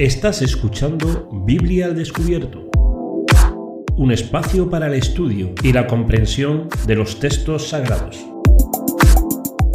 Estás 0.00 0.40
escuchando 0.40 1.28
Biblia 1.44 1.84
al 1.84 1.94
Descubierto, 1.94 2.70
un 3.96 4.12
espacio 4.12 4.70
para 4.70 4.86
el 4.86 4.94
estudio 4.94 5.52
y 5.62 5.74
la 5.74 5.86
comprensión 5.86 6.70
de 6.86 6.94
los 6.94 7.20
textos 7.20 7.68
sagrados. 7.68 8.18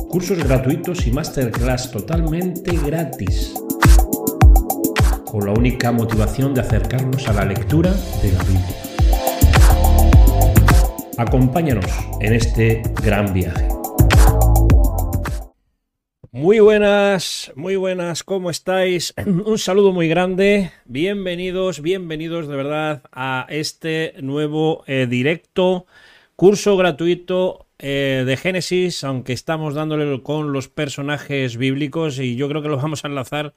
Cursos 0.10 0.44
gratuitos 0.44 1.06
y 1.06 1.12
masterclass 1.12 1.92
totalmente 1.92 2.76
gratis, 2.76 3.54
con 5.26 5.46
la 5.46 5.52
única 5.52 5.92
motivación 5.92 6.56
de 6.56 6.62
acercarnos 6.62 7.28
a 7.28 7.34
la 7.34 7.46
lectura 7.46 7.94
de 8.24 8.32
la 8.32 8.44
Biblia. 8.46 8.76
Acompáñanos 11.20 11.86
en 12.20 12.34
este 12.34 12.82
gran 13.04 13.32
viaje. 13.32 13.75
Muy 16.36 16.60
buenas, 16.60 17.54
muy 17.56 17.78
buenas, 17.78 18.26
¿cómo 18.26 18.50
estáis? 18.50 19.14
Un 19.26 19.58
saludo 19.58 19.94
muy 19.94 20.10
grande, 20.10 20.70
bienvenidos, 20.84 21.82
bienvenidos 21.82 22.50
de 22.50 22.58
verdad 22.58 23.04
a 23.14 23.46
este 23.48 24.16
nuevo 24.22 24.84
eh, 24.86 25.08
directo, 25.10 25.86
curso 26.36 26.76
gratuito 26.76 27.68
eh, 27.80 28.26
de 28.28 28.36
Génesis, 28.36 29.06
aunque 29.06 29.32
estamos 29.32 29.76
dándole 29.76 30.22
con 30.24 30.52
los 30.52 30.68
personajes 30.68 31.56
bíblicos 31.56 32.20
y 32.20 32.36
yo 32.36 32.50
creo 32.50 32.62
que 32.62 32.68
lo 32.68 32.76
vamos 32.76 33.06
a 33.06 33.08
enlazar 33.08 33.54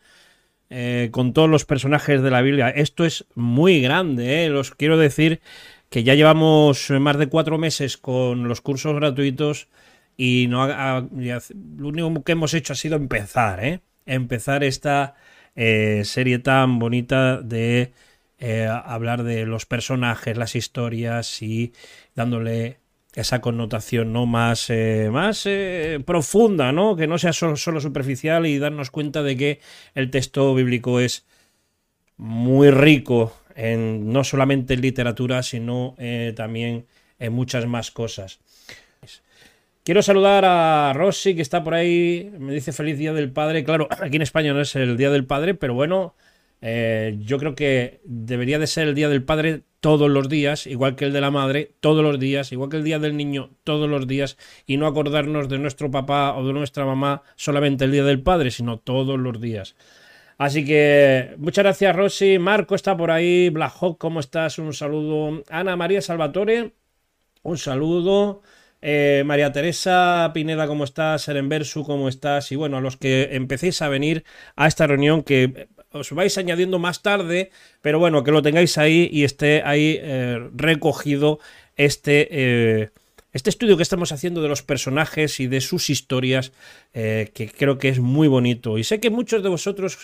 eh, 0.70 1.08
con 1.10 1.32
todos 1.32 1.50
los 1.50 1.64
personajes 1.64 2.22
de 2.22 2.30
la 2.30 2.42
Biblia. 2.42 2.68
Esto 2.68 3.04
es 3.04 3.26
muy 3.34 3.80
grande, 3.80 4.48
los 4.50 4.70
quiero 4.70 4.96
decir 4.98 5.40
que 5.90 6.04
ya 6.04 6.14
llevamos 6.14 6.90
más 6.90 7.18
de 7.18 7.28
cuatro 7.28 7.58
meses 7.58 7.96
con 7.96 8.46
los 8.46 8.60
cursos 8.60 8.94
gratuitos 8.94 9.66
y 10.20 10.48
no 10.48 10.66
lo 10.66 11.88
único 11.88 12.24
que 12.24 12.32
hemos 12.32 12.52
hecho 12.52 12.72
ha 12.72 12.76
sido 12.76 12.96
empezar, 12.96 13.64
¿eh? 13.64 13.80
Empezar 14.04 14.64
esta 14.64 15.14
eh, 15.54 16.02
serie 16.04 16.40
tan 16.40 16.80
bonita 16.80 17.40
de 17.40 17.92
eh, 18.40 18.66
hablar 18.66 19.22
de 19.22 19.46
los 19.46 19.64
personajes, 19.64 20.36
las 20.36 20.56
historias 20.56 21.40
y 21.40 21.72
dándole 22.16 22.80
esa 23.14 23.40
connotación 23.40 24.12
no 24.12 24.26
más, 24.26 24.72
más 25.12 25.48
profunda, 26.04 26.72
¿no? 26.72 26.96
Que 26.96 27.06
no 27.06 27.18
sea 27.18 27.32
solo, 27.32 27.56
solo, 27.56 27.80
superficial 27.80 28.44
y 28.46 28.58
darnos 28.58 28.90
cuenta 28.90 29.22
de 29.22 29.36
que 29.36 29.60
el 29.94 30.10
texto 30.10 30.52
bíblico 30.52 30.98
es 30.98 31.26
muy 32.16 32.70
rico 32.72 33.32
en 33.54 34.12
no 34.12 34.24
solamente 34.24 34.74
en 34.74 34.80
literatura, 34.80 35.44
sino 35.44 35.94
también 36.36 36.86
en 37.18 37.32
muchas 37.32 37.66
más 37.66 37.90
cosas. 37.90 38.40
Quiero 39.88 40.02
saludar 40.02 40.44
a 40.44 40.92
Rossi, 40.92 41.34
que 41.34 41.40
está 41.40 41.64
por 41.64 41.72
ahí. 41.72 42.30
Me 42.38 42.52
dice 42.52 42.72
feliz 42.72 42.98
Día 42.98 43.14
del 43.14 43.32
Padre. 43.32 43.64
Claro, 43.64 43.88
aquí 44.02 44.16
en 44.16 44.22
España 44.22 44.52
no 44.52 44.60
es 44.60 44.76
el 44.76 44.98
Día 44.98 45.08
del 45.08 45.24
Padre, 45.24 45.54
pero 45.54 45.72
bueno, 45.72 46.14
eh, 46.60 47.16
yo 47.20 47.38
creo 47.38 47.54
que 47.54 48.02
debería 48.04 48.58
de 48.58 48.66
ser 48.66 48.88
el 48.88 48.94
Día 48.94 49.08
del 49.08 49.24
Padre 49.24 49.62
todos 49.80 50.10
los 50.10 50.28
días, 50.28 50.66
igual 50.66 50.94
que 50.94 51.06
el 51.06 51.14
de 51.14 51.22
la 51.22 51.30
madre, 51.30 51.72
todos 51.80 52.02
los 52.04 52.20
días, 52.20 52.52
igual 52.52 52.68
que 52.68 52.76
el 52.76 52.84
Día 52.84 52.98
del 52.98 53.16
Niño, 53.16 53.48
todos 53.64 53.88
los 53.88 54.06
días, 54.06 54.36
y 54.66 54.76
no 54.76 54.86
acordarnos 54.86 55.48
de 55.48 55.58
nuestro 55.58 55.90
papá 55.90 56.36
o 56.36 56.46
de 56.46 56.52
nuestra 56.52 56.84
mamá 56.84 57.22
solamente 57.36 57.86
el 57.86 57.92
Día 57.92 58.04
del 58.04 58.20
Padre, 58.20 58.50
sino 58.50 58.78
todos 58.78 59.18
los 59.18 59.40
días. 59.40 59.74
Así 60.36 60.66
que 60.66 61.34
muchas 61.38 61.64
gracias, 61.64 61.96
Rossi. 61.96 62.38
Marco 62.38 62.74
está 62.74 62.94
por 62.94 63.10
ahí. 63.10 63.48
Blahok, 63.48 63.96
¿cómo 63.96 64.20
estás? 64.20 64.58
Un 64.58 64.74
saludo. 64.74 65.42
Ana 65.48 65.76
María 65.76 66.02
Salvatore, 66.02 66.74
un 67.42 67.56
saludo. 67.56 68.42
Eh, 68.80 69.24
María 69.26 69.50
Teresa 69.52 70.30
Pineda, 70.32 70.66
¿cómo 70.68 70.84
estás? 70.84 71.22
Serenversu, 71.22 71.84
¿cómo 71.84 72.08
estás? 72.08 72.52
Y 72.52 72.56
bueno, 72.56 72.76
a 72.76 72.80
los 72.80 72.96
que 72.96 73.30
empecéis 73.32 73.82
a 73.82 73.88
venir 73.88 74.24
a 74.56 74.68
esta 74.68 74.86
reunión 74.86 75.22
que 75.22 75.68
os 75.90 76.12
vais 76.12 76.38
añadiendo 76.38 76.78
más 76.78 77.02
tarde, 77.02 77.50
pero 77.80 77.98
bueno, 77.98 78.22
que 78.22 78.30
lo 78.30 78.42
tengáis 78.42 78.78
ahí 78.78 79.08
y 79.10 79.24
esté 79.24 79.62
ahí 79.64 79.98
eh, 80.00 80.48
recogido 80.54 81.40
este, 81.76 82.28
eh, 82.30 82.90
este 83.32 83.50
estudio 83.50 83.76
que 83.76 83.82
estamos 83.82 84.12
haciendo 84.12 84.42
de 84.42 84.48
los 84.48 84.62
personajes 84.62 85.40
y 85.40 85.46
de 85.46 85.60
sus 85.60 85.90
historias, 85.90 86.52
que 86.92 87.52
creo 87.56 87.78
que 87.78 87.88
es 87.88 88.00
muy 88.00 88.26
bonito. 88.26 88.78
Y 88.78 88.84
sé 88.84 89.00
que 89.00 89.10
muchos 89.10 89.42
de 89.42 89.48
vosotros 89.48 89.98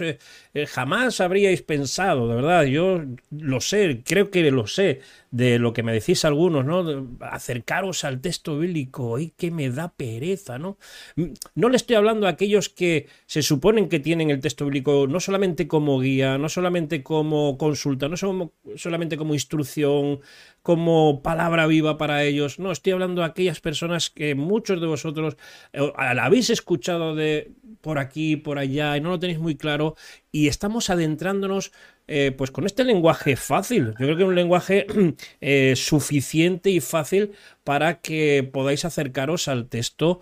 jamás 0.68 1.20
habríais 1.20 1.62
pensado, 1.62 2.28
de 2.28 2.36
verdad, 2.36 2.64
yo 2.64 3.02
lo 3.30 3.60
sé, 3.60 4.02
creo 4.04 4.30
que 4.30 4.50
lo 4.50 4.66
sé, 4.66 5.00
de 5.34 5.58
lo 5.58 5.72
que 5.72 5.82
me 5.82 5.92
decís 5.92 6.24
algunos, 6.24 6.64
¿no? 6.64 7.08
acercaros 7.20 8.04
al 8.04 8.20
texto 8.20 8.56
bíblico, 8.56 9.18
y 9.18 9.30
que 9.30 9.50
me 9.50 9.68
da 9.68 9.92
pereza, 9.92 10.58
¿no? 10.58 10.78
Mm, 11.16 11.32
no 11.56 11.68
le 11.68 11.76
estoy 11.76 11.96
hablando 11.96 12.26
a 12.26 12.30
aquellos 12.30 12.68
que 12.68 13.08
se 13.26 13.42
suponen 13.42 13.88
que 13.88 13.98
tienen 13.98 14.30
el 14.30 14.40
texto 14.40 14.64
bíblico 14.64 15.06
no 15.08 15.18
solamente 15.18 15.66
como 15.66 15.98
guía, 15.98 16.38
no 16.38 16.48
solamente 16.48 17.02
como 17.02 17.58
consulta, 17.58 18.08
no 18.08 18.16
solamente 18.16 19.16
como 19.16 19.34
instrucción, 19.34 20.20
como 20.64 21.20
palabra 21.22 21.66
viva 21.66 21.98
para 21.98 22.24
ellos. 22.24 22.58
No, 22.58 22.72
estoy 22.72 22.94
hablando 22.94 23.22
a 23.22 23.26
aquellas 23.26 23.60
personas 23.60 24.08
que 24.08 24.34
muchos 24.34 24.80
de 24.80 24.86
vosotros 24.86 25.36
eh, 25.74 25.92
la 26.14 26.24
habéis 26.24 26.48
escuchado 26.48 27.14
de 27.14 27.52
por 27.82 27.98
aquí, 27.98 28.36
por 28.36 28.58
allá, 28.58 28.96
y 28.96 29.02
no 29.02 29.10
lo 29.10 29.18
tenéis 29.18 29.38
muy 29.38 29.56
claro, 29.56 29.94
y 30.32 30.48
estamos 30.48 30.88
adentrándonos 30.88 31.70
eh, 32.08 32.32
pues 32.34 32.50
con 32.50 32.64
este 32.64 32.82
lenguaje 32.82 33.36
fácil. 33.36 33.88
Yo 33.88 34.06
creo 34.06 34.16
que 34.16 34.22
es 34.22 34.28
un 34.28 34.34
lenguaje 34.34 34.86
eh, 35.42 35.74
suficiente 35.76 36.70
y 36.70 36.80
fácil 36.80 37.32
para 37.62 38.00
que 38.00 38.48
podáis 38.50 38.86
acercaros 38.86 39.48
al 39.48 39.68
texto 39.68 40.20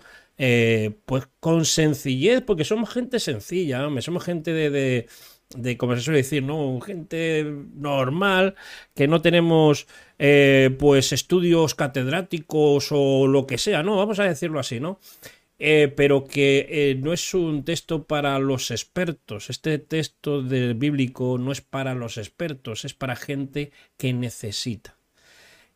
pues 1.05 1.29
con 1.39 1.63
sencillez, 1.63 2.41
porque 2.41 2.65
somos 2.65 2.89
gente 2.89 3.21
sencilla, 3.21 3.87
somos 4.01 4.25
gente 4.25 4.51
de, 4.51 5.07
de, 5.55 5.77
como 5.77 5.95
se 5.95 6.01
suele 6.01 6.19
decir, 6.19 6.43
¿no? 6.43 6.79
Gente 6.81 7.45
normal, 7.75 8.55
que 8.93 9.07
no 9.07 9.21
tenemos 9.21 9.87
pues 10.79 11.11
estudios 11.11 11.75
catedráticos 11.75 12.87
o 12.91 13.27
lo 13.27 13.45
que 13.45 13.57
sea, 13.57 13.83
¿no? 13.83 13.97
Vamos 13.97 14.19
a 14.19 14.23
decirlo 14.23 14.59
así, 14.59 14.79
¿no? 14.79 14.99
Eh, 15.65 15.93
pero 15.95 16.25
que 16.25 16.67
eh, 16.69 16.95
no 16.95 17.13
es 17.13 17.33
un 17.33 17.63
texto 17.63 18.03
para 18.03 18.37
los 18.39 18.69
expertos. 18.69 19.49
Este 19.49 19.79
texto 19.79 20.41
del 20.41 20.73
bíblico 20.73 21.37
no 21.37 21.53
es 21.53 21.61
para 21.61 21.93
los 21.93 22.17
expertos, 22.17 22.83
es 22.83 22.93
para 22.93 23.15
gente 23.15 23.71
que 23.95 24.11
necesita. 24.11 24.97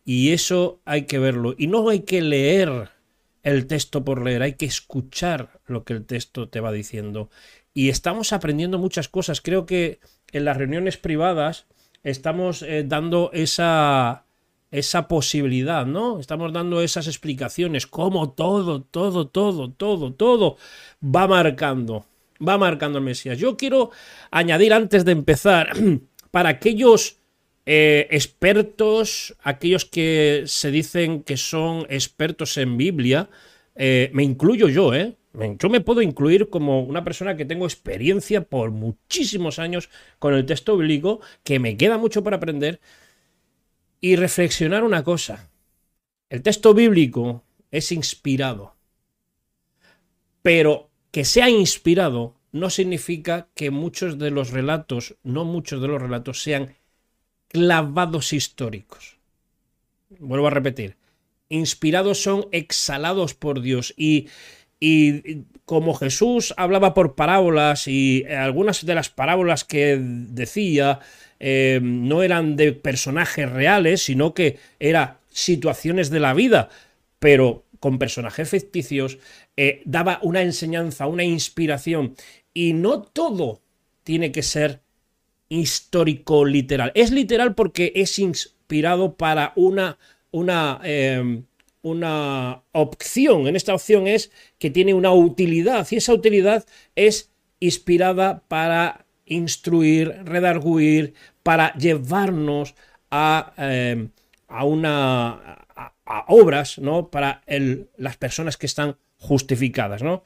Y 0.04 0.34
eso 0.34 0.82
hay 0.84 1.04
que 1.04 1.20
verlo. 1.20 1.56
Y 1.58 1.68
no 1.68 1.88
hay 1.88 2.02
que 2.02 2.22
leer 2.22 2.90
el 3.44 3.68
texto 3.68 4.04
por 4.04 4.24
leer, 4.24 4.42
hay 4.42 4.56
que 4.56 4.66
escuchar 4.66 5.62
lo 5.68 5.86
que 5.86 5.94
el 5.94 6.06
texto 6.06 6.50
te 6.50 6.60
va 6.60 6.74
diciendo. 6.74 7.30
Y 7.74 7.88
estamos 7.88 8.34
aprendiendo 8.34 8.80
muchas 8.80 9.08
cosas. 9.08 9.40
Creo 9.40 9.66
que 9.66 10.02
en 10.34 10.44
las 10.44 10.58
reuniones 10.58 10.98
privadas 10.98 11.66
estamos 12.04 12.62
eh, 12.62 12.84
dando 12.86 13.32
esa, 13.32 14.26
esa 14.72 15.08
posibilidad, 15.08 15.86
¿no? 15.86 16.20
Estamos 16.20 16.52
dando 16.52 16.82
esas 16.82 17.08
explicaciones, 17.08 17.88
cómo 17.88 18.32
todo, 18.32 18.82
todo, 18.82 19.28
todo, 19.28 19.72
todo, 19.72 20.14
todo 20.14 20.58
va 21.04 21.28
marcando, 21.28 22.06
va 22.46 22.58
marcando 22.58 23.00
el 23.00 23.06
Mesías. 23.06 23.38
Yo 23.38 23.56
quiero 23.56 23.92
añadir 24.32 24.74
antes 24.74 25.06
de 25.06 25.14
empezar, 25.14 25.72
para 26.32 26.50
aquellos 26.50 27.18
eh, 27.66 28.08
expertos, 28.12 29.36
aquellos 29.42 29.86
que 29.86 30.44
se 30.46 30.72
dicen 30.72 31.24
que 31.24 31.38
son 31.38 31.86
expertos 31.90 32.58
en 32.58 32.78
Biblia, 32.78 33.30
eh, 33.76 34.10
me 34.14 34.24
incluyo 34.24 34.70
yo, 34.70 34.94
¿eh? 34.94 35.16
Yo 35.60 35.70
me 35.70 35.82
puedo 35.82 36.02
incluir 36.02 36.50
como 36.50 36.82
una 36.82 37.04
persona 37.04 37.38
que 37.38 37.46
tengo 37.46 37.66
experiencia 37.66 38.42
por 38.42 38.72
muchísimos 38.72 39.60
años 39.60 39.90
con 40.18 40.34
el 40.34 40.48
texto 40.48 40.76
bíblico, 40.76 41.22
que 41.44 41.60
me 41.60 41.78
queda 41.78 42.00
mucho 42.00 42.24
para 42.24 42.38
aprender, 42.38 42.80
y 44.02 44.16
reflexionar 44.16 44.84
una 44.84 45.04
cosa. 45.04 45.50
El 46.30 46.42
texto 46.42 46.74
bíblico 46.74 47.44
es 47.72 47.92
inspirado, 47.92 48.76
pero 50.42 50.90
que 51.12 51.26
sea 51.26 51.50
inspirado 51.50 52.36
no 52.52 52.70
significa 52.70 53.48
que 53.56 53.72
muchos 53.72 54.18
de 54.18 54.32
los 54.32 54.52
relatos, 54.52 55.16
no 55.24 55.46
muchos 55.46 55.82
de 55.82 55.88
los 55.88 56.02
relatos 56.02 56.42
sean 56.42 56.76
clavados 57.48 58.34
históricos. 58.34 59.18
Vuelvo 60.20 60.48
a 60.48 60.52
repetir, 60.52 60.98
inspirados 61.50 62.22
son 62.22 62.48
exhalados 62.52 63.34
por 63.34 63.62
Dios 63.62 63.94
y, 63.98 64.30
y 64.80 65.44
como 65.66 65.94
Jesús 65.94 66.54
hablaba 66.58 66.94
por 66.94 67.16
parábolas 67.16 67.88
y 67.88 68.26
algunas 68.26 68.86
de 68.86 68.96
las 68.96 69.10
parábolas 69.10 69.64
que 69.64 69.98
decía 70.00 71.00
eh, 71.40 71.80
no 71.82 72.24
eran 72.24 72.56
de 72.56 72.74
personajes 72.74 73.52
reales, 73.52 74.04
sino 74.04 74.34
que 74.34 74.60
eran 74.80 75.18
situaciones 75.30 76.10
de 76.10 76.20
la 76.20 76.34
vida, 76.34 76.70
pero 77.20 77.66
con 77.80 78.00
personajes 78.00 78.50
ficticios, 78.50 79.20
eh, 79.56 79.82
daba 79.86 80.20
una 80.24 80.42
enseñanza, 80.42 81.08
una 81.08 81.24
inspiración. 81.24 82.16
Y 82.54 82.74
no 82.74 83.02
todo 83.02 83.62
tiene 84.04 84.32
que 84.32 84.42
ser 84.42 84.82
histórico 85.50 86.46
literal. 86.46 86.92
Es 86.96 87.12
literal 87.12 87.56
porque 87.56 87.92
es 87.96 88.18
inspirado 88.20 89.16
para 89.16 89.54
una, 89.56 89.98
una, 90.32 90.80
eh, 90.84 91.44
una 91.88 92.64
opción. 92.72 93.48
En 93.48 93.56
esta 93.56 93.74
opción 93.74 94.08
es 94.08 94.32
que 94.60 94.70
tiene 94.70 94.94
una 94.94 95.12
utilidad 95.12 95.88
y 95.92 95.98
esa 95.98 96.14
utilidad 96.14 96.66
es 96.96 97.32
inspirada 97.60 98.44
para 98.48 99.06
instruir, 99.26 100.16
redarguir, 100.24 101.14
para 101.44 101.74
llevarnos 101.74 102.76
a, 103.12 103.54
eh, 103.58 104.08
a 104.48 104.64
una 104.66 105.66
a, 106.06 106.26
obras, 106.28 106.80
¿no? 106.80 107.10
Para 107.10 107.42
el, 107.46 107.90
las 107.98 108.18
personas 108.18 108.58
que 108.58 108.66
están 108.66 108.98
justificadas, 109.18 110.02
¿no? 110.02 110.24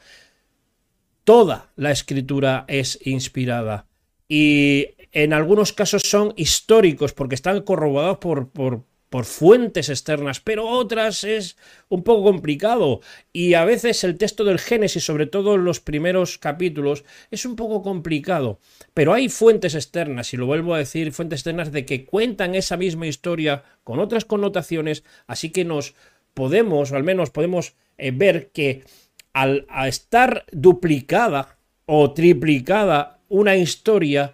Toda 1.24 1.72
la 1.76 1.92
escritura 1.92 2.66
es 2.68 3.00
inspirada 3.06 3.86
y 4.28 4.88
en 5.12 5.34
algunos 5.34 5.74
casos 5.74 6.04
son 6.04 6.34
históricos 6.38 7.14
porque 7.14 7.36
están 7.36 7.62
corroborados 7.62 8.18
por, 8.18 8.86
por 9.12 9.26
fuentes 9.26 9.90
externas, 9.90 10.40
pero 10.40 10.66
otras 10.66 11.26
es 11.26 11.58
un 11.90 12.02
poco 12.02 12.24
complicado. 12.24 13.02
Y 13.34 13.56
a 13.56 13.66
veces 13.66 14.06
el 14.06 14.18
texto 14.18 14.46
del 14.46 14.58
Génesis, 14.58 15.04
sobre 15.04 15.26
todo 15.26 15.56
en 15.56 15.66
los 15.66 15.82
primeros 15.82 16.38
capítulos, 16.38 17.04
es 17.30 17.46
un 17.46 17.58
poco 17.58 17.82
complicado. 17.82 18.62
Pero 18.94 19.14
hay 19.14 19.28
fuentes 19.28 19.76
externas, 19.76 20.34
y 20.34 20.38
lo 20.38 20.46
vuelvo 20.46 20.74
a 20.74 20.78
decir, 20.78 21.12
fuentes 21.12 21.42
externas 21.42 21.74
de 21.74 21.86
que 21.86 22.06
cuentan 22.06 22.56
esa 22.56 22.78
misma 22.78 23.06
historia 23.06 23.66
con 23.84 24.00
otras 24.00 24.24
connotaciones, 24.24 25.04
así 25.28 25.50
que 25.50 25.66
nos 25.66 25.94
podemos, 26.34 26.94
o 26.94 26.96
al 26.96 27.04
menos 27.04 27.32
podemos 27.32 27.74
eh, 27.98 28.12
ver 28.12 28.52
que 28.52 28.86
al 29.34 29.68
estar 29.88 30.46
duplicada 30.54 31.58
o 31.86 32.14
triplicada 32.14 33.20
una 33.28 33.58
historia, 33.58 34.32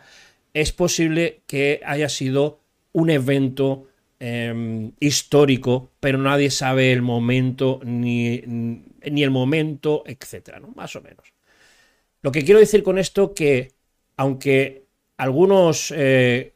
es 0.54 0.72
posible 0.72 1.42
que 1.48 1.82
haya 1.84 2.10
sido 2.10 2.60
un 2.92 3.10
evento 3.10 3.88
Em, 4.20 4.94
histórico, 5.00 5.92
pero 6.00 6.18
nadie 6.18 6.50
sabe 6.50 6.92
el 6.92 7.04
momento 7.04 7.80
ni, 7.84 8.42
ni 8.48 9.24
el 9.24 9.30
momento, 9.30 10.04
etcétera, 10.08 10.60
¿no? 10.60 10.70
Más 10.70 10.96
o 10.96 11.02
menos. 11.02 11.34
Lo 12.24 12.32
que 12.32 12.44
quiero 12.44 12.60
decir 12.60 12.82
con 12.82 12.98
esto 12.98 13.36
que, 13.36 13.74
aunque 14.16 14.86
algunos 15.18 15.94
eh, 15.96 16.54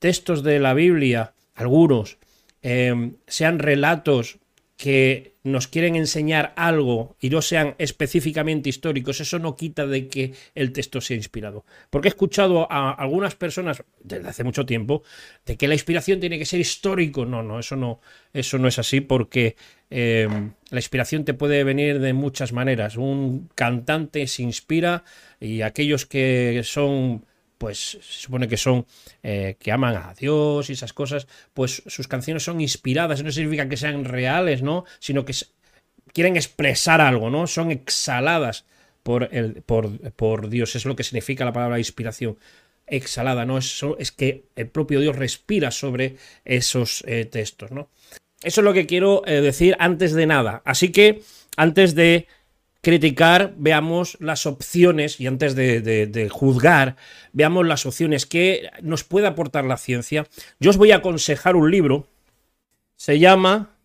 textos 0.00 0.42
de 0.42 0.58
la 0.58 0.74
Biblia, 0.74 1.34
algunos, 1.54 2.18
em, 2.62 3.14
sean 3.28 3.60
relatos 3.60 4.40
que 4.76 5.36
nos 5.44 5.68
quieren 5.68 5.94
enseñar 5.94 6.52
algo 6.56 7.16
y 7.20 7.30
no 7.30 7.42
sean 7.42 7.74
específicamente 7.78 8.68
históricos, 8.68 9.20
eso 9.20 9.38
no 9.38 9.56
quita 9.56 9.86
de 9.86 10.08
que 10.08 10.32
el 10.54 10.72
texto 10.72 11.00
sea 11.00 11.16
inspirado. 11.16 11.64
Porque 11.90 12.08
he 12.08 12.10
escuchado 12.10 12.66
a 12.70 12.90
algunas 12.90 13.36
personas 13.36 13.84
desde 14.00 14.28
hace 14.28 14.42
mucho 14.42 14.66
tiempo 14.66 15.02
de 15.46 15.56
que 15.56 15.68
la 15.68 15.74
inspiración 15.74 16.18
tiene 16.18 16.38
que 16.38 16.46
ser 16.46 16.60
histórico. 16.60 17.24
No, 17.24 17.42
no, 17.42 17.60
eso 17.60 17.76
no, 17.76 18.00
eso 18.32 18.58
no 18.58 18.66
es 18.66 18.78
así 18.78 19.00
porque 19.00 19.56
eh, 19.90 20.28
la 20.70 20.78
inspiración 20.78 21.24
te 21.24 21.34
puede 21.34 21.62
venir 21.62 22.00
de 22.00 22.12
muchas 22.12 22.52
maneras. 22.52 22.96
Un 22.96 23.48
cantante 23.54 24.26
se 24.26 24.42
inspira 24.42 25.04
y 25.40 25.60
aquellos 25.60 26.06
que 26.06 26.62
son 26.64 27.26
pues 27.64 27.98
se 27.98 28.20
supone 28.20 28.46
que 28.46 28.58
son 28.58 28.84
eh, 29.22 29.56
que 29.58 29.72
aman 29.72 29.96
a 29.96 30.12
Dios 30.12 30.68
y 30.68 30.74
esas 30.74 30.92
cosas, 30.92 31.26
pues 31.54 31.82
sus 31.86 32.06
canciones 32.06 32.42
son 32.42 32.60
inspiradas, 32.60 33.22
no 33.22 33.32
significa 33.32 33.70
que 33.70 33.78
sean 33.78 34.04
reales, 34.04 34.60
¿no? 34.60 34.84
Sino 34.98 35.24
que 35.24 35.32
quieren 36.12 36.36
expresar 36.36 37.00
algo, 37.00 37.30
¿no? 37.30 37.46
Son 37.46 37.70
exhaladas 37.70 38.66
por, 39.02 39.30
el, 39.32 39.62
por, 39.62 39.98
por 40.12 40.50
Dios, 40.50 40.76
es 40.76 40.84
lo 40.84 40.94
que 40.94 41.04
significa 41.04 41.46
la 41.46 41.54
palabra 41.54 41.78
inspiración 41.78 42.36
exhalada, 42.86 43.46
¿no? 43.46 43.56
Es, 43.56 43.80
es 43.98 44.12
que 44.12 44.44
el 44.56 44.68
propio 44.68 45.00
Dios 45.00 45.16
respira 45.16 45.70
sobre 45.70 46.16
esos 46.44 47.02
eh, 47.06 47.24
textos, 47.24 47.70
¿no? 47.70 47.88
Eso 48.42 48.60
es 48.60 48.64
lo 48.66 48.74
que 48.74 48.84
quiero 48.84 49.22
eh, 49.24 49.40
decir 49.40 49.74
antes 49.78 50.12
de 50.12 50.26
nada. 50.26 50.60
Así 50.66 50.92
que, 50.92 51.22
antes 51.56 51.94
de 51.94 52.28
criticar, 52.84 53.54
veamos 53.56 54.16
las 54.20 54.46
opciones, 54.46 55.20
y 55.20 55.26
antes 55.26 55.56
de, 55.56 56.28
juzgar, 56.30 56.94
veamos 57.32 57.66
las 57.66 57.84
opciones 57.86 58.26
que 58.26 58.70
nos 58.80 59.02
puede 59.02 59.26
aportar 59.26 59.64
la 59.64 59.76
ciencia. 59.76 60.28
Yo 60.60 60.70
os 60.70 60.76
voy 60.76 60.92
a 60.92 60.96
aconsejar 60.96 61.56
un 61.56 61.68
libro, 61.68 62.06
se 62.94 63.18
llama 63.18 63.76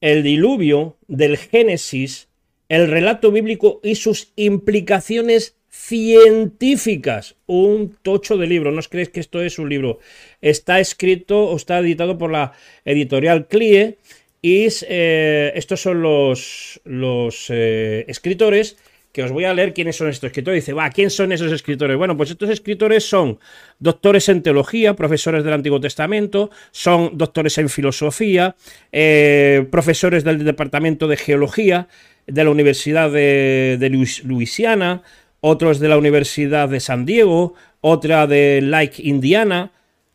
El 0.00 0.22
diluvio 0.22 0.96
del 1.08 1.36
Génesis, 1.36 2.28
el 2.70 2.88
relato 2.88 3.30
bíblico 3.30 3.80
y 3.82 3.96
sus 3.96 4.32
implicaciones 4.36 5.56
científicas. 5.68 7.34
Un 7.46 7.96
tocho 8.00 8.38
de 8.38 8.46
libro, 8.46 8.70
no 8.70 8.78
os 8.78 8.88
creéis 8.88 9.10
que 9.10 9.20
esto 9.20 9.42
es 9.42 9.58
un 9.58 9.68
libro. 9.68 9.98
Está 10.40 10.80
escrito 10.80 11.44
o 11.44 11.56
está 11.56 11.80
editado 11.80 12.16
por 12.16 12.30
la 12.30 12.52
editorial 12.86 13.48
CLIE 13.48 13.98
y 14.44 14.68
eh, 14.90 15.52
estos 15.54 15.80
son 15.80 16.02
los, 16.02 16.78
los 16.84 17.46
eh, 17.48 18.04
escritores 18.08 18.76
que 19.10 19.22
os 19.22 19.32
voy 19.32 19.46
a 19.46 19.54
leer 19.54 19.72
quiénes 19.72 19.96
son 19.96 20.10
estos 20.10 20.28
escritores. 20.28 20.62
Dice, 20.62 20.74
va, 20.74 20.90
¿quién 20.90 21.08
son 21.08 21.32
esos 21.32 21.50
escritores? 21.50 21.96
Bueno, 21.96 22.14
pues 22.14 22.28
estos 22.28 22.50
escritores 22.50 23.08
son 23.08 23.38
doctores 23.78 24.28
en 24.28 24.42
teología, 24.42 24.96
profesores 24.96 25.44
del 25.44 25.54
Antiguo 25.54 25.80
Testamento, 25.80 26.50
son 26.72 27.16
doctores 27.16 27.56
en 27.56 27.70
filosofía, 27.70 28.54
eh, 28.92 29.66
profesores 29.70 30.24
del 30.24 30.44
Departamento 30.44 31.08
de 31.08 31.16
Geología 31.16 31.88
de 32.26 32.44
la 32.44 32.50
Universidad 32.50 33.10
de, 33.10 33.78
de 33.80 33.88
Luisiana, 33.88 35.04
otros 35.40 35.80
de 35.80 35.88
la 35.88 35.96
Universidad 35.96 36.68
de 36.68 36.80
San 36.80 37.06
Diego, 37.06 37.54
otra 37.80 38.26
de 38.26 38.60
Lake, 38.60 39.00
Indiana, 39.04 39.72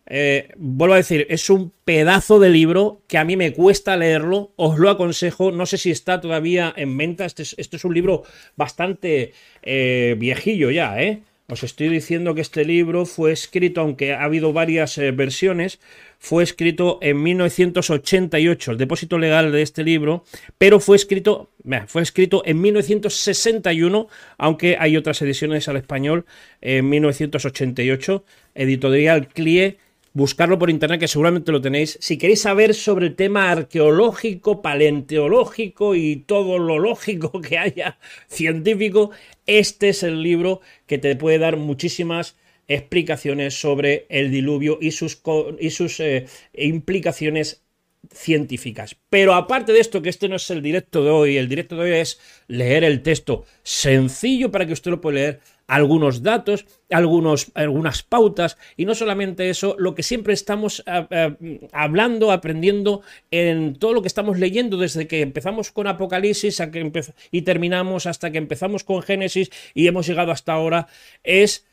eh, 0.09 0.49
vuelvo 0.57 0.95
a 0.95 0.97
decir, 0.97 1.27
es 1.29 1.49
un 1.51 1.71
pedazo 1.85 2.39
de 2.39 2.49
libro 2.49 3.03
que 3.07 3.19
a 3.19 3.23
mí 3.23 3.37
me 3.37 3.53
cuesta 3.53 3.95
leerlo, 3.95 4.51
os 4.55 4.79
lo 4.79 4.89
aconsejo, 4.89 5.51
no 5.51 5.67
sé 5.67 5.77
si 5.77 5.91
está 5.91 6.19
todavía 6.19 6.73
en 6.75 6.97
venta, 6.97 7.25
este 7.25 7.43
es, 7.43 7.55
este 7.59 7.77
es 7.77 7.85
un 7.85 7.93
libro 7.93 8.23
bastante 8.55 9.33
eh, 9.61 10.15
viejillo 10.17 10.71
ya, 10.71 10.99
¿eh? 11.01 11.21
Os 11.51 11.63
estoy 11.63 11.89
diciendo 11.89 12.35
que 12.35 12.41
este 12.41 12.63
libro 12.63 13.07
fue 13.07 13.31
escrito, 13.31 13.81
aunque 13.81 14.13
ha 14.13 14.23
habido 14.23 14.53
varias 14.53 14.99
eh, 14.99 15.09
versiones, 15.09 15.79
fue 16.19 16.43
escrito 16.43 16.99
en 17.01 17.23
1988, 17.23 18.71
el 18.71 18.77
depósito 18.77 19.17
legal 19.17 19.51
de 19.51 19.63
este 19.63 19.83
libro, 19.83 20.23
pero 20.59 20.79
fue 20.79 20.95
escrito, 20.95 21.49
fue 21.87 22.03
escrito 22.03 22.43
en 22.45 22.61
1961, 22.61 24.07
aunque 24.37 24.77
hay 24.79 24.95
otras 24.95 25.21
ediciones 25.23 25.67
al 25.67 25.77
español 25.77 26.25
en 26.61 26.87
1988, 26.87 28.23
editorial 28.53 29.27
CLIE 29.29 29.77
buscarlo 30.19 30.59
por 30.59 30.69
internet 30.69 30.99
que 30.99 31.07
seguramente 31.07 31.51
lo 31.51 31.61
tenéis. 31.61 31.97
Si 32.01 32.17
queréis 32.17 32.41
saber 32.41 32.75
sobre 32.75 33.07
el 33.07 33.15
tema 33.15 33.49
arqueológico, 33.49 34.61
paleontológico 34.61 35.95
y 35.95 36.17
todo 36.17 36.59
lo 36.59 36.77
lógico 36.77 37.41
que 37.47 37.57
haya 37.57 37.97
científico, 38.27 39.11
este 39.47 39.89
es 39.89 40.03
el 40.03 40.21
libro 40.21 40.61
que 40.85 40.97
te 40.97 41.15
puede 41.15 41.39
dar 41.39 41.57
muchísimas 41.57 42.35
explicaciones 42.67 43.59
sobre 43.59 44.05
el 44.09 44.29
diluvio 44.29 44.77
y 44.79 44.91
sus, 44.91 45.21
y 45.59 45.71
sus 45.71 45.99
eh, 46.01 46.27
implicaciones 46.53 47.63
científicas. 48.11 48.95
Pero 49.09 49.33
aparte 49.33 49.73
de 49.73 49.79
esto, 49.79 50.01
que 50.01 50.09
este 50.09 50.29
no 50.29 50.35
es 50.35 50.49
el 50.51 50.61
directo 50.61 51.03
de 51.03 51.09
hoy, 51.09 51.37
el 51.37 51.49
directo 51.49 51.75
de 51.75 51.81
hoy 51.81 51.99
es 51.99 52.19
leer 52.47 52.83
el 52.83 53.01
texto 53.01 53.45
sencillo 53.63 54.51
para 54.51 54.65
que 54.65 54.73
usted 54.73 54.91
lo 54.91 55.01
pueda 55.01 55.15
leer 55.15 55.39
algunos 55.69 56.23
datos, 56.23 56.65
algunos, 56.89 57.51
algunas 57.53 58.01
pautas, 58.01 58.57
y 58.75 58.85
no 58.85 58.95
solamente 58.95 59.51
eso, 59.51 59.75
lo 59.77 59.93
que 59.93 60.01
siempre 60.01 60.33
estamos 60.33 60.83
ah, 60.87 61.07
ah, 61.11 61.35
hablando, 61.71 62.31
aprendiendo 62.31 63.03
en 63.29 63.75
todo 63.75 63.93
lo 63.93 64.01
que 64.01 64.07
estamos 64.07 64.39
leyendo 64.39 64.77
desde 64.77 65.07
que 65.07 65.21
empezamos 65.21 65.71
con 65.71 65.85
Apocalipsis 65.85 66.59
que 66.71 66.91
y 67.31 67.43
terminamos 67.43 68.07
hasta 68.07 68.31
que 68.31 68.39
empezamos 68.39 68.83
con 68.83 69.03
Génesis 69.03 69.51
y 69.75 69.85
hemos 69.85 70.07
llegado 70.07 70.31
hasta 70.31 70.53
ahora, 70.53 70.87
es 71.23 71.67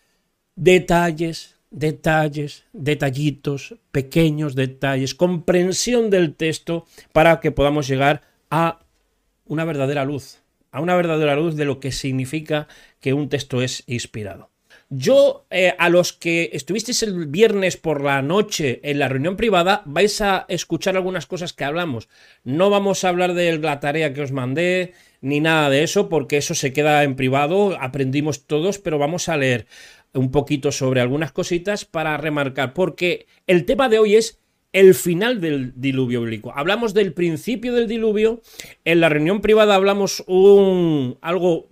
detalles, 0.57 1.57
detalles, 1.71 2.65
detallitos, 2.75 3.77
pequeños 3.93 4.55
detalles, 4.55 5.15
comprensión 5.15 6.11
del 6.11 6.35
texto 6.35 6.85
para 7.13 7.41
que 7.41 7.51
podamos 7.51 7.89
llegar 7.89 8.21
a 8.51 8.81
una 9.47 9.65
verdadera 9.65 10.05
luz 10.05 10.43
a 10.77 10.81
una 10.83 10.95
verdadera 10.95 11.37
luz 11.37 11.57
de 11.57 11.65
lo 11.65 11.81
que 11.81 11.91
significa 11.91 12.69
que 13.01 13.15
un 13.15 13.31
texto 13.31 13.63
es 13.63 13.83
inspirado. 13.87 14.51
Yo, 14.91 15.47
eh, 15.49 15.75
a 15.79 15.89
los 15.89 16.13
que 16.13 16.51
estuvisteis 16.53 17.03
el 17.03 17.29
viernes 17.29 17.79
por 17.79 18.05
la 18.05 18.21
noche 18.21 18.81
en 18.85 18.99
la 18.99 19.09
reunión 19.09 19.37
privada, 19.37 19.83
vais 19.87 20.21
a 20.21 20.45
escuchar 20.51 20.95
algunas 20.95 21.25
cosas 21.25 21.55
que 21.55 21.65
hablamos. 21.65 22.11
No 22.45 22.69
vamos 22.69 23.03
a 23.05 23.09
hablar 23.09 23.33
de 23.33 23.59
la 23.59 23.81
tarea 23.81 24.13
que 24.13 24.21
os 24.21 24.33
mandé, 24.33 24.93
ni 25.23 25.41
nada 25.41 25.71
de 25.71 25.83
eso, 25.83 26.11
porque 26.11 26.37
eso 26.37 26.55
se 26.55 26.75
queda 26.75 27.05
en 27.05 27.17
privado, 27.17 27.79
aprendimos 27.81 28.47
todos, 28.47 28.79
pero 28.79 28.99
vamos 28.99 29.31
a 29.31 29.39
leer 29.39 29.67
un 30.13 30.31
poquito 30.31 30.73
sobre 30.73 31.01
algunas 31.01 31.33
cositas 31.33 31.87
para 31.87 32.19
remarcar, 32.19 32.75
porque 32.75 33.27
el 33.47 33.65
tema 33.65 33.89
de 33.89 33.99
hoy 33.99 34.17
es 34.17 34.41
el 34.73 34.95
final 34.95 35.41
del 35.41 35.73
diluvio 35.77 36.21
bíblico. 36.23 36.53
Hablamos 36.55 36.95
del 36.95 37.13
principio 37.13 37.75
del 37.75 37.89
diluvio. 37.89 38.43
En 38.85 39.01
la 39.01 39.09
reunión 39.09 39.41
privada 39.41 39.75
hablamos 39.75 40.23
un 40.27 41.19
algo 41.21 41.69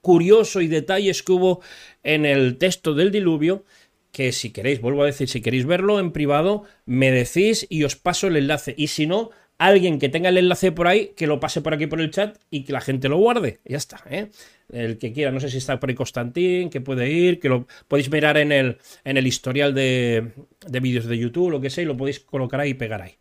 curioso 0.00 0.60
y 0.60 0.66
detalles 0.66 1.22
que 1.22 1.32
hubo 1.32 1.60
en 2.02 2.26
el 2.26 2.58
texto 2.58 2.94
del 2.94 3.10
diluvio 3.10 3.64
que 4.12 4.30
si 4.32 4.50
queréis, 4.50 4.80
vuelvo 4.80 5.02
a 5.02 5.06
decir, 5.06 5.28
si 5.28 5.40
queréis 5.40 5.64
verlo 5.64 5.98
en 5.98 6.12
privado, 6.12 6.64
me 6.84 7.10
decís 7.10 7.66
y 7.70 7.84
os 7.84 7.96
paso 7.96 8.26
el 8.26 8.36
enlace. 8.36 8.74
Y 8.76 8.88
si 8.88 9.06
no, 9.06 9.30
alguien 9.66 9.98
que 9.98 10.08
tenga 10.08 10.28
el 10.28 10.38
enlace 10.38 10.72
por 10.72 10.86
ahí, 10.86 11.12
que 11.16 11.26
lo 11.26 11.40
pase 11.40 11.60
por 11.60 11.74
aquí 11.74 11.86
por 11.86 12.00
el 12.00 12.10
chat 12.10 12.36
y 12.50 12.64
que 12.64 12.72
la 12.72 12.80
gente 12.80 13.08
lo 13.08 13.18
guarde. 13.18 13.60
Ya 13.64 13.76
está, 13.76 14.02
¿eh? 14.10 14.28
El 14.72 14.98
que 14.98 15.12
quiera, 15.12 15.30
no 15.30 15.40
sé 15.40 15.50
si 15.50 15.58
está 15.58 15.78
por 15.78 15.88
ahí 15.90 15.94
Constantín, 15.94 16.70
que 16.70 16.80
puede 16.80 17.10
ir, 17.10 17.40
que 17.40 17.48
lo 17.48 17.66
podéis 17.88 18.10
mirar 18.10 18.38
en 18.38 18.52
el, 18.52 18.78
en 19.04 19.16
el 19.16 19.26
historial 19.26 19.74
de, 19.74 20.32
de 20.66 20.80
vídeos 20.80 21.06
de 21.06 21.18
YouTube, 21.18 21.50
lo 21.50 21.60
que 21.60 21.70
sea, 21.70 21.82
y 21.82 21.86
lo 21.86 21.96
podéis 21.96 22.20
colocar 22.20 22.60
ahí 22.60 22.70
y 22.70 22.74
pegar 22.74 23.02
ahí. 23.02 23.14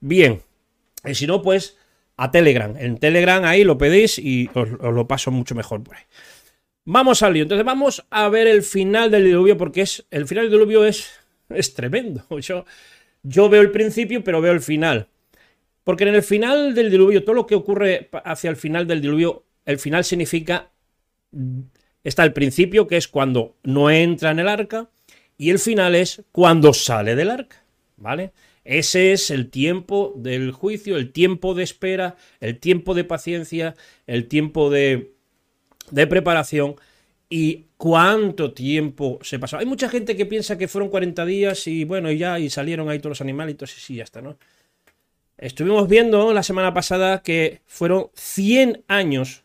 Bien, 0.00 0.42
y 1.04 1.14
si 1.14 1.26
no, 1.26 1.42
pues 1.42 1.76
a 2.16 2.30
Telegram. 2.30 2.76
En 2.76 2.98
Telegram 2.98 3.42
ahí 3.44 3.64
lo 3.64 3.78
pedís 3.78 4.18
y 4.18 4.50
os, 4.52 4.68
lo 4.70 5.08
paso 5.08 5.30
mucho 5.30 5.54
mejor 5.54 5.82
por 5.82 5.96
ahí. 5.96 6.02
Vamos 6.84 7.22
al 7.22 7.32
lío. 7.32 7.44
Entonces 7.44 7.64
vamos 7.64 8.04
a 8.10 8.28
ver 8.28 8.46
el 8.46 8.62
final 8.62 9.10
del 9.10 9.24
diluvio 9.24 9.56
porque 9.56 9.80
es 9.82 10.04
el 10.10 10.26
final 10.26 10.44
del 10.44 10.52
diluvio 10.52 10.84
es, 10.84 11.10
es 11.48 11.72
tremendo. 11.72 12.24
Yo, 12.40 12.66
yo 13.22 13.50
veo 13.50 13.60
el 13.60 13.70
principio, 13.70 14.24
pero 14.24 14.40
veo 14.40 14.52
el 14.52 14.60
final. 14.60 15.08
Porque 15.84 16.04
en 16.04 16.14
el 16.14 16.22
final 16.22 16.74
del 16.74 16.90
diluvio, 16.90 17.24
todo 17.24 17.34
lo 17.34 17.46
que 17.46 17.54
ocurre 17.54 18.10
hacia 18.24 18.50
el 18.50 18.56
final 18.56 18.86
del 18.86 19.00
diluvio, 19.00 19.44
el 19.64 19.78
final 19.78 20.04
significa. 20.04 20.70
Está 22.02 22.24
el 22.24 22.32
principio, 22.32 22.86
que 22.86 22.96
es 22.96 23.08
cuando 23.08 23.56
no 23.62 23.90
entra 23.90 24.30
en 24.30 24.38
el 24.38 24.48
arca, 24.48 24.90
y 25.36 25.50
el 25.50 25.58
final 25.58 25.94
es 25.94 26.22
cuando 26.32 26.72
sale 26.72 27.14
del 27.14 27.30
arca. 27.30 27.62
¿Vale? 27.96 28.32
Ese 28.64 29.12
es 29.12 29.30
el 29.30 29.50
tiempo 29.50 30.14
del 30.16 30.52
juicio, 30.52 30.96
el 30.96 31.12
tiempo 31.12 31.54
de 31.54 31.62
espera, 31.62 32.16
el 32.40 32.58
tiempo 32.58 32.94
de 32.94 33.04
paciencia, 33.04 33.74
el 34.06 34.28
tiempo 34.28 34.70
de, 34.70 35.12
de 35.90 36.06
preparación 36.06 36.76
y 37.28 37.66
cuánto 37.76 38.52
tiempo 38.52 39.18
se 39.22 39.38
pasó. 39.38 39.56
Hay 39.56 39.66
mucha 39.66 39.88
gente 39.88 40.16
que 40.16 40.26
piensa 40.26 40.58
que 40.58 40.68
fueron 40.68 40.90
40 40.90 41.24
días 41.24 41.66
y 41.66 41.84
bueno, 41.84 42.10
y 42.10 42.18
ya, 42.18 42.38
y 42.38 42.50
salieron 42.50 42.88
ahí 42.90 42.98
todos 42.98 43.12
los 43.12 43.20
animalitos 43.20 43.76
y 43.76 43.80
sí, 43.80 43.94
ya 43.96 44.04
está, 44.04 44.20
¿no? 44.20 44.36
Estuvimos 45.40 45.88
viendo 45.88 46.34
la 46.34 46.42
semana 46.42 46.74
pasada 46.74 47.22
que 47.22 47.62
fueron 47.64 48.10
100 48.12 48.84
años, 48.88 49.42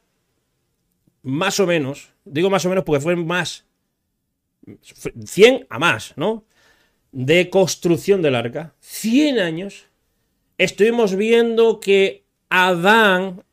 más 1.23 1.57
o 1.61 1.65
menos, 1.65 2.09
digo 2.25 2.49
más 2.49 2.65
o 2.65 2.69
menos 2.69 2.83
porque 2.83 3.01
fueron 3.01 3.25
más, 3.25 3.65
100 5.23 5.67
a 5.69 5.79
más, 5.79 6.11
¿no? 6.17 6.43
De 7.13 7.49
construcción 7.49 8.21
del 8.21 8.35
arca. 8.35 8.75
100 8.81 9.39
años. 9.39 9.85
Estuvimos 10.57 11.15
viendo 11.15 11.79
que 11.79 12.25
Adán 12.49 13.45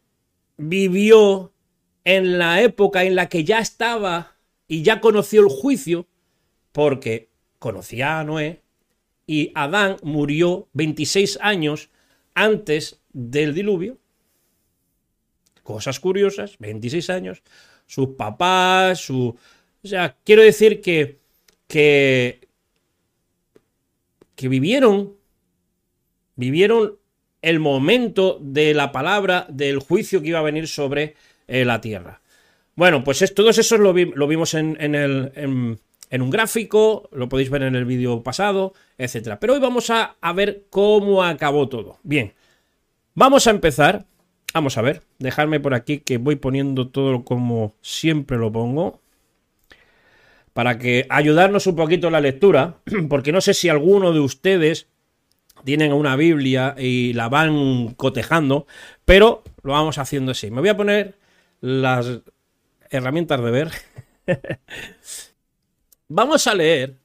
vivió 0.57 1.53
en 2.03 2.39
la 2.39 2.61
época 2.61 3.05
en 3.05 3.15
la 3.15 3.29
que 3.29 3.45
ya 3.45 3.61
estaba 3.61 4.37
y 4.67 4.83
ya 4.83 5.01
conoció 5.01 5.43
el 5.43 5.49
juicio, 5.49 6.09
porque 6.73 7.29
conocía 7.61 8.19
a 8.19 8.25
Noé, 8.25 8.63
y 9.29 9.53
Adán 9.55 9.99
murió 10.03 10.67
26 10.73 11.39
años 11.41 11.92
antes 12.35 13.01
del 13.13 13.55
diluvio. 13.55 13.99
Cosas 15.63 16.01
curiosas, 16.01 16.59
26 16.59 17.11
años, 17.11 17.43
sus 17.87 18.11
papás, 18.11 19.01
su... 19.01 19.37
O 19.85 19.89
sea, 19.89 20.17
quiero 20.25 20.43
decir 20.43 20.81
que, 20.81 21.19
que, 21.67 22.49
vivieron, 24.41 25.15
vivieron 26.37 26.99
el 27.43 27.59
momento 27.59 28.39
de 28.41 28.75
la 28.75 28.93
palabra 28.93 29.47
del 29.49 29.81
juicio 29.81 30.21
que 30.23 30.29
iba 30.29 30.39
a 30.39 30.43
venir 30.43 30.69
sobre 30.69 31.17
eh, 31.49 31.65
la 31.65 31.81
Tierra. 31.81 32.23
Bueno, 32.75 33.05
pues 33.05 33.23
es, 33.23 33.35
todos 33.35 33.59
esos 33.59 33.81
lo, 33.81 33.93
vimos 33.93 34.55
en, 34.55 34.77
el, 34.95 35.79
en 36.13 36.21
un 36.21 36.29
gráfico, 36.29 37.09
lo 37.11 37.31
podéis 37.31 37.49
ver 37.49 37.63
en 37.63 37.75
el 37.75 37.87
vídeo 37.87 38.23
pasado, 38.23 38.75
etc. 38.99 39.39
Pero 39.41 39.55
hoy 39.55 39.61
vamos 39.61 39.89
a, 39.89 40.15
ver 40.35 40.67
cómo 40.69 41.25
acabó 41.25 41.71
todo. 41.71 41.99
Bien, 42.03 42.35
vamos 43.15 43.47
a 43.47 43.51
empezar. 43.51 44.05
Vamos 44.53 44.77
a 44.77 44.83
ver, 44.83 45.03
dejadme 45.19 45.59
por 45.59 45.73
aquí 45.73 46.01
que 46.01 46.19
voy 46.19 46.37
poniendo 46.37 46.89
todo 46.89 47.25
como 47.25 47.77
siempre 47.81 48.37
lo 48.37 48.53
pongo. 48.53 49.01
Para 50.53 50.79
que 50.79 51.07
ayudarnos 51.09 51.67
un 51.67 51.77
poquito 51.77 52.09
en 52.09 52.13
la 52.13 52.21
lectura, 52.21 52.77
porque 53.09 53.33
no 53.33 53.41
sé 53.41 53.55
si 53.55 53.71
alguno 53.71 54.13
de 54.13 54.21
ustedes 54.21 54.89
tienen 55.65 55.95
una 55.95 56.15
Biblia 56.17 56.75
y 56.77 57.15
la 57.15 57.31
van 57.31 57.95
cotejando, 57.95 58.67
pero 59.07 59.43
lo 59.63 59.73
vamos 59.73 59.97
haciendo 59.97 60.33
así. 60.33 60.51
Me 60.51 60.61
voy 60.61 60.69
a 60.69 60.77
poner 60.77 61.17
las 61.63 62.21
herramientas 62.91 63.43
de 63.43 63.51
ver. 63.51 63.71
Vamos 66.15 66.47
a 66.47 66.55
leer 66.55 66.99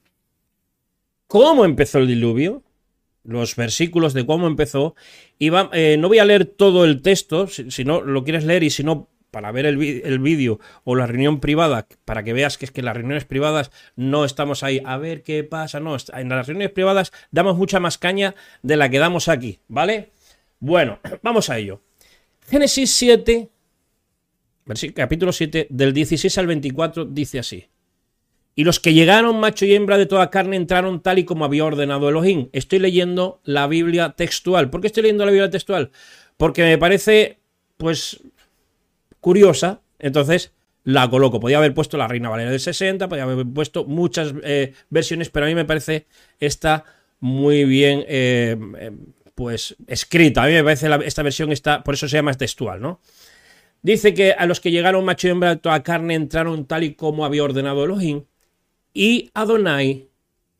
cómo 1.28 1.64
empezó 1.64 1.96
el 1.96 2.08
diluvio, 2.08 2.62
los 3.24 3.56
versículos 3.56 4.12
de 4.12 4.26
cómo 4.26 4.46
empezó, 4.46 4.96
y 5.38 5.50
eh, 5.72 5.96
no 5.98 6.08
voy 6.08 6.18
a 6.18 6.26
leer 6.26 6.44
todo 6.44 6.84
el 6.84 7.00
texto, 7.00 7.46
si, 7.46 7.84
no 7.84 8.02
lo 8.02 8.22
quieres 8.22 8.44
leer 8.44 8.64
y 8.64 8.68
si 8.68 8.84
no, 8.84 9.08
para 9.30 9.50
ver 9.50 9.64
el, 9.64 9.78
vídeo 9.78 10.60
o 10.84 10.94
la 10.94 11.06
reunión 11.06 11.40
privada, 11.40 11.86
para 12.04 12.22
que 12.22 12.34
veas 12.34 12.58
que 12.58 12.66
es 12.66 12.70
que 12.70 12.82
las 12.82 12.94
reuniones 12.94 13.24
privadas 13.24 13.70
no 13.96 14.26
estamos 14.26 14.62
ahí 14.62 14.82
a 14.84 14.98
ver 14.98 15.22
qué 15.22 15.42
pasa, 15.42 15.80
no, 15.80 15.96
en 16.12 16.28
las 16.28 16.46
reuniones 16.46 16.72
privadas 16.72 17.10
damos 17.30 17.56
mucha 17.56 17.80
más 17.80 17.96
caña 17.96 18.34
de 18.62 18.76
la 18.76 18.90
que 18.90 18.98
damos 18.98 19.28
aquí, 19.28 19.60
¿vale? 19.68 20.10
Bueno, 20.60 20.98
vamos 21.22 21.48
a 21.48 21.56
ello. 21.56 21.80
Génesis 22.46 22.90
7, 22.90 23.48
capítulo 24.94 25.32
7, 25.32 25.68
del 25.70 25.94
16 25.94 26.36
al 26.36 26.46
24, 26.46 27.06
dice 27.06 27.38
así. 27.38 27.68
Y 28.58 28.64
los 28.64 28.80
que 28.80 28.92
llegaron, 28.92 29.38
macho 29.38 29.66
y 29.66 29.74
hembra 29.76 29.96
de 29.98 30.06
toda 30.06 30.30
carne, 30.30 30.56
entraron 30.56 31.00
tal 31.00 31.20
y 31.20 31.24
como 31.24 31.44
había 31.44 31.64
ordenado 31.64 32.08
Elohim. 32.08 32.48
Estoy 32.52 32.80
leyendo 32.80 33.40
la 33.44 33.68
Biblia 33.68 34.14
textual. 34.16 34.68
¿Por 34.68 34.80
qué 34.80 34.88
estoy 34.88 35.04
leyendo 35.04 35.24
la 35.24 35.30
Biblia 35.30 35.48
textual? 35.48 35.92
Porque 36.36 36.62
me 36.62 36.76
parece, 36.76 37.38
pues, 37.76 38.20
curiosa. 39.20 39.80
Entonces, 40.00 40.50
la 40.82 41.08
coloco. 41.08 41.38
Podía 41.38 41.58
haber 41.58 41.72
puesto 41.72 41.96
la 41.96 42.08
Reina 42.08 42.30
Valera 42.30 42.50
del 42.50 42.58
60, 42.58 43.08
podía 43.08 43.22
haber 43.22 43.46
puesto 43.46 43.84
muchas 43.84 44.34
eh, 44.42 44.72
versiones, 44.90 45.30
pero 45.30 45.46
a 45.46 45.48
mí 45.48 45.54
me 45.54 45.64
parece 45.64 46.08
esta 46.40 46.82
muy 47.20 47.64
bien, 47.64 48.04
eh, 48.08 48.56
pues, 49.36 49.76
escrita. 49.86 50.42
A 50.42 50.46
mí 50.48 50.54
me 50.54 50.64
parece 50.64 50.88
esta 51.04 51.22
versión 51.22 51.52
está, 51.52 51.84
por 51.84 51.94
eso 51.94 52.08
se 52.08 52.16
llama 52.16 52.34
textual, 52.34 52.80
¿no? 52.80 53.00
Dice 53.82 54.14
que 54.14 54.32
a 54.32 54.46
los 54.46 54.58
que 54.58 54.72
llegaron 54.72 55.04
macho 55.04 55.28
y 55.28 55.30
hembra 55.30 55.50
de 55.50 55.58
toda 55.58 55.80
carne 55.84 56.14
entraron 56.14 56.66
tal 56.66 56.82
y 56.82 56.94
como 56.94 57.24
había 57.24 57.44
ordenado 57.44 57.84
Elohim 57.84 58.24
y 58.98 59.30
Adonai 59.32 60.08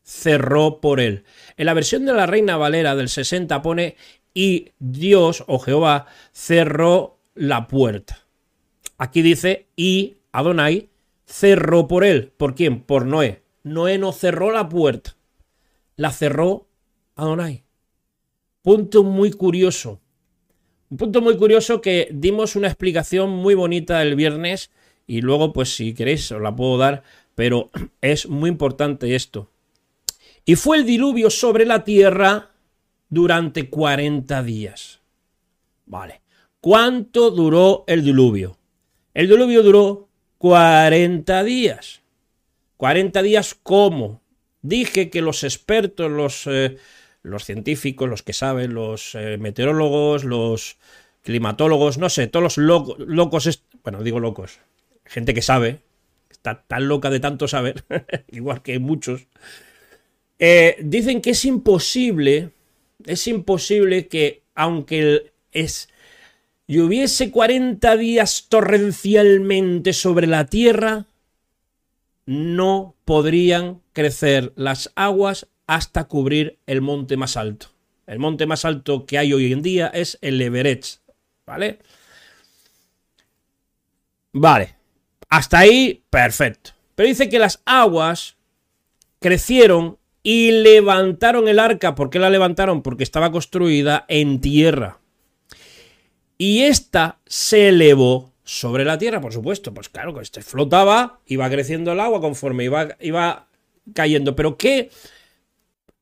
cerró 0.04 0.80
por 0.80 1.00
él. 1.00 1.25
En 1.57 1.66
la 1.66 1.75
versión 1.75 2.07
de 2.07 2.12
la 2.12 2.25
Reina 2.25 2.57
Valera 2.57 2.95
del 2.95 3.09
60 3.09 3.61
pone 3.62 3.97
y 4.33 4.68
Dios 4.78 5.42
o 5.49 5.59
Jehová 5.59 6.07
cerró 6.30 7.18
la 7.35 7.66
puerta. 7.66 8.26
Aquí 8.97 9.23
dice 9.23 9.66
y 9.75 10.18
Adonai 10.30 10.88
cerró 11.26 11.88
por 11.88 12.04
él. 12.04 12.33
¿Por 12.37 12.54
quién? 12.54 12.80
Por 12.80 13.07
Noé. 13.07 13.42
Noé 13.64 13.99
no 13.99 14.12
cerró 14.12 14.52
la 14.52 14.68
puerta. 14.68 15.16
La 15.97 16.12
cerró 16.12 16.68
Adonai. 17.16 17.64
Punto 18.62 19.02
muy 19.02 19.33
curioso. 19.33 20.00
Un 20.90 20.97
punto 20.97 21.21
muy 21.21 21.37
curioso 21.37 21.80
que 21.80 22.09
dimos 22.12 22.54
una 22.54 22.68
explicación 22.68 23.30
muy 23.30 23.57
bonita 23.57 24.00
el 24.00 24.14
viernes 24.14 24.71
y 25.09 25.23
luego 25.23 25.52
pues 25.52 25.75
si 25.75 25.92
queréis 25.92 26.30
os 26.30 26.40
la 26.40 26.54
puedo 26.54 26.78
dar 26.78 27.02
pero 27.38 27.71
es 28.00 28.28
muy 28.28 28.50
importante 28.50 29.14
esto. 29.14 29.49
Y 30.45 30.57
fue 30.57 30.78
el 30.78 30.85
diluvio 30.85 31.30
sobre 31.30 31.64
la 31.64 31.85
tierra 31.85 32.50
durante 33.09 33.71
40 33.71 34.42
días. 34.42 34.99
Vale. 35.87 36.21
¿Cuánto 36.61 37.30
duró 37.30 37.85
el 37.87 38.02
diluvio? 38.02 38.59
El 39.14 39.28
diluvio 39.28 39.62
duró 39.62 40.09
40 40.38 41.45
días. 41.45 42.00
40 42.76 43.23
días 43.23 43.54
¿cómo? 43.62 44.21
Dije 44.61 45.09
que 45.09 45.23
los 45.23 45.45
expertos, 45.45 46.11
los, 46.11 46.45
eh, 46.49 46.76
científicos, 47.38 48.09
los 48.09 48.25
que 48.25 48.33
saben, 48.33 48.75
los 48.75 49.14
eh, 49.14 49.38
meteorólogos, 49.38 50.25
los 50.25 50.76
climatólogos, 51.23 51.99
no 51.99 52.09
sé, 52.09 52.26
todos 52.26 52.57
los 52.57 52.97
locos, 52.99 53.62
bueno, 53.85 54.02
digo 54.02 54.18
locos, 54.18 54.59
gente 55.04 55.35
que 55.35 55.42
sabe, 55.42 55.83
está 56.30 56.62
tan 56.62 56.88
loca 56.88 57.11
de 57.11 57.20
tanto 57.20 57.49
saber, 57.49 57.85
igual 58.30 58.62
que 58.62 58.78
muchos, 58.78 59.26
eh, 60.38 60.76
dicen 60.80 61.20
que 61.20 61.30
es 61.30 61.44
imposible, 61.44 62.50
es 63.04 63.26
imposible 63.26 64.08
que 64.08 64.42
aunque 64.54 65.32
es, 65.52 65.88
lloviese 66.66 67.30
40 67.30 67.97
días 67.97 68.47
torrencialmente 68.49 69.92
sobre 69.92 70.26
la 70.26 70.47
tierra, 70.47 71.06
no 72.26 72.94
podrían 73.04 73.80
crecer 73.92 74.52
las 74.54 74.92
aguas 74.94 75.49
hasta 75.66 76.04
cubrir 76.04 76.58
el 76.66 76.82
monte 76.82 77.16
más 77.16 77.37
alto. 77.37 77.68
El 78.06 78.18
monte 78.18 78.47
más 78.47 78.64
alto 78.64 79.06
que 79.06 79.18
hay 79.18 79.32
hoy 79.32 79.52
en 79.52 79.62
día 79.62 79.88
es 79.88 80.18
el 80.23 80.40
Everest, 80.40 81.02
¿vale? 81.47 81.78
Vale. 84.32 84.77
Hasta 85.28 85.58
ahí, 85.58 86.04
perfecto. 86.11 86.70
Pero 86.94 87.08
dice 87.08 87.28
que 87.28 87.38
las 87.38 87.62
aguas 87.64 88.37
crecieron 89.20 89.99
y 90.23 90.50
levantaron 90.50 91.49
el 91.49 91.58
arca. 91.58 91.94
¿Por 91.94 92.11
qué 92.11 92.18
la 92.18 92.30
levantaron? 92.30 92.82
Porque 92.82 93.04
estaba 93.04 93.30
construida 93.30 94.04
en 94.08 94.40
tierra. 94.40 94.99
y 96.38 96.62
ésta 96.62 97.18
se 97.26 97.68
elevó 97.68 98.32
sobre 98.44 98.85
la 98.85 98.97
tierra, 98.97 99.20
por 99.20 99.32
supuesto. 99.32 99.75
Pues 99.75 99.88
claro, 99.88 100.14
que 100.14 100.23
este 100.23 100.40
flotaba, 100.42 101.20
iba 101.26 101.50
creciendo 101.50 101.92
el 101.92 102.00
agua 102.00 102.20
conforme 102.20 102.64
iba, 102.64 102.97
iba 103.00 103.49
cayendo. 103.94 104.35
Pero 104.37 104.56
¿qué, 104.56 104.90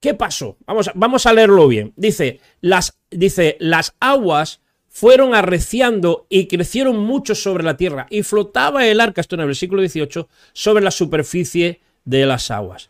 ¿qué 0.01 0.15
pasó? 0.15 0.57
Vamos, 0.67 0.91
vamos 0.95 1.27
a 1.27 1.33
leerlo 1.33 1.67
bien. 1.69 1.93
Dice 1.97 2.41
las, 2.61 2.99
dice, 3.11 3.57
las 3.61 3.97
aguas 3.99 4.61
fueron 4.97 5.35
arreciando 5.35 6.25
y 6.31 6.47
crecieron 6.47 6.99
mucho 6.99 7.35
sobre 7.35 7.63
la 7.63 7.77
tierra 7.77 8.07
y 8.09 8.23
flotaba 8.23 8.87
el 8.87 9.03
arca, 9.03 9.21
esto 9.21 9.35
en 9.35 9.43
el 9.43 9.49
versículo 9.49 9.83
18, 9.83 10.27
sobre 10.55 10.83
la 10.83 10.91
superficie 10.91 11.83
de 12.07 12.25
las 12.25 12.51
aguas. 12.51 12.89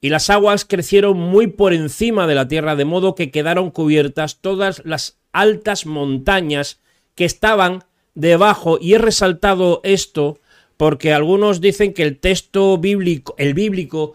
Y 0.00 0.08
las 0.08 0.28
aguas 0.28 0.64
crecieron 0.64 1.16
muy 1.16 1.46
por 1.46 1.72
encima 1.72 2.26
de 2.26 2.34
la 2.34 2.48
tierra, 2.48 2.74
de 2.74 2.84
modo 2.84 3.14
que 3.14 3.30
quedaron 3.30 3.70
cubiertas 3.70 4.38
todas 4.40 4.82
las 4.84 5.18
altas 5.30 5.86
montañas 5.86 6.80
que 7.14 7.24
estaban 7.24 7.84
debajo. 8.16 8.78
Y 8.80 8.94
he 8.94 8.98
resaltado 8.98 9.80
esto 9.84 10.40
porque 10.76 11.12
algunos 11.12 11.60
dicen 11.60 11.94
que 11.94 12.02
el 12.02 12.18
texto 12.18 12.76
bíblico, 12.76 13.36
el 13.38 13.54
bíblico, 13.54 14.14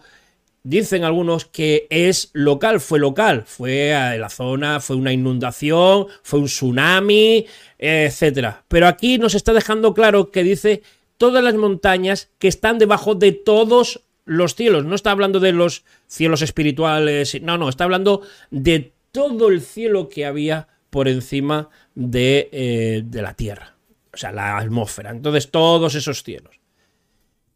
Dicen 0.64 1.02
algunos 1.02 1.44
que 1.44 1.88
es 1.90 2.30
local, 2.34 2.80
fue 2.80 3.00
local, 3.00 3.42
fue 3.44 3.94
a 3.94 4.16
la 4.16 4.28
zona, 4.28 4.78
fue 4.78 4.94
una 4.94 5.12
inundación, 5.12 6.06
fue 6.22 6.38
un 6.38 6.46
tsunami, 6.46 7.46
etcétera. 7.78 8.64
Pero 8.68 8.86
aquí 8.86 9.18
nos 9.18 9.34
está 9.34 9.52
dejando 9.52 9.92
claro 9.92 10.30
que 10.30 10.44
dice 10.44 10.82
todas 11.18 11.42
las 11.42 11.54
montañas 11.54 12.30
que 12.38 12.46
están 12.46 12.78
debajo 12.78 13.16
de 13.16 13.32
todos 13.32 14.04
los 14.24 14.54
cielos. 14.54 14.84
No 14.84 14.94
está 14.94 15.10
hablando 15.10 15.40
de 15.40 15.52
los 15.52 15.84
cielos 16.06 16.42
espirituales, 16.42 17.40
no, 17.42 17.58
no, 17.58 17.68
está 17.68 17.84
hablando 17.84 18.22
de 18.50 18.92
todo 19.10 19.48
el 19.48 19.62
cielo 19.62 20.08
que 20.08 20.26
había 20.26 20.68
por 20.90 21.08
encima 21.08 21.70
de, 21.94 22.48
eh, 22.52 23.02
de 23.04 23.22
la 23.22 23.34
tierra, 23.34 23.74
o 24.12 24.16
sea, 24.16 24.30
la 24.30 24.58
atmósfera. 24.58 25.10
Entonces, 25.10 25.50
todos 25.50 25.94
esos 25.94 26.22
cielos. 26.22 26.61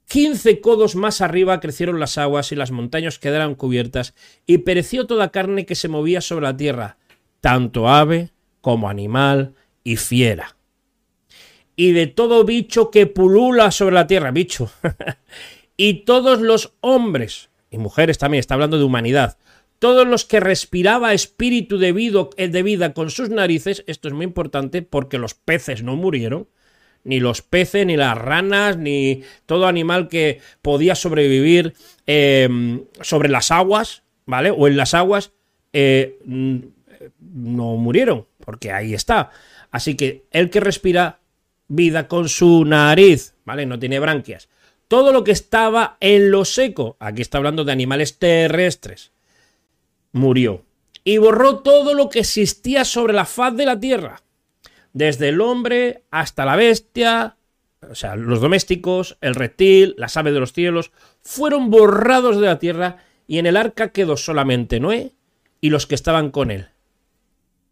15 0.09 0.61
codos 0.61 0.95
más 0.95 1.21
arriba 1.21 1.61
crecieron 1.61 1.99
las 1.99 2.17
aguas 2.17 2.53
y 2.53 2.57
las 2.57 2.71
montañas 2.71 3.19
quedaron 3.19 3.55
cubiertas, 3.55 4.15
y 4.47 4.59
pereció 4.59 5.07
toda 5.07 5.31
carne 5.31 5.67
que 5.67 5.75
se 5.75 5.89
movía 5.89 6.21
sobre 6.21 6.47
la 6.47 6.57
tierra, 6.57 6.99
tanto 7.41 7.89
ave 7.89 8.31
como 8.61 8.89
animal 8.89 9.55
y 9.83 9.97
fiera. 9.97 10.57
Y 11.75 11.93
de 11.93 12.07
todo 12.07 12.45
bicho 12.45 12.91
que 12.91 13.07
pulula 13.07 13.71
sobre 13.71 13.95
la 13.95 14.07
tierra, 14.07 14.31
bicho. 14.31 14.71
y 15.77 16.05
todos 16.05 16.41
los 16.41 16.75
hombres, 16.81 17.51
y 17.71 17.79
mujeres 17.79 18.19
también, 18.19 18.41
está 18.41 18.55
hablando 18.55 18.79
de 18.79 18.85
humanidad, 18.85 19.37
todos 19.79 20.07
los 20.07 20.25
que 20.25 20.41
respiraba 20.41 21.13
espíritu 21.13 21.79
de 21.79 21.89
eh, 22.37 22.49
de 22.49 22.63
vida 22.63 22.95
con 22.95 23.11
sus 23.11 23.29
narices, 23.29 23.85
esto 23.87 24.09
es 24.09 24.15
muy 24.15 24.25
importante 24.25 24.83
porque 24.83 25.19
los 25.19 25.35
peces 25.35 25.83
no 25.83 25.97
murieron, 25.97 26.49
ni 27.07 27.21
los 27.21 27.41
peces, 27.41 27.87
ni 27.87 27.97
las 27.97 28.19
ranas, 28.19 28.77
ni 28.77 29.23
todo 29.47 29.67
animal 29.67 30.09
que 30.09 30.41
podía 30.61 30.95
sobrevivir 30.95 31.75
em, 32.07 32.85
sobre 33.01 33.29
las 33.29 33.51
aguas, 33.51 34.03
¿vale? 34.27 34.51
O 34.51 34.67
en 34.67 34.77
las 34.77 34.93
aguas, 34.93 35.33
eh, 35.73 36.19
no 36.25 37.77
murieron, 37.77 38.27
porque 38.45 38.73
ahí 38.73 38.93
está. 38.93 39.31
Así 39.71 39.95
que 39.95 40.25
el 40.33 40.51
que 40.51 40.61
respira 40.61 41.21
vida 41.69 42.09
con 42.09 42.29
su 42.29 42.65
nariz, 42.65 43.35
¿vale? 43.45 43.67
No 43.67 43.79
tiene 43.79 44.01
branquias. 44.01 44.49
Todo 44.89 45.13
lo 45.13 45.23
que 45.25 45.33
estaba 45.33 45.97
en 46.01 46.31
lo 46.31 46.45
seco, 46.45 46.97
aquí 46.99 47.23
está 47.23 47.39
hablando 47.39 47.65
de 47.65 47.73
animales 47.73 48.19
terrestres, 48.19 49.13
murió. 50.13 50.65
Y 51.05 51.19
borró 51.19 51.59
todo 51.59 51.95
lo 51.95 52.09
que 52.09 52.21
existía 52.21 52.85
sobre 52.85 53.13
la 53.13 53.27
faz 53.27 53.57
de 53.57 53.65
la 53.65 53.79
tierra 53.79 54.23
desde 54.97 55.29
el 55.29 55.43
hombre 55.43 56.05
hasta 56.11 56.47
la 56.47 56.57
bestia, 56.57 57.37
o 57.83 57.95
sea, 57.95 58.17
los 58.17 58.41
domésticos, 58.41 59.19
el 59.21 59.35
reptil, 59.35 59.95
las 59.99 60.17
aves 60.17 60.33
de 60.33 60.41
los 60.41 60.55
cielos, 60.55 60.91
fueron 61.21 61.69
borrados 61.69 62.41
de 62.41 62.47
la 62.47 62.59
tierra 62.59 62.97
y 63.27 63.37
en 63.39 63.45
el 63.45 63.59
arca 63.59 63.93
quedó 63.93 64.17
solamente 64.17 64.81
Noé 64.81 65.13
y 65.61 65.69
los 65.69 65.87
que 65.87 65.95
estaban 65.95 66.31
con 66.31 66.51
él. 66.51 66.69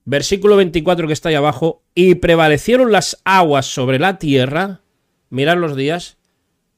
Versículo 0.05 0.57
24 0.57 1.07
que 1.07 1.15
está 1.15 1.31
ahí 1.31 1.35
abajo, 1.35 1.83
y 1.95 2.17
prevalecieron 2.17 2.93
las 2.93 3.23
aguas 3.25 3.65
sobre 3.65 3.99
la 3.99 4.19
tierra, 4.19 4.83
mirad 5.31 5.57
los 5.57 5.77
días, 5.77 6.19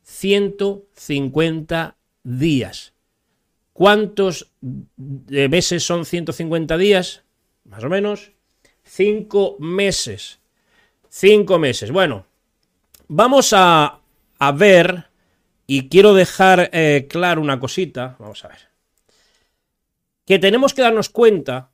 150 0.05 1.97
días. 2.23 2.95
¿Cuántos 3.73 4.53
meses 4.95 5.83
son 5.83 6.05
150 6.05 6.79
días? 6.79 7.25
Más 7.65 7.83
o 7.83 7.89
menos. 7.89 8.36
Cinco 8.87 9.57
meses. 9.59 10.39
Cinco 11.11 11.59
meses. 11.59 11.91
Bueno, 11.91 12.27
vamos 13.09 13.53
a, 13.53 14.01
a 14.39 14.53
ver 14.53 15.07
y 15.67 15.89
quiero 15.89 16.15
dejar 16.15 16.71
eh, 16.73 17.07
claro 17.09 17.41
una 17.41 17.59
cosita. 17.59 18.17
Vamos 18.19 18.45
a 18.45 18.49
ver. 18.49 18.69
Que 20.25 20.39
tenemos 20.39 20.73
que 20.73 20.83
darnos 20.83 21.09
cuenta 21.09 21.71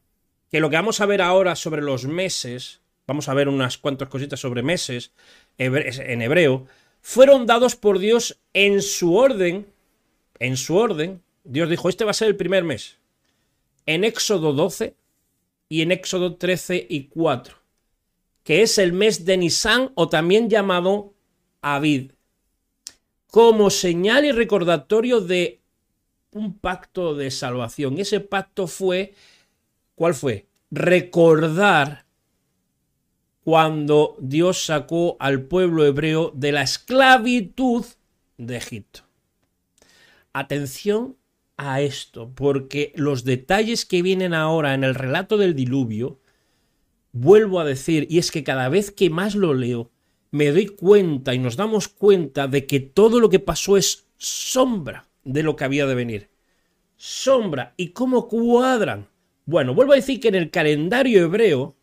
que 0.50 0.60
lo 0.60 0.70
que 0.70 0.76
vamos 0.76 1.00
a 1.00 1.06
ver 1.06 1.22
ahora 1.22 1.54
sobre 1.54 1.82
los 1.82 2.04
meses, 2.06 2.80
vamos 3.06 3.28
a 3.28 3.34
ver 3.34 3.48
unas 3.48 3.78
cuantas 3.78 4.08
cositas 4.08 4.40
sobre 4.40 4.62
meses 4.62 5.12
en 5.58 6.22
hebreo, 6.22 6.66
fueron 7.00 7.46
dados 7.46 7.76
por 7.76 7.98
Dios 7.98 8.38
en 8.52 8.80
su 8.82 9.16
orden, 9.16 9.66
en 10.38 10.56
su 10.56 10.76
orden. 10.76 11.22
Dios 11.44 11.68
dijo, 11.68 11.88
este 11.88 12.04
va 12.04 12.12
a 12.12 12.14
ser 12.14 12.28
el 12.28 12.36
primer 12.36 12.64
mes. 12.64 12.98
En 13.86 14.04
Éxodo 14.04 14.52
12 14.52 14.94
y 15.72 15.80
en 15.80 15.90
Éxodo 15.90 16.36
13 16.36 16.86
y 16.86 17.04
4, 17.04 17.56
que 18.44 18.60
es 18.60 18.76
el 18.76 18.92
mes 18.92 19.24
de 19.24 19.38
Nisan 19.38 19.90
o 19.94 20.10
también 20.10 20.50
llamado 20.50 21.14
Avid, 21.62 22.12
como 23.26 23.70
señal 23.70 24.26
y 24.26 24.32
recordatorio 24.32 25.22
de 25.22 25.62
un 26.32 26.58
pacto 26.58 27.14
de 27.14 27.30
salvación. 27.30 27.96
Ese 27.96 28.20
pacto 28.20 28.66
fue, 28.66 29.14
¿cuál 29.94 30.12
fue? 30.12 30.46
Recordar 30.70 32.04
cuando 33.42 34.18
Dios 34.20 34.66
sacó 34.66 35.16
al 35.20 35.40
pueblo 35.40 35.86
hebreo 35.86 36.32
de 36.34 36.52
la 36.52 36.60
esclavitud 36.60 37.86
de 38.36 38.58
Egipto. 38.58 39.04
Atención 40.34 41.16
a 41.62 41.80
esto, 41.80 42.30
porque 42.34 42.92
los 42.96 43.24
detalles 43.24 43.84
que 43.84 44.02
vienen 44.02 44.34
ahora 44.34 44.74
en 44.74 44.84
el 44.84 44.94
relato 44.94 45.36
del 45.36 45.54
diluvio, 45.54 46.18
vuelvo 47.12 47.60
a 47.60 47.64
decir, 47.64 48.06
y 48.10 48.18
es 48.18 48.30
que 48.30 48.44
cada 48.44 48.68
vez 48.68 48.90
que 48.90 49.10
más 49.10 49.34
lo 49.34 49.54
leo, 49.54 49.90
me 50.30 50.50
doy 50.50 50.66
cuenta 50.66 51.34
y 51.34 51.38
nos 51.38 51.56
damos 51.56 51.88
cuenta 51.88 52.48
de 52.48 52.66
que 52.66 52.80
todo 52.80 53.20
lo 53.20 53.28
que 53.28 53.38
pasó 53.38 53.76
es 53.76 54.06
sombra 54.16 55.08
de 55.24 55.42
lo 55.42 55.56
que 55.56 55.64
había 55.64 55.86
de 55.86 55.94
venir. 55.94 56.30
Sombra. 56.96 57.74
¿Y 57.76 57.88
cómo 57.88 58.28
cuadran? 58.28 59.08
Bueno, 59.44 59.74
vuelvo 59.74 59.92
a 59.92 59.96
decir 59.96 60.20
que 60.20 60.28
en 60.28 60.36
el 60.36 60.50
calendario 60.50 61.22
hebreo 61.22 61.76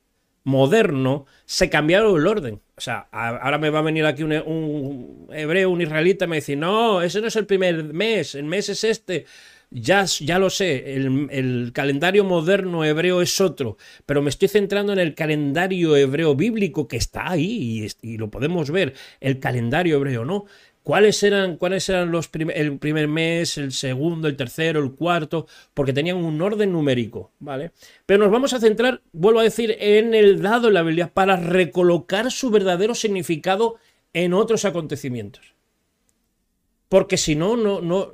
moderno 0.43 1.25
se 1.45 1.69
cambiaron 1.69 2.19
el 2.19 2.27
orden. 2.27 2.61
O 2.75 2.81
sea, 2.81 3.07
ahora 3.11 3.57
me 3.57 3.69
va 3.69 3.79
a 3.79 3.83
venir 3.83 4.05
aquí 4.05 4.23
un, 4.23 5.27
hebreo, 5.31 5.69
un 5.69 5.81
israelita, 5.81 6.25
y 6.25 6.27
me 6.29 6.35
dice, 6.37 6.55
no, 6.55 7.01
ese 7.01 7.21
no 7.21 7.27
es 7.27 7.35
el 7.35 7.45
primer 7.45 7.83
mes, 7.83 8.35
el 8.35 8.45
mes 8.45 8.69
es 8.69 8.83
este. 8.83 9.25
Ya, 9.71 10.05
ya 10.05 10.39
lo 10.39 10.49
sé, 10.49 10.95
el, 10.95 11.71
calendario 11.73 12.23
moderno 12.23 12.83
hebreo 12.83 13.21
es 13.21 13.39
otro, 13.39 13.77
pero 14.07 14.23
me 14.23 14.31
estoy 14.31 14.47
centrando 14.47 14.93
en 14.93 14.99
el 14.99 15.13
calendario 15.13 15.95
hebreo 15.95 16.35
bíblico 16.35 16.87
que 16.87 16.97
está 16.97 17.29
ahí 17.29 17.87
y, 18.01 18.17
lo 18.17 18.31
podemos 18.31 18.71
ver, 18.71 18.95
el 19.19 19.39
calendario 19.39 19.97
hebreo, 19.97 20.25
¿no? 20.25 20.45
¿Cuáles 20.81 21.21
eran, 21.21 21.57
cuáles 21.57 21.87
eran 21.87 22.09
los 22.09 22.31
el 22.33 22.79
primer 22.79 23.07
mes, 23.07 23.59
el 23.59 23.71
segundo, 23.71 24.27
el 24.27 24.35
tercero, 24.35 24.79
el 24.83 24.93
cuarto? 24.93 25.45
Porque 25.75 25.93
tenían 25.93 26.17
un 26.17 26.41
orden 26.41 26.71
numérico, 26.71 27.31
¿vale? 27.37 27.71
Pero 28.07 28.23
nos 28.23 28.31
vamos 28.31 28.53
a 28.53 28.59
centrar, 28.59 29.03
vuelvo 29.11 29.39
a 29.39 29.43
decir, 29.43 29.77
en 29.79 30.15
el 30.15 30.41
dado 30.41 30.69
en 30.69 30.73
la 30.73 30.81
Biblia 30.81 31.11
para 31.13 31.35
recolocar 31.35 32.31
su 32.31 32.49
verdadero 32.49 32.95
significado 32.95 33.75
en 34.13 34.33
otros 34.33 34.65
acontecimientos. 34.65 35.53
Porque 36.87 37.17
si 37.17 37.35
no, 37.35 37.55
no, 37.55 37.81
no, 37.81 38.13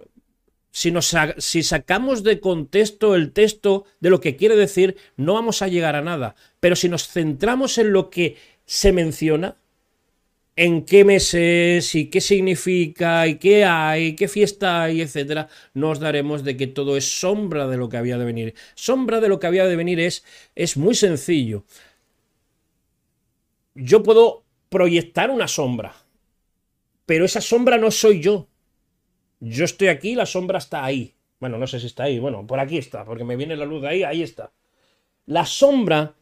si, 0.76 0.94
si 1.38 1.64
sacamos 1.64 2.22
de 2.22 2.42
contexto 2.42 3.16
el 3.16 3.32
texto 3.32 3.86
de 4.02 4.10
lo 4.10 4.20
que 4.20 4.36
quiere 4.36 4.58
decir, 4.58 4.98
no 5.16 5.36
vamos 5.36 5.62
a 5.62 5.70
llegar 5.70 5.96
a 5.96 6.02
nada. 6.02 6.36
Pero 6.60 6.76
si 6.76 6.90
nos 6.90 7.08
centramos 7.08 7.78
en 7.78 7.94
lo 7.94 8.10
que 8.10 8.36
se 8.66 8.92
menciona, 8.92 9.56
en 10.58 10.84
qué 10.84 11.06
meses 11.06 11.96
y 11.96 12.10
qué 12.10 12.20
significa 12.20 13.26
y 13.26 13.36
qué 13.36 13.64
hay, 13.64 14.18
qué 14.18 14.28
fiesta 14.28 14.84
hay, 14.84 15.00
etcétera, 15.00 15.48
nos 15.74 16.02
daremos 16.02 16.44
de 16.44 16.58
que 16.58 16.68
todo 16.68 16.98
es 16.98 17.20
sombra 17.22 17.68
de 17.68 17.78
lo 17.78 17.88
que 17.88 17.96
había 17.96 18.18
de 18.18 18.26
venir. 18.26 18.54
Sombra 18.74 19.22
de 19.22 19.30
lo 19.30 19.40
que 19.40 19.48
había 19.48 19.68
de 19.68 19.78
venir 19.78 20.02
es, 20.02 20.26
es 20.56 20.76
muy 20.76 20.94
sencillo. 20.94 21.64
Yo 23.76 24.04
puedo 24.04 24.44
proyectar 24.68 25.32
una 25.32 25.48
sombra, 25.48 25.96
pero 27.06 27.24
esa 27.24 27.40
sombra 27.40 27.78
no 27.78 27.92
soy 27.92 28.20
yo. 28.20 28.50
Yo 29.40 29.66
estoy 29.66 29.90
aquí, 29.90 30.16
la 30.16 30.26
sombra 30.26 30.58
está 30.58 30.84
ahí. 30.84 31.14
Bueno, 31.40 31.58
no 31.58 31.68
sé 31.68 31.80
si 31.80 31.88
está 31.88 32.04
ahí. 32.04 32.20
Bueno, 32.20 32.46
por 32.48 32.60
aquí 32.60 32.78
está, 32.78 33.06
porque 33.06 33.24
me 33.24 33.36
viene 33.36 33.56
la 33.56 33.66
luz 33.66 33.82
de 33.82 33.90
ahí, 33.90 34.04
ahí 34.04 34.22
está. 34.24 34.52
La 35.26 35.46
sombra 35.46 36.16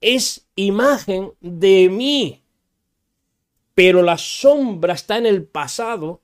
es 0.00 0.48
imagen 0.54 1.32
de 1.40 1.88
mí. 1.88 2.42
Pero 3.74 4.02
la 4.02 4.18
sombra 4.18 4.94
está 4.94 5.18
en 5.18 5.26
el 5.26 5.44
pasado, 5.44 6.22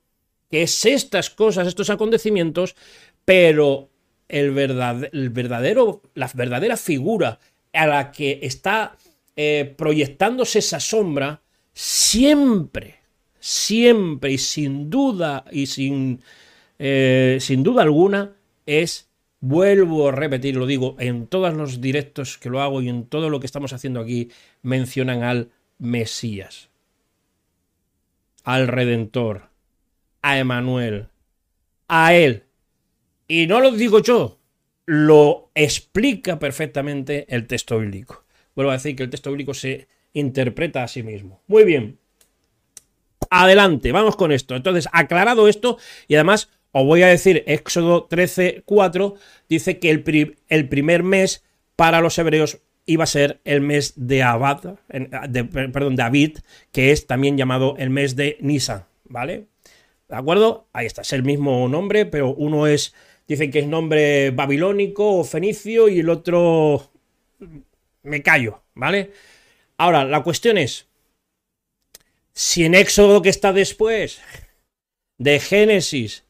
que 0.49 0.63
es 0.63 0.85
estas 0.85 1.29
cosas, 1.29 1.67
estos 1.67 1.89
acontecimientos, 1.89 2.75
pero 3.23 3.89
el, 4.27 4.51
verdadero, 4.51 6.01
la 6.13 6.29
verdadera 6.33 6.77
figura 6.77 7.39
a 7.73 7.87
la 7.87 8.11
que 8.11 8.39
está 8.41 8.97
eh, 9.35 9.73
proyectándose 9.77 10.59
esa 10.59 10.79
sombra, 10.79 11.41
siempre, 11.73 12.99
siempre 13.45 14.31
y 14.31 14.37
sin 14.37 14.89
duda 14.89 15.45
y 15.51 15.67
sin, 15.67 16.21
eh, 16.79 17.37
sin 17.39 17.61
duda 17.61 17.83
alguna, 17.83 18.35
es 18.65 19.07
Vuelvo 19.47 20.09
a 20.09 20.11
repetir, 20.11 20.55
lo 20.55 20.65
digo 20.65 20.95
en 20.97 21.27
todos 21.27 21.53
los 21.53 21.79
directos 21.79 22.39
que 22.39 22.49
lo 22.49 22.61
hago 22.61 22.81
y 22.81 22.89
en 22.89 23.05
todo 23.05 23.29
lo 23.29 23.39
que 23.39 23.45
estamos 23.45 23.73
haciendo 23.73 23.99
aquí, 23.99 24.31
mencionan 24.63 25.21
al 25.21 25.51
Mesías, 25.77 26.69
al 28.43 28.67
Redentor, 28.67 29.49
a 30.23 30.39
Emanuel, 30.39 31.09
a 31.87 32.15
Él. 32.15 32.45
Y 33.27 33.45
no 33.45 33.59
lo 33.59 33.69
digo 33.69 33.99
yo, 33.99 34.39
lo 34.87 35.51
explica 35.53 36.39
perfectamente 36.39 37.27
el 37.29 37.45
texto 37.45 37.77
bíblico. 37.77 38.25
Vuelvo 38.55 38.71
a 38.71 38.77
decir 38.77 38.95
que 38.95 39.03
el 39.03 39.11
texto 39.11 39.29
bíblico 39.29 39.53
se 39.53 39.87
interpreta 40.13 40.83
a 40.83 40.87
sí 40.87 41.03
mismo. 41.03 41.43
Muy 41.45 41.65
bien. 41.65 41.99
Adelante, 43.29 43.91
vamos 43.91 44.15
con 44.15 44.31
esto. 44.31 44.55
Entonces, 44.55 44.87
aclarado 44.91 45.47
esto, 45.47 45.77
y 46.07 46.15
además 46.15 46.49
os 46.71 46.85
voy 46.85 47.03
a 47.03 47.07
decir, 47.07 47.43
Éxodo 47.47 48.03
13, 48.03 48.63
4 48.65 49.15
dice 49.47 49.79
que 49.79 49.89
el, 49.91 50.67
primer 50.67 51.03
mes 51.03 51.43
para 51.77 52.01
los 52.01 52.17
hebreos 52.17 52.59
iba 52.85 53.05
a 53.05 53.07
ser 53.07 53.39
el 53.45 53.61
mes 53.61 53.93
de 53.95 54.23
Abad, 54.23 54.75
perdón, 55.71 55.95
de 55.95 56.33
que 56.73 56.91
es 56.91 57.07
también 57.07 57.37
llamado 57.37 57.75
el 57.77 57.91
mes 57.91 58.17
de 58.17 58.37
Nisan, 58.41 58.83
¿vale? 59.05 59.45
¿De 60.09 60.15
acuerdo? 60.17 60.67
Ahí 60.73 60.85
está, 60.85 61.01
es 61.01 61.13
el 61.13 61.23
mismo 61.23 61.67
nombre, 61.69 62.05
pero 62.05 62.33
uno 62.33 62.67
es, 62.67 62.93
dicen 63.25 63.51
que 63.51 63.59
es 63.59 63.67
nombre 63.67 64.31
babilónico 64.31 65.19
o 65.19 65.23
fenicio 65.23 65.87
y 65.87 65.99
el 65.99 66.09
otro 66.09 66.91
me 68.03 68.21
callo, 68.21 68.63
¿vale? 68.73 69.11
Ahora, 69.77 70.03
la 70.03 70.23
cuestión 70.23 70.57
es, 70.57 70.87
si 72.35 72.65
en 72.65 72.75
Éxodo 72.75 73.23
que 73.23 73.29
está 73.29 73.51
después 73.51 74.19
de 75.17 75.39
Génesis 75.39 76.25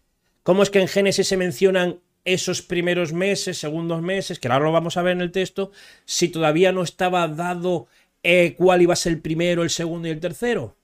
¿Cómo 0.45 0.61
es 0.61 0.69
que 0.69 0.79
en 0.79 0.87
Génesis 0.87 1.27
se 1.27 1.37
mencionan 1.37 2.01
esos 2.23 2.61
primeros 2.61 3.13
meses, 3.13 3.57
segundos 3.57 4.03
meses, 4.03 4.39
que 4.39 4.47
ahora 4.47 4.65
lo 4.65 4.71
vamos 4.71 4.95
a 4.95 5.01
ver 5.01 5.13
en 5.13 5.21
el 5.21 5.31
texto, 5.31 5.71
si 6.05 6.29
todavía 6.29 6.71
no 6.71 6.83
estaba 6.83 7.27
dado 7.27 7.87
eh, 8.21 8.53
cuál 8.55 8.83
iba 8.83 8.93
a 8.93 8.95
ser 8.95 9.13
el 9.13 9.21
primero, 9.21 9.63
el 9.63 9.71
segundo 9.71 10.07
y 10.07 10.11
el 10.11 10.19
tercero? 10.19 10.77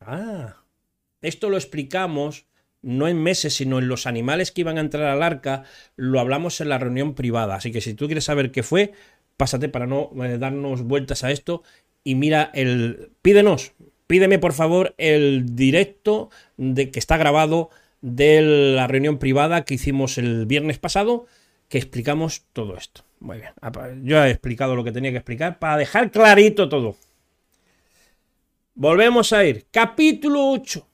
Ah, 0.00 0.62
esto 1.20 1.50
lo 1.50 1.58
explicamos 1.58 2.46
no 2.80 3.06
en 3.06 3.22
meses, 3.22 3.52
sino 3.52 3.80
en 3.80 3.88
los 3.88 4.06
animales 4.06 4.50
que 4.50 4.62
iban 4.62 4.78
a 4.78 4.80
entrar 4.80 5.04
al 5.04 5.22
arca, 5.22 5.64
lo 5.96 6.18
hablamos 6.18 6.62
en 6.62 6.70
la 6.70 6.78
reunión 6.78 7.14
privada. 7.14 7.56
Así 7.56 7.70
que 7.70 7.82
si 7.82 7.92
tú 7.92 8.06
quieres 8.06 8.24
saber 8.24 8.50
qué 8.50 8.62
fue, 8.62 8.92
pásate 9.36 9.68
para 9.68 9.86
no 9.86 10.10
eh, 10.24 10.38
darnos 10.38 10.84
vueltas 10.84 11.22
a 11.22 11.30
esto 11.30 11.62
y 12.02 12.14
mira 12.14 12.50
el... 12.54 13.10
Pídenos, 13.20 13.72
pídeme 14.08 14.40
por 14.40 14.54
favor 14.54 14.94
el 14.98 15.54
directo 15.54 16.30
de 16.56 16.90
que 16.90 16.98
está 16.98 17.16
grabado 17.16 17.70
de 18.00 18.40
la 18.42 18.88
reunión 18.88 19.18
privada 19.18 19.64
que 19.64 19.74
hicimos 19.74 20.18
el 20.18 20.46
viernes 20.46 20.78
pasado, 20.78 21.26
que 21.68 21.78
explicamos 21.78 22.44
todo 22.52 22.76
esto. 22.76 23.04
Muy 23.20 23.38
bien, 23.38 23.52
yo 24.02 24.24
he 24.24 24.30
explicado 24.30 24.74
lo 24.74 24.82
que 24.82 24.92
tenía 24.92 25.10
que 25.10 25.18
explicar 25.18 25.58
para 25.60 25.76
dejar 25.76 26.10
clarito 26.10 26.68
todo. 26.68 26.96
Volvemos 28.74 29.32
a 29.32 29.44
ir. 29.44 29.66
Capítulo 29.70 30.50
8. 30.52 30.86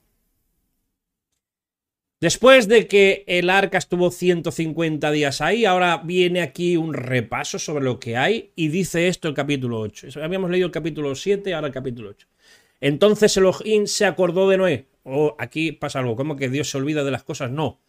Después 2.19 2.67
de 2.67 2.87
que 2.87 3.23
el 3.27 3.49
arca 3.51 3.77
estuvo 3.77 4.09
150 4.09 5.11
días 5.11 5.41
ahí, 5.41 5.65
ahora 5.65 5.97
viene 6.03 6.41
aquí 6.41 6.77
un 6.77 6.93
repaso 6.95 7.59
sobre 7.59 7.83
lo 7.83 7.99
que 7.99 8.17
hay 8.17 8.51
y 8.55 8.69
dice 8.69 9.07
esto 9.07 9.27
el 9.27 9.35
capítulo 9.35 9.79
8. 9.79 10.07
Habíamos 10.23 10.49
leído 10.49 10.65
el 10.65 10.71
capítulo 10.71 11.13
7, 11.13 11.53
ahora 11.53 11.67
el 11.67 11.73
capítulo 11.73 12.09
8. 12.09 12.27
Entonces 12.81 13.35
Elohim 13.37 13.87
se 13.87 14.05
acordó 14.05 14.49
de 14.49 14.57
Noé 14.57 14.87
o 15.05 15.35
aquí 15.37 15.71
pasa 15.71 15.99
algo, 15.99 16.15
como 16.15 16.35
que 16.35 16.49
Dios 16.49 16.69
se 16.69 16.77
olvida 16.77 17.03
de 17.03 17.11
las 17.11 17.23
cosas, 17.23 17.51
no. 17.51 17.79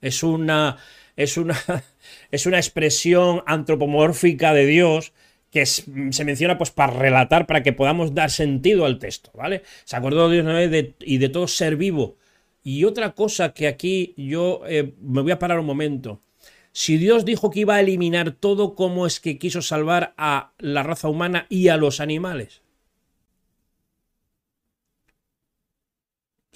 Es 0.00 0.22
una, 0.22 0.76
es 1.16 1.36
una, 1.36 1.56
es 2.30 2.46
una 2.46 2.58
expresión 2.58 3.42
antropomórfica 3.46 4.52
de 4.52 4.66
Dios 4.66 5.12
que 5.50 5.64
se 5.64 6.24
menciona 6.24 6.58
pues 6.58 6.70
para 6.70 6.92
relatar, 6.92 7.46
para 7.46 7.62
que 7.62 7.72
podamos 7.72 8.14
dar 8.14 8.30
sentido 8.30 8.84
al 8.84 8.98
texto, 8.98 9.30
¿vale? 9.34 9.62
Se 9.84 9.96
acordó 9.96 10.28
Dios 10.28 10.44
de, 10.44 10.94
y 11.00 11.16
de 11.16 11.28
todo 11.30 11.48
ser 11.48 11.76
vivo. 11.76 12.18
Y 12.62 12.84
otra 12.84 13.14
cosa 13.14 13.54
que 13.54 13.66
aquí 13.66 14.12
yo 14.18 14.62
eh, 14.66 14.92
me 15.00 15.22
voy 15.22 15.32
a 15.32 15.38
parar 15.38 15.58
un 15.58 15.66
momento. 15.66 16.20
Si 16.72 16.98
Dios 16.98 17.24
dijo 17.24 17.50
que 17.50 17.60
iba 17.60 17.76
a 17.76 17.80
eliminar 17.80 18.32
todo, 18.32 18.74
¿cómo 18.74 19.06
es 19.06 19.18
que 19.18 19.38
quiso 19.38 19.62
salvar 19.62 20.12
a 20.18 20.52
la 20.58 20.82
raza 20.82 21.08
humana 21.08 21.46
y 21.48 21.68
a 21.68 21.78
los 21.78 22.00
animales? 22.00 22.60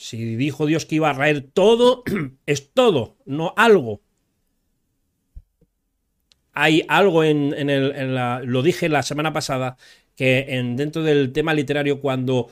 Si 0.01 0.35
dijo 0.37 0.65
Dios 0.65 0.87
que 0.87 0.95
iba 0.95 1.11
a 1.11 1.13
raer 1.13 1.43
todo, 1.43 2.05
es 2.47 2.73
todo, 2.73 3.19
no 3.27 3.53
algo. 3.55 4.01
Hay 6.55 6.87
algo 6.89 7.23
en, 7.23 7.53
el, 7.69 8.15
la, 8.15 8.41
lo 8.43 8.63
dije 8.63 8.89
la 8.89 9.03
semana 9.03 9.35
pasada, 9.35 9.77
que 10.17 10.47
en, 10.49 10.75
dentro 10.75 11.03
del 11.03 11.35
tema 11.35 11.53
literario, 11.53 12.01
cuando 12.01 12.49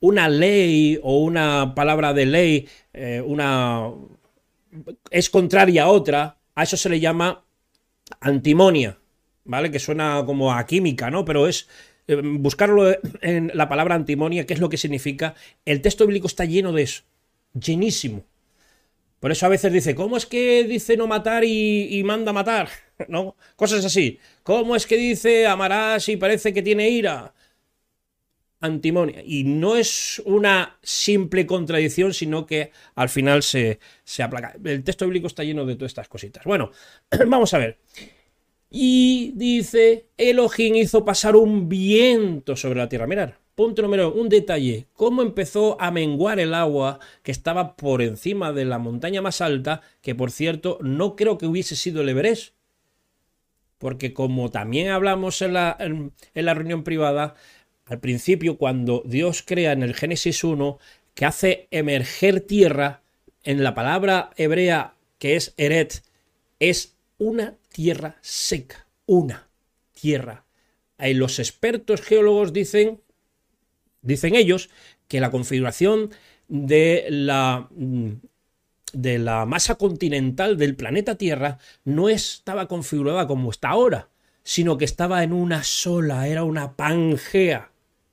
una 0.00 0.28
ley 0.28 1.00
o 1.02 1.20
una 1.20 1.74
palabra 1.74 2.12
de 2.12 2.26
ley, 2.26 2.68
eh, 2.92 3.22
una 3.24 3.90
es 5.10 5.30
contraria 5.30 5.84
a 5.84 5.88
otra, 5.88 6.36
a 6.54 6.62
eso 6.62 6.76
se 6.76 6.90
le 6.90 7.00
llama 7.00 7.46
antimonia, 8.20 8.98
¿vale? 9.44 9.70
Que 9.70 9.78
suena 9.78 10.22
como 10.26 10.52
a 10.52 10.66
química, 10.66 11.10
¿no? 11.10 11.24
Pero 11.24 11.46
es 11.46 11.66
buscarlo 12.16 12.96
en 13.20 13.50
la 13.54 13.68
palabra 13.68 13.94
antimonia, 13.94 14.46
qué 14.46 14.54
es 14.54 14.60
lo 14.60 14.68
que 14.68 14.76
significa. 14.76 15.34
El 15.64 15.80
texto 15.80 16.06
bíblico 16.06 16.26
está 16.26 16.44
lleno 16.44 16.72
de 16.72 16.82
eso, 16.82 17.02
llenísimo. 17.54 18.24
Por 19.20 19.30
eso 19.30 19.44
a 19.44 19.50
veces 19.50 19.70
dice, 19.70 19.94
¿cómo 19.94 20.16
es 20.16 20.24
que 20.24 20.64
dice 20.64 20.96
no 20.96 21.06
matar 21.06 21.44
y, 21.44 22.02
manda 22.04 22.32
matar? 22.32 22.70
¿No? 23.08 23.36
Cosas 23.54 23.84
así. 23.84 24.18
¿Cómo 24.42 24.74
es 24.74 24.86
que 24.86 24.96
dice 24.96 25.46
amarás 25.46 26.08
y 26.08 26.16
parece 26.16 26.54
que 26.54 26.62
tiene 26.62 26.88
ira? 26.88 27.34
Antimonia. 28.60 29.22
Y 29.24 29.44
no 29.44 29.76
es 29.76 30.20
una 30.24 30.78
simple 30.82 31.46
contradicción, 31.46 32.14
sino 32.14 32.46
que 32.46 32.72
al 32.94 33.08
final 33.10 33.42
se, 33.42 33.78
se 34.04 34.22
aplaca. 34.22 34.54
El 34.64 34.84
texto 34.84 35.04
bíblico 35.04 35.26
está 35.26 35.44
lleno 35.44 35.66
de 35.66 35.76
todas 35.76 35.90
estas 35.90 36.08
cositas. 36.08 36.44
Bueno, 36.44 36.70
vamos 37.26 37.52
a 37.52 37.58
ver. 37.58 37.78
Y 38.70 39.32
dice, 39.34 40.06
Elohim 40.16 40.76
hizo 40.76 41.04
pasar 41.04 41.34
un 41.34 41.68
viento 41.68 42.54
sobre 42.54 42.78
la 42.78 42.88
tierra. 42.88 43.08
Mirad, 43.08 43.32
punto 43.56 43.82
número 43.82 44.12
un 44.12 44.28
detalle. 44.28 44.86
¿Cómo 44.94 45.22
empezó 45.22 45.76
a 45.80 45.90
menguar 45.90 46.38
el 46.38 46.54
agua 46.54 47.00
que 47.24 47.32
estaba 47.32 47.74
por 47.74 48.00
encima 48.00 48.52
de 48.52 48.64
la 48.64 48.78
montaña 48.78 49.22
más 49.22 49.40
alta? 49.40 49.80
Que 50.02 50.14
por 50.14 50.30
cierto, 50.30 50.78
no 50.82 51.16
creo 51.16 51.36
que 51.36 51.46
hubiese 51.46 51.74
sido 51.74 52.02
el 52.02 52.10
Everest. 52.10 52.54
Porque 53.78 54.14
como 54.14 54.50
también 54.50 54.90
hablamos 54.90 55.42
en 55.42 55.54
la, 55.54 55.76
en, 55.80 56.12
la 56.34 56.54
reunión 56.54 56.84
privada, 56.84 57.34
al 57.86 57.98
principio 57.98 58.56
cuando 58.56 59.02
Dios 59.04 59.42
crea 59.44 59.72
en 59.72 59.82
el 59.82 59.94
Génesis 59.94 60.44
1, 60.44 60.78
que 61.14 61.26
hace 61.26 61.66
emerger 61.72 62.40
tierra, 62.40 63.02
en 63.42 63.64
la 63.64 63.74
palabra 63.74 64.30
hebrea 64.36 64.94
que 65.18 65.34
es 65.34 65.54
Eret, 65.56 66.02
es 66.60 66.94
una 67.18 67.56
tierra 67.70 68.16
seca, 68.20 68.86
una 69.06 69.48
tierra. 69.92 70.44
Los 70.98 71.38
expertos 71.38 72.02
geólogos 72.02 72.52
dicen, 72.52 73.00
dicen 74.02 74.34
ellos, 74.34 74.68
que 75.08 75.20
la 75.20 75.30
configuración 75.30 76.10
de 76.48 77.06
la, 77.10 77.68
mm, 77.70 78.10
de 78.92 79.18
la 79.18 79.46
masa 79.46 79.76
continental 79.76 80.56
del 80.56 80.76
planeta 80.76 81.16
Tierra 81.16 81.58
no 81.84 82.08
estaba 82.08 82.68
configurada 82.68 83.26
como 83.26 83.50
está 83.50 83.70
ahora, 83.70 84.08
sino 84.42 84.78
que 84.78 84.84
estaba 84.84 85.22
en 85.22 85.32
una 85.32 85.64
sola, 85.64 86.28
era 86.28 86.44
una 86.44 86.76
pangea. 86.76 87.69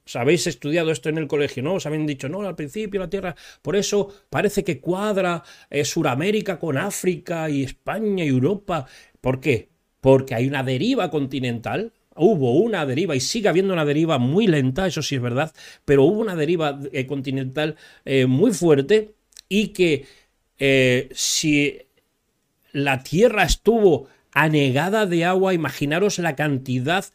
Os 0.07 0.15
habéis 0.15 0.47
estudiado 0.47 0.89
esto 0.89 1.09
en 1.09 1.17
el 1.17 1.27
colegio, 1.27 1.61
¿no? 1.61 1.73
Os 1.73 1.85
habían 1.85 2.07
dicho, 2.07 2.29
no, 2.29 2.41
al 2.41 2.55
principio 2.55 3.01
la 3.01 3.09
Tierra, 3.09 3.35
por 3.61 3.75
eso 3.75 4.07
parece 4.29 4.63
que 4.63 4.79
cuadra 4.79 5.43
eh, 5.69 5.83
Suramérica 5.83 6.59
con 6.59 6.77
África 6.77 7.49
y 7.49 7.63
España 7.63 8.23
y 8.23 8.29
Europa. 8.29 8.85
¿Por 9.19 9.41
qué? 9.41 9.67
Porque 9.99 10.33
hay 10.33 10.47
una 10.47 10.63
deriva 10.63 11.11
continental, 11.11 11.91
hubo 12.15 12.53
una 12.53 12.85
deriva 12.85 13.17
y 13.17 13.19
sigue 13.19 13.49
habiendo 13.49 13.73
una 13.73 13.83
deriva 13.83 14.17
muy 14.17 14.47
lenta, 14.47 14.87
eso 14.87 15.01
sí 15.01 15.15
es 15.15 15.21
verdad, 15.21 15.53
pero 15.83 16.05
hubo 16.05 16.21
una 16.21 16.37
deriva 16.37 16.79
eh, 16.93 17.05
continental 17.05 17.75
eh, 18.05 18.27
muy 18.27 18.53
fuerte 18.53 19.15
y 19.49 19.69
que 19.69 20.05
eh, 20.57 21.09
si 21.13 21.81
la 22.71 23.03
Tierra 23.03 23.43
estuvo 23.43 24.07
anegada 24.31 25.05
de 25.05 25.25
agua, 25.25 25.53
imaginaros 25.53 26.19
la 26.19 26.37
cantidad 26.37 27.05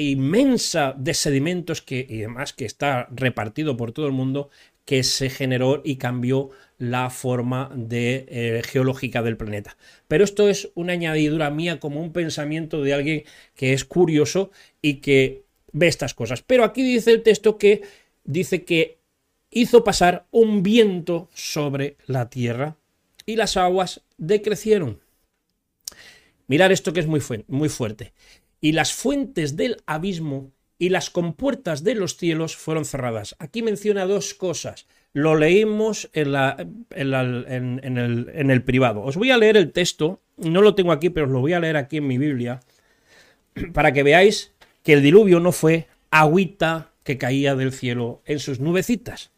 inmensa 0.00 0.94
de 0.96 1.14
sedimentos 1.14 1.82
que, 1.82 2.06
y 2.08 2.18
además 2.18 2.52
que 2.52 2.64
está 2.64 3.08
repartido 3.10 3.76
por 3.76 3.92
todo 3.92 4.06
el 4.06 4.12
mundo, 4.12 4.50
que 4.88 5.02
se 5.02 5.28
generó 5.28 5.82
y 5.84 5.96
cambió 5.96 6.50
la 6.78 7.10
forma 7.10 7.70
de, 7.74 8.24
eh, 8.28 8.62
geológica 8.64 9.22
del 9.22 9.36
planeta. 9.36 9.76
Pero 10.06 10.24
esto 10.24 10.48
es 10.48 10.70
una 10.74 10.94
añadidura 10.94 11.50
mía 11.50 11.78
como 11.78 12.00
un 12.00 12.12
pensamiento 12.12 12.82
de 12.82 12.94
alguien 12.94 13.24
que 13.54 13.74
es 13.74 13.84
curioso 13.84 14.50
y 14.80 14.94
que 14.94 15.44
ve 15.72 15.88
estas 15.88 16.14
cosas. 16.14 16.42
Pero 16.42 16.64
aquí 16.64 16.82
dice 16.82 17.10
el 17.10 17.22
texto 17.22 17.58
que 17.58 17.82
dice 18.24 18.64
que 18.64 18.96
hizo 19.50 19.84
pasar 19.84 20.26
un 20.30 20.62
viento 20.62 21.28
sobre 21.34 21.96
la 22.06 22.30
tierra 22.30 22.78
y 23.26 23.36
las 23.36 23.58
aguas 23.58 24.00
decrecieron. 24.16 25.00
Mirar 26.46 26.72
esto 26.72 26.94
que 26.94 27.00
es 27.00 27.06
muy 27.06 27.68
fuerte. 27.68 28.14
Y 28.60 28.72
las 28.72 28.92
fuentes 28.92 29.56
del 29.56 29.76
abismo 29.86 30.52
y 30.78 30.88
las 30.90 31.10
compuertas 31.10 31.82
de 31.82 31.94
los 31.94 32.16
cielos 32.16 32.56
fueron 32.56 32.84
cerradas. 32.84 33.36
Aquí 33.38 33.62
menciona 33.62 34.06
dos 34.06 34.34
cosas. 34.34 34.86
Lo 35.12 35.36
leímos 35.36 36.08
en, 36.12 36.34
el, 36.90 38.62
privado. 38.62 39.02
Os 39.02 39.16
voy 39.16 39.30
a 39.30 39.38
leer 39.38 39.56
el 39.56 39.72
texto, 39.72 40.20
no 40.36 40.62
lo 40.62 40.74
tengo 40.74 40.92
aquí, 40.92 41.10
pero 41.10 41.26
os 41.26 41.32
lo 41.32 41.40
voy 41.40 41.52
a 41.54 41.60
leer 41.60 41.76
aquí 41.76 41.96
en 41.96 42.06
mi 42.06 42.18
Biblia, 42.18 42.60
para 43.72 43.92
que 43.92 44.04
veáis 44.04 44.52
que 44.84 44.92
el 44.92 45.02
diluvio 45.02 45.40
no 45.40 45.50
fue 45.52 45.88
agüita 46.10 46.92
que 47.02 47.18
caía 47.18 47.56
del 47.56 47.72
cielo 47.72 48.22
en 48.24 48.38
sus 48.38 48.60
nubecitas. 48.60 49.32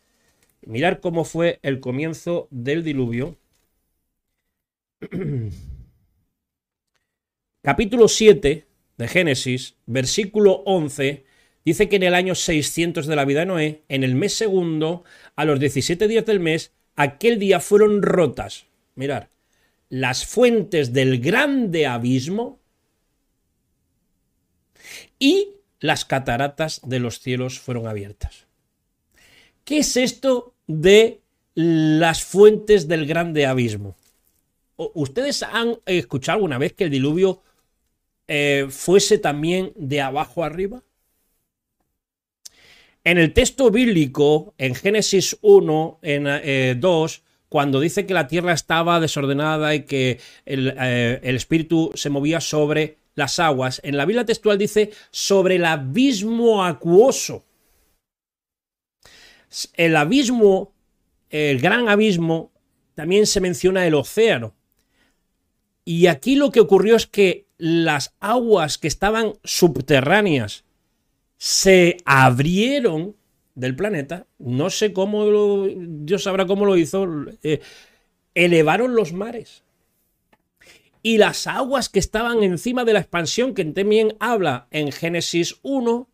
Mirar 0.66 1.00
cómo 1.00 1.24
fue 1.24 1.58
el 1.62 1.80
comienzo 1.80 2.48
del 2.50 2.84
diluvio. 2.84 3.38
Capítulo 7.62 8.08
7 8.08 8.66
de 9.00 9.08
Génesis, 9.08 9.76
versículo 9.86 10.62
11, 10.66 11.24
dice 11.64 11.88
que 11.88 11.96
en 11.96 12.02
el 12.02 12.14
año 12.14 12.34
600 12.34 13.06
de 13.06 13.16
la 13.16 13.24
vida 13.24 13.40
de 13.40 13.46
Noé, 13.46 13.82
en 13.88 14.04
el 14.04 14.14
mes 14.14 14.34
segundo, 14.34 15.04
a 15.36 15.46
los 15.46 15.58
17 15.58 16.06
días 16.06 16.26
del 16.26 16.38
mes, 16.38 16.72
aquel 16.96 17.38
día 17.38 17.60
fueron 17.60 18.02
rotas. 18.02 18.66
Mirar, 18.94 19.30
las 19.88 20.26
fuentes 20.26 20.92
del 20.92 21.18
grande 21.18 21.86
abismo 21.86 22.60
y 25.18 25.54
las 25.80 26.04
cataratas 26.04 26.82
de 26.84 27.00
los 27.00 27.20
cielos 27.20 27.58
fueron 27.58 27.86
abiertas. 27.86 28.46
¿Qué 29.64 29.78
es 29.78 29.96
esto 29.96 30.52
de 30.66 31.20
las 31.54 32.22
fuentes 32.22 32.86
del 32.86 33.06
grande 33.06 33.46
abismo? 33.46 33.96
¿Ustedes 34.76 35.42
han 35.42 35.78
escuchado 35.86 36.36
alguna 36.36 36.58
vez 36.58 36.74
que 36.74 36.84
el 36.84 36.90
diluvio 36.90 37.42
eh, 38.32 38.68
fuese 38.70 39.18
también 39.18 39.72
de 39.74 40.00
abajo 40.00 40.44
arriba? 40.44 40.84
En 43.02 43.18
el 43.18 43.32
texto 43.32 43.72
bíblico, 43.72 44.54
en 44.56 44.76
Génesis 44.76 45.36
1, 45.40 45.98
en 46.02 46.80
2, 46.80 47.16
eh, 47.16 47.22
cuando 47.48 47.80
dice 47.80 48.06
que 48.06 48.14
la 48.14 48.28
tierra 48.28 48.52
estaba 48.52 49.00
desordenada 49.00 49.74
y 49.74 49.82
que 49.82 50.20
el, 50.46 50.76
eh, 50.78 51.18
el, 51.24 51.34
espíritu 51.34 51.90
se 51.94 52.08
movía 52.08 52.40
sobre 52.40 52.98
las 53.16 53.40
aguas, 53.40 53.80
en 53.82 53.96
la 53.96 54.06
Biblia 54.06 54.24
textual 54.24 54.58
dice 54.58 54.92
sobre 55.10 55.56
el 55.56 55.64
abismo 55.64 56.64
acuoso. 56.64 57.44
El 59.74 59.96
abismo, 59.96 60.72
el 61.30 61.60
gran 61.60 61.88
abismo, 61.88 62.52
también 62.94 63.26
se 63.26 63.40
menciona 63.40 63.84
el 63.88 63.94
océano. 63.94 64.54
Y 65.84 66.06
aquí 66.06 66.36
lo 66.36 66.52
que 66.52 66.60
ocurrió 66.60 66.94
es 66.94 67.08
que 67.08 67.49
las 67.60 68.14
aguas 68.20 68.78
que 68.78 68.88
estaban 68.88 69.34
subterráneas 69.44 70.64
se 71.36 71.98
abrieron 72.04 73.16
del 73.54 73.76
planeta, 73.76 74.26
no 74.38 74.70
sé 74.70 74.92
cómo, 74.92 75.26
lo, 75.26 75.68
Dios 75.68 76.24
sabrá 76.24 76.46
cómo 76.46 76.64
lo 76.64 76.76
hizo, 76.76 77.06
eh, 77.42 77.60
elevaron 78.34 78.94
los 78.94 79.12
mares. 79.12 79.62
Y 81.02 81.18
las 81.18 81.46
aguas 81.46 81.88
que 81.88 81.98
estaban 81.98 82.42
encima 82.42 82.84
de 82.84 82.92
la 82.92 83.00
expansión, 83.00 83.54
que 83.54 83.64
también 83.64 84.16
habla 84.20 84.66
en 84.70 84.92
Génesis 84.92 85.56
1, 85.62 86.08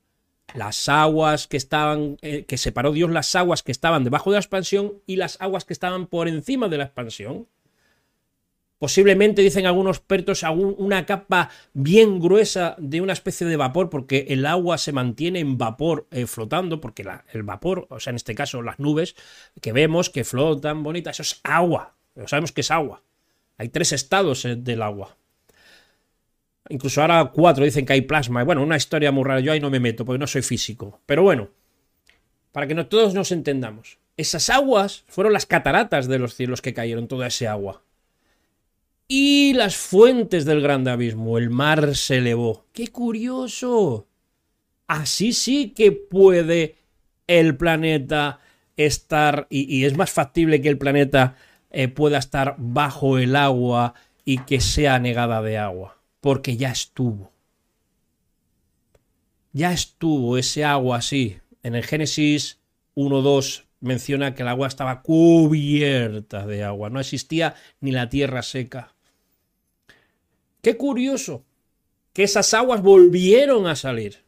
las 0.55 0.89
aguas 0.89 1.49
que 1.49 1.57
estaban, 1.57 2.19
eh, 2.23 2.45
que 2.45 2.57
separó 2.57 2.93
Dios 2.93 3.11
las 3.11 3.35
aguas 3.35 3.63
que 3.63 3.73
estaban 3.73 4.05
debajo 4.05 4.31
de 4.31 4.37
la 4.37 4.41
expansión 4.41 4.95
y 5.07 5.17
las 5.17 5.41
aguas 5.41 5.65
que 5.65 5.73
estaban 5.73 6.07
por 6.07 6.29
encima 6.29 6.69
de 6.69 6.79
la 6.79 6.85
expansión. 6.85 7.49
Posiblemente, 8.79 9.41
dicen 9.41 9.65
algunos 9.65 9.97
expertos, 9.97 10.43
una 10.43 11.07
capa 11.07 11.49
bien 11.73 12.21
gruesa 12.21 12.75
de 12.79 13.01
una 13.01 13.15
especie 13.15 13.47
de 13.47 13.57
vapor, 13.57 13.89
porque 13.89 14.27
el 14.29 14.45
agua 14.45 14.77
se 14.77 14.93
mantiene 14.93 15.41
en 15.41 15.57
vapor 15.57 16.07
eh, 16.11 16.27
flotando, 16.27 16.79
porque 16.79 17.07
el 17.33 17.43
vapor, 17.43 17.87
o 17.89 17.99
sea, 18.01 18.11
en 18.11 18.17
este 18.17 18.35
caso 18.35 18.61
las 18.61 18.79
nubes 18.79 19.17
que 19.63 19.73
vemos 19.73 20.11
que 20.11 20.25
flotan 20.25 20.83
bonitas, 20.83 21.19
eso 21.19 21.23
es 21.23 21.41
agua. 21.43 21.95
sabemos 22.27 22.53
que 22.53 22.61
es 22.61 22.71
agua. 22.71 23.03
Hay 23.57 23.71
tres 23.71 23.93
estados 23.93 24.45
eh, 24.45 24.57
del 24.57 24.83
agua. 24.83 25.17
Incluso 26.69 27.01
ahora 27.01 27.31
cuatro 27.33 27.65
dicen 27.65 27.87
que 27.87 27.95
hay 27.95 28.03
plasma. 28.03 28.45
Bueno, 28.45 28.63
una 28.63 28.77
historia 28.77 29.11
muy 29.11 29.25
rara. 29.25 29.41
Yo 29.41 29.53
ahí 29.53 29.61
no 29.61 29.71
me 29.71 29.81
meto 29.81 30.05
porque 30.05 30.19
no 30.19 30.27
soy 30.27 30.43
físico. 30.43 31.01
Pero 31.07 31.23
bueno, 31.23 31.49
para 32.53 32.67
que 32.67 32.75
todos 32.85 33.15
nos 33.15 33.33
entendamos. 33.33 33.99
Esas 34.19 34.51
aguas 34.51 35.05
fueron 35.09 35.33
las 35.33 35.47
cataratas 35.47 36.09
de 36.09 36.19
los 36.19 36.35
cielos 36.35 36.61
que 36.61 36.75
cayeron, 36.75 37.09
toda 37.09 37.29
ese 37.29 37.47
agua 37.47 37.86
y 39.09 39.53
las 39.55 39.77
fuentes 39.77 40.45
del 40.45 40.61
grande 40.61 40.91
abismo. 40.91 41.39
El 41.39 41.51
mar 41.51 41.95
se 41.95 42.19
elevó. 42.19 42.67
¡Qué 42.73 42.89
curioso! 42.89 44.09
Así 44.87 45.33
sí 45.33 45.71
que 45.71 45.93
puede 45.93 46.77
el 47.27 47.57
planeta 47.57 48.41
estar, 48.77 49.47
y, 49.51 49.85
es 49.85 49.97
más 49.97 50.11
factible 50.11 50.61
que 50.61 50.69
el 50.69 50.79
planeta 50.79 51.37
eh, 51.71 51.89
pueda 51.89 52.19
estar 52.19 52.55
bajo 52.59 53.19
el 53.19 53.35
agua 53.37 53.95
y 54.25 54.39
que 54.39 54.61
sea 54.61 54.99
negada 54.99 55.43
de 55.43 55.59
agua, 55.59 55.99
porque 56.21 56.57
ya 56.57 56.71
estuvo. 56.71 57.33
Ya 59.53 59.73
estuvo 59.73 60.37
ese 60.37 60.65
agua 60.65 60.99
así. 60.99 61.39
En 61.63 61.75
el 61.75 61.85
Génesis 61.85 62.61
1.2 62.95 63.65
menciona 63.81 64.35
que 64.35 64.43
el 64.43 64.49
agua 64.49 64.69
estaba 64.69 65.03
cubierta 65.03 66.47
de 66.47 66.65
agua, 66.65 66.91
no 66.91 67.01
existía 67.01 67.55
ni 67.81 67.91
la 67.91 68.09
tierra 68.09 68.43
seca. 68.43 68.96
Qué 70.67 70.77
curioso 70.77 71.45
que 72.13 72.25
esas 72.25 72.53
aguas 72.53 72.83
volvieron 72.83 73.69
a 73.69 73.77
salir. 73.77 74.25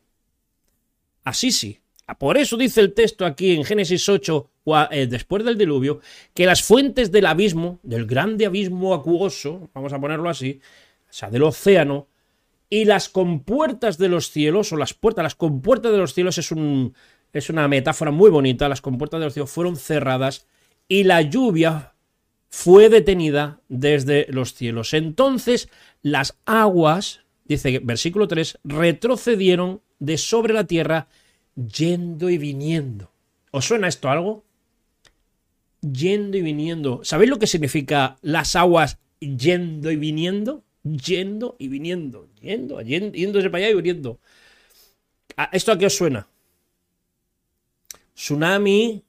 Así 1.24 1.50
sí. 1.50 1.80
Por 2.16 2.38
eso 2.38 2.56
dice 2.56 2.80
el 2.80 2.94
texto 2.94 3.26
aquí 3.26 3.56
en 3.56 3.64
Génesis 3.64 4.08
8, 4.08 4.48
eh, 4.92 5.08
después 5.10 5.44
del 5.44 5.58
diluvio, 5.58 6.00
que 6.34 6.46
las 6.46 6.62
fuentes 6.62 7.10
del 7.10 7.26
abismo, 7.26 7.80
del 7.82 8.06
grande 8.06 8.46
abismo 8.46 8.94
acuoso, 8.94 9.68
vamos 9.74 9.92
a 9.92 10.00
ponerlo 10.00 10.30
así, 10.30 10.60
o 11.10 11.12
sea, 11.12 11.28
del 11.28 11.42
océano, 11.42 12.06
y 12.70 12.84
las 12.84 13.08
compuertas 13.08 13.98
de 13.98 14.08
los 14.08 14.30
cielos, 14.30 14.72
o 14.72 14.76
las 14.76 14.94
puertas, 14.94 15.24
las 15.24 15.34
compuertas 15.34 15.90
de 15.90 15.98
los 15.98 16.14
cielos 16.14 16.38
es, 16.38 16.52
un, 16.52 16.94
es 17.32 17.50
una 17.50 17.66
metáfora 17.66 18.12
muy 18.12 18.30
bonita, 18.30 18.68
las 18.68 18.80
compuertas 18.80 19.18
de 19.18 19.26
los 19.26 19.34
cielos 19.34 19.50
fueron 19.50 19.74
cerradas 19.74 20.46
y 20.86 21.02
la 21.02 21.20
lluvia 21.20 21.94
fue 22.50 22.88
detenida 22.88 23.60
desde 23.68 24.26
los 24.30 24.54
cielos. 24.54 24.94
Entonces 24.94 25.68
las 26.02 26.36
aguas, 26.46 27.20
dice 27.44 27.80
versículo 27.82 28.28
3, 28.28 28.58
retrocedieron 28.64 29.82
de 29.98 30.18
sobre 30.18 30.54
la 30.54 30.64
tierra 30.64 31.08
yendo 31.54 32.30
y 32.30 32.38
viniendo. 32.38 33.12
¿Os 33.50 33.66
suena 33.66 33.88
esto 33.88 34.08
algo? 34.08 34.44
Yendo 35.80 36.36
y 36.36 36.42
viniendo. 36.42 37.00
¿Sabéis 37.04 37.30
lo 37.30 37.38
que 37.38 37.46
significa 37.46 38.18
las 38.22 38.56
aguas 38.56 38.98
yendo 39.20 39.90
y 39.90 39.96
viniendo? 39.96 40.64
Yendo 40.82 41.56
y 41.58 41.68
viniendo. 41.68 42.28
Yendo, 42.40 42.80
yendo, 42.80 43.12
yéndose 43.12 43.50
para 43.50 43.64
allá 43.64 43.72
y 43.72 43.76
viniendo. 43.76 44.20
Ah, 45.36 45.50
¿Esto 45.52 45.72
a 45.72 45.78
qué 45.78 45.86
os 45.86 45.96
suena? 45.96 46.28
Tsunami. 48.14 49.04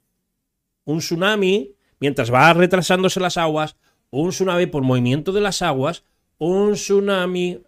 Un 0.84 0.98
tsunami 0.98 1.74
mientras 2.00 2.32
va 2.32 2.52
retrasándose 2.52 3.20
las 3.20 3.36
aguas, 3.36 3.76
un 4.10 4.30
tsunami 4.30 4.66
por 4.66 4.82
movimiento 4.82 5.32
de 5.32 5.40
las 5.40 5.62
aguas, 5.62 6.02
un 6.38 6.72
tsunami, 6.72 7.60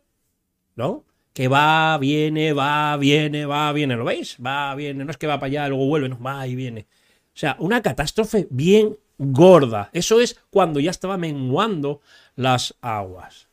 ¿no? 0.74 1.04
Que 1.32 1.48
va, 1.48 1.96
viene, 1.98 2.52
va, 2.52 2.96
viene, 2.96 3.46
va, 3.46 3.72
viene, 3.72 3.96
¿lo 3.96 4.04
veis? 4.04 4.36
Va, 4.44 4.74
viene, 4.74 5.04
no 5.04 5.10
es 5.10 5.16
que 5.16 5.26
va 5.26 5.38
para 5.38 5.46
allá, 5.46 5.68
luego 5.68 5.86
vuelve, 5.86 6.08
no, 6.08 6.20
va 6.20 6.46
y 6.46 6.56
viene. 6.56 6.86
O 7.28 7.38
sea, 7.38 7.56
una 7.58 7.80
catástrofe 7.80 8.46
bien 8.50 8.96
gorda. 9.18 9.88
Eso 9.92 10.20
es 10.20 10.38
cuando 10.50 10.80
ya 10.80 10.90
estaba 10.90 11.16
menguando 11.16 12.00
las 12.34 12.74
aguas. 12.80 13.48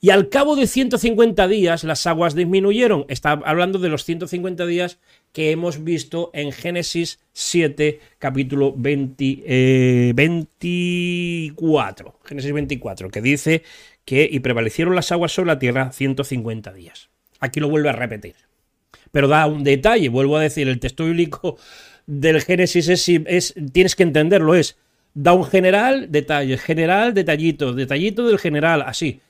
Y 0.00 0.10
al 0.10 0.28
cabo 0.28 0.54
de 0.54 0.68
150 0.68 1.48
días 1.48 1.82
las 1.82 2.06
aguas 2.06 2.36
disminuyeron. 2.36 3.04
Está 3.08 3.32
hablando 3.32 3.80
de 3.80 3.88
los 3.88 4.04
150 4.04 4.64
días 4.66 4.98
que 5.32 5.50
hemos 5.50 5.82
visto 5.82 6.30
en 6.34 6.52
Génesis 6.52 7.18
7, 7.32 7.98
capítulo 8.18 8.72
20, 8.76 10.12
24. 10.14 12.08
Eh, 12.08 12.12
Génesis 12.24 12.52
24, 12.52 13.10
que 13.10 13.20
dice 13.20 13.64
que 14.04 14.28
y 14.30 14.38
prevalecieron 14.38 14.94
las 14.94 15.10
aguas 15.10 15.32
sobre 15.32 15.48
la 15.48 15.58
tierra 15.58 15.90
150 15.90 16.72
días. 16.72 17.08
Aquí 17.40 17.58
lo 17.58 17.68
vuelve 17.68 17.88
a 17.88 17.92
repetir. 17.92 18.36
pero 19.10 19.26
da 19.26 19.46
un 19.46 19.64
detalle. 19.64 20.08
Vuelvo 20.10 20.36
a 20.36 20.42
decir, 20.42 20.68
el 20.68 20.78
texto 20.78 21.06
bíblico 21.06 21.56
del 22.06 22.40
Génesis 22.40 22.88
es, 22.88 23.08
es 23.08 23.54
tienes 23.72 23.96
que 23.96 24.04
entenderlo, 24.04 24.54
es 24.54 24.76
da 25.14 25.32
un 25.32 25.44
general, 25.44 26.12
detalle, 26.12 26.56
general, 26.56 27.14
detallito, 27.14 27.72
detallito 27.72 28.26
del 28.28 28.38
general, 28.38 28.82
así. 28.82 29.20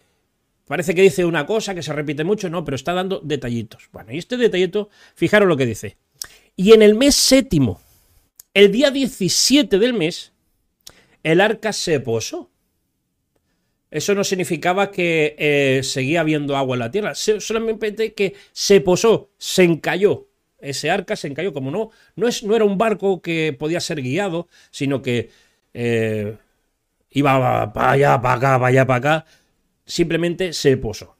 Parece 0.68 0.94
que 0.94 1.02
dice 1.02 1.24
una 1.24 1.46
cosa 1.46 1.74
que 1.74 1.82
se 1.82 1.92
repite 1.92 2.24
mucho, 2.24 2.50
no, 2.50 2.64
pero 2.64 2.74
está 2.74 2.92
dando 2.92 3.20
detallitos. 3.24 3.88
Bueno, 3.90 4.12
y 4.12 4.18
este 4.18 4.36
detallito, 4.36 4.90
fijaros 5.14 5.48
lo 5.48 5.56
que 5.56 5.66
dice. 5.66 5.96
Y 6.56 6.72
en 6.72 6.82
el 6.82 6.94
mes 6.94 7.14
séptimo, 7.14 7.80
el 8.52 8.70
día 8.70 8.90
17 8.90 9.78
del 9.78 9.94
mes, 9.94 10.32
el 11.22 11.40
arca 11.40 11.72
se 11.72 11.98
posó. 12.00 12.50
Eso 13.90 14.14
no 14.14 14.22
significaba 14.22 14.90
que 14.90 15.34
eh, 15.38 15.80
seguía 15.82 16.20
habiendo 16.20 16.56
agua 16.56 16.76
en 16.76 16.80
la 16.80 16.90
tierra, 16.90 17.14
solamente 17.14 18.12
que 18.12 18.34
se 18.52 18.82
posó, 18.82 19.30
se 19.38 19.64
encalló. 19.64 20.28
Ese 20.60 20.90
arca 20.90 21.16
se 21.16 21.28
encalló, 21.28 21.54
como 21.54 21.70
no, 21.70 21.90
no, 22.16 22.28
es, 22.28 22.42
no 22.42 22.54
era 22.54 22.64
un 22.64 22.76
barco 22.76 23.22
que 23.22 23.56
podía 23.58 23.80
ser 23.80 24.02
guiado, 24.02 24.48
sino 24.70 25.00
que 25.00 25.30
eh, 25.72 26.36
iba 27.10 27.72
para 27.72 27.92
allá, 27.92 28.20
para 28.20 28.34
acá, 28.34 28.58
para 28.58 28.66
allá, 28.66 28.86
para 28.86 28.98
acá, 28.98 29.26
simplemente 29.88 30.52
se 30.52 30.76
posó. 30.76 31.16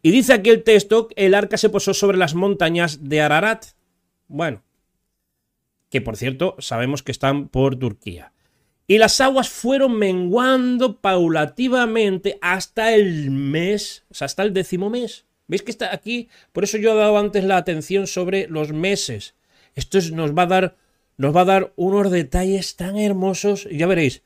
Y 0.00 0.10
dice 0.10 0.32
aquí 0.32 0.50
el 0.50 0.62
texto, 0.62 1.08
el 1.16 1.34
arca 1.34 1.58
se 1.58 1.68
posó 1.68 1.92
sobre 1.92 2.16
las 2.16 2.34
montañas 2.34 3.08
de 3.08 3.20
Ararat. 3.20 3.66
Bueno, 4.28 4.62
que 5.90 6.00
por 6.00 6.16
cierto 6.16 6.56
sabemos 6.58 7.02
que 7.02 7.12
están 7.12 7.48
por 7.48 7.76
Turquía. 7.76 8.32
Y 8.86 8.98
las 8.98 9.20
aguas 9.20 9.48
fueron 9.48 9.98
menguando 9.98 11.00
paulativamente 11.00 12.38
hasta 12.40 12.94
el 12.94 13.30
mes, 13.30 14.04
o 14.10 14.14
sea, 14.14 14.24
hasta 14.24 14.42
el 14.42 14.52
décimo 14.52 14.90
mes. 14.90 15.24
¿Veis 15.46 15.62
que 15.62 15.70
está 15.70 15.94
aquí? 15.94 16.28
Por 16.52 16.64
eso 16.64 16.78
yo 16.78 16.92
he 16.92 16.96
dado 16.96 17.18
antes 17.18 17.44
la 17.44 17.56
atención 17.56 18.06
sobre 18.06 18.48
los 18.48 18.72
meses. 18.72 19.34
Esto 19.74 19.98
nos 20.12 20.36
va 20.36 20.42
a 20.42 20.46
dar, 20.46 20.76
nos 21.16 21.34
va 21.34 21.42
a 21.42 21.46
dar 21.46 21.72
unos 21.76 22.10
detalles 22.10 22.76
tan 22.76 22.98
hermosos. 22.98 23.68
Ya 23.70 23.86
veréis, 23.86 24.22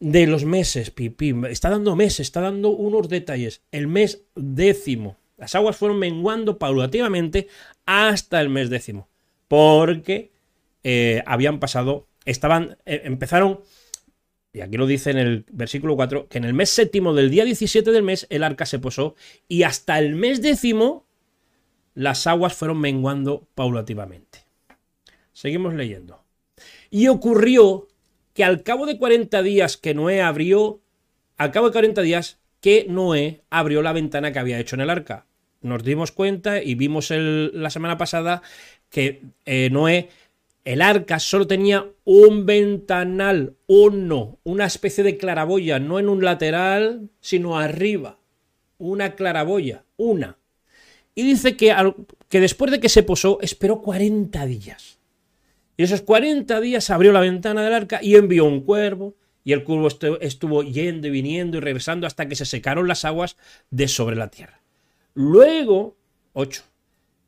de 0.00 0.26
los 0.26 0.44
meses, 0.44 0.90
pipí. 0.90 1.34
Está 1.48 1.70
dando 1.70 1.96
meses, 1.96 2.20
está 2.20 2.40
dando 2.40 2.70
unos 2.70 3.08
detalles. 3.08 3.62
El 3.72 3.86
mes 3.86 4.24
décimo. 4.34 5.16
Las 5.36 5.54
aguas 5.54 5.76
fueron 5.76 5.98
menguando 5.98 6.58
paulativamente 6.58 7.48
hasta 7.84 8.40
el 8.40 8.48
mes 8.48 8.70
décimo. 8.70 9.08
Porque 9.48 10.32
eh, 10.82 11.22
habían 11.26 11.60
pasado, 11.60 12.06
estaban, 12.24 12.78
eh, 12.86 13.02
empezaron, 13.04 13.60
y 14.52 14.60
aquí 14.60 14.76
lo 14.76 14.86
dice 14.86 15.10
en 15.10 15.18
el 15.18 15.44
versículo 15.50 15.96
4, 15.96 16.28
que 16.28 16.38
en 16.38 16.44
el 16.44 16.54
mes 16.54 16.70
séptimo 16.70 17.14
del 17.14 17.30
día 17.30 17.44
17 17.44 17.90
del 17.90 18.02
mes 18.02 18.26
el 18.30 18.42
arca 18.42 18.66
se 18.66 18.78
posó 18.78 19.14
y 19.48 19.64
hasta 19.64 19.98
el 19.98 20.14
mes 20.14 20.42
décimo 20.42 21.06
las 21.94 22.26
aguas 22.26 22.54
fueron 22.54 22.78
menguando 22.78 23.46
paulativamente. 23.54 24.44
Seguimos 25.32 25.74
leyendo. 25.74 26.24
Y 26.90 27.08
ocurrió 27.08 27.88
que 28.36 28.44
al 28.44 28.62
cabo 28.62 28.84
de 28.86 28.98
40 28.98 29.42
días 29.42 29.78
que 29.78 29.94
Noé 29.94 30.20
abrió, 30.20 30.80
al 31.38 31.50
cabo 31.50 31.66
de 31.66 31.72
40 31.72 32.02
días 32.02 32.38
que 32.60 32.86
Noé 32.88 33.42
abrió 33.48 33.80
la 33.80 33.94
ventana 33.94 34.30
que 34.32 34.38
había 34.38 34.60
hecho 34.60 34.76
en 34.76 34.82
el 34.82 34.90
arca. 34.90 35.26
Nos 35.62 35.82
dimos 35.82 36.12
cuenta 36.12 36.62
y 36.62 36.74
vimos 36.74 37.10
la 37.10 37.70
semana 37.70 37.96
pasada 37.96 38.42
que 38.90 39.22
eh, 39.46 39.70
Noé, 39.72 40.10
el 40.64 40.82
arca 40.82 41.18
solo 41.18 41.46
tenía 41.46 41.86
un 42.04 42.44
ventanal, 42.44 43.54
uno, 43.66 44.38
una 44.44 44.66
especie 44.66 45.02
de 45.02 45.16
claraboya, 45.16 45.78
no 45.78 45.98
en 45.98 46.10
un 46.10 46.22
lateral, 46.22 47.08
sino 47.20 47.58
arriba. 47.58 48.18
Una 48.76 49.14
claraboya, 49.14 49.84
una. 49.96 50.36
Y 51.14 51.22
dice 51.22 51.56
que, 51.56 51.74
que 52.28 52.40
después 52.40 52.70
de 52.70 52.80
que 52.80 52.90
se 52.90 53.02
posó, 53.02 53.38
esperó 53.40 53.80
40 53.80 54.44
días. 54.44 54.95
Y 55.76 55.82
esos 55.82 56.02
40 56.02 56.60
días 56.60 56.90
abrió 56.90 57.12
la 57.12 57.20
ventana 57.20 57.62
del 57.62 57.74
arca 57.74 58.00
y 58.02 58.16
envió 58.16 58.44
un 58.44 58.62
cuervo. 58.62 59.14
Y 59.44 59.52
el 59.52 59.62
cuervo 59.62 59.88
estuvo 60.20 60.62
yendo 60.62 61.06
y 61.06 61.10
viniendo 61.10 61.58
y 61.58 61.60
regresando 61.60 62.06
hasta 62.06 62.26
que 62.26 62.34
se 62.34 62.44
secaron 62.44 62.88
las 62.88 63.04
aguas 63.04 63.36
de 63.70 63.86
sobre 63.86 64.16
la 64.16 64.28
tierra. 64.28 64.60
Luego, 65.14 65.96
8. 66.32 66.62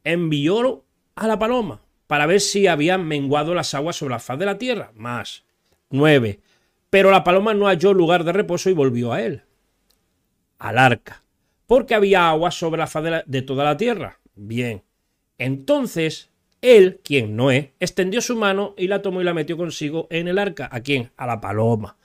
Envió 0.03 0.85
a 1.15 1.27
la 1.27 1.39
paloma 1.39 1.81
para 2.07 2.27
ver 2.27 2.41
si 2.41 2.67
habían 2.67 3.07
menguado 3.07 3.55
las 3.55 3.75
aguas 3.75 3.97
sobre 3.97 4.15
la 4.15 4.19
faz 4.19 4.39
de 4.39 4.47
la 4.47 4.59
tierra. 4.59 4.91
Más. 4.97 5.45
9. 5.91 6.41
Pero 6.91 7.11
la 7.11 7.23
paloma 7.23 7.55
no 7.55 7.67
halló 7.67 7.93
lugar 7.93 8.25
de 8.25 8.33
reposo 8.33 8.71
y 8.71 8.75
volvió 8.75 9.13
a 9.13 9.23
él, 9.23 9.43
al 10.59 10.79
arca, 10.79 11.23
porque 11.67 11.95
había 11.95 12.29
agua 12.31 12.51
sobre 12.51 12.79
la 12.79 12.87
faz 12.87 13.05
de, 13.05 13.23
de 13.27 13.43
toda 13.43 13.65
la 13.65 13.77
tierra. 13.77 14.19
Bien. 14.35 14.83
Entonces 15.37 16.31
él, 16.61 17.01
quien 17.05 17.37
Noé, 17.37 17.75
extendió 17.81 18.21
su 18.21 18.37
mano 18.37 18.75
y 18.77 18.89
la 18.89 19.03
tomó 19.03 19.21
y 19.21 19.25
la 19.25 19.35
metió 19.35 19.57
consigo 19.57 20.07
en 20.11 20.29
el 20.29 20.39
arca. 20.39 20.69
¿A 20.73 20.81
quién? 20.81 21.11
A 21.17 21.27
la 21.27 21.41
paloma. 21.41 21.97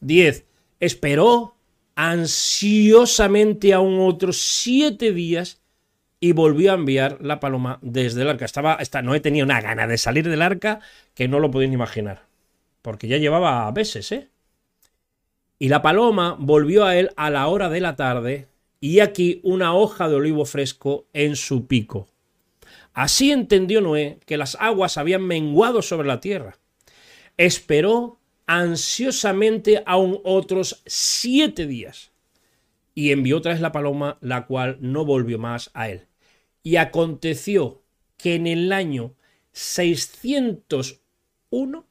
10. 0.00 0.44
Esperó 0.80 1.56
ansiosamente 1.94 3.72
aún 3.72 4.00
otros 4.00 4.38
siete 4.38 5.12
días 5.12 5.60
y 6.18 6.32
volvió 6.32 6.72
a 6.72 6.74
enviar 6.74 7.18
la 7.20 7.40
paloma 7.40 7.78
desde 7.82 8.22
el 8.22 8.28
arca. 8.28 8.44
Estaba, 8.44 8.74
esta, 8.80 9.02
Noé 9.02 9.20
tenía 9.20 9.44
una 9.44 9.60
gana 9.60 9.86
de 9.86 9.98
salir 9.98 10.28
del 10.28 10.42
arca 10.42 10.80
que 11.14 11.28
no 11.28 11.40
lo 11.40 11.50
podían 11.50 11.72
imaginar. 11.72 12.26
Porque 12.80 13.08
ya 13.08 13.18
llevaba 13.18 13.70
meses, 13.72 14.10
¿eh? 14.12 14.28
Y 15.58 15.68
la 15.68 15.80
paloma 15.80 16.36
volvió 16.38 16.84
a 16.84 16.96
él 16.96 17.10
a 17.16 17.30
la 17.30 17.46
hora 17.46 17.68
de 17.68 17.80
la 17.80 17.94
tarde 17.94 18.48
y 18.80 18.98
aquí 18.98 19.40
una 19.44 19.74
hoja 19.74 20.08
de 20.08 20.16
olivo 20.16 20.44
fresco 20.44 21.06
en 21.12 21.36
su 21.36 21.68
pico. 21.68 22.08
Así 22.94 23.30
entendió 23.30 23.80
Noé 23.80 24.18
que 24.26 24.36
las 24.36 24.56
aguas 24.60 24.98
habían 24.98 25.22
menguado 25.22 25.82
sobre 25.82 26.08
la 26.08 26.20
tierra. 26.20 26.58
Esperó 27.36 28.18
ansiosamente 28.46 29.82
aún 29.86 30.20
otros 30.24 30.82
siete 30.86 31.66
días 31.66 32.10
y 32.94 33.12
envió 33.12 33.38
otra 33.38 33.52
vez 33.52 33.60
la 33.60 33.72
paloma, 33.72 34.18
la 34.20 34.46
cual 34.46 34.78
no 34.80 35.04
volvió 35.04 35.38
más 35.38 35.70
a 35.74 35.88
él. 35.88 36.06
Y 36.62 36.76
aconteció 36.76 37.82
que 38.18 38.34
en 38.34 38.46
el 38.46 38.72
año 38.72 39.14
601, 39.52 41.86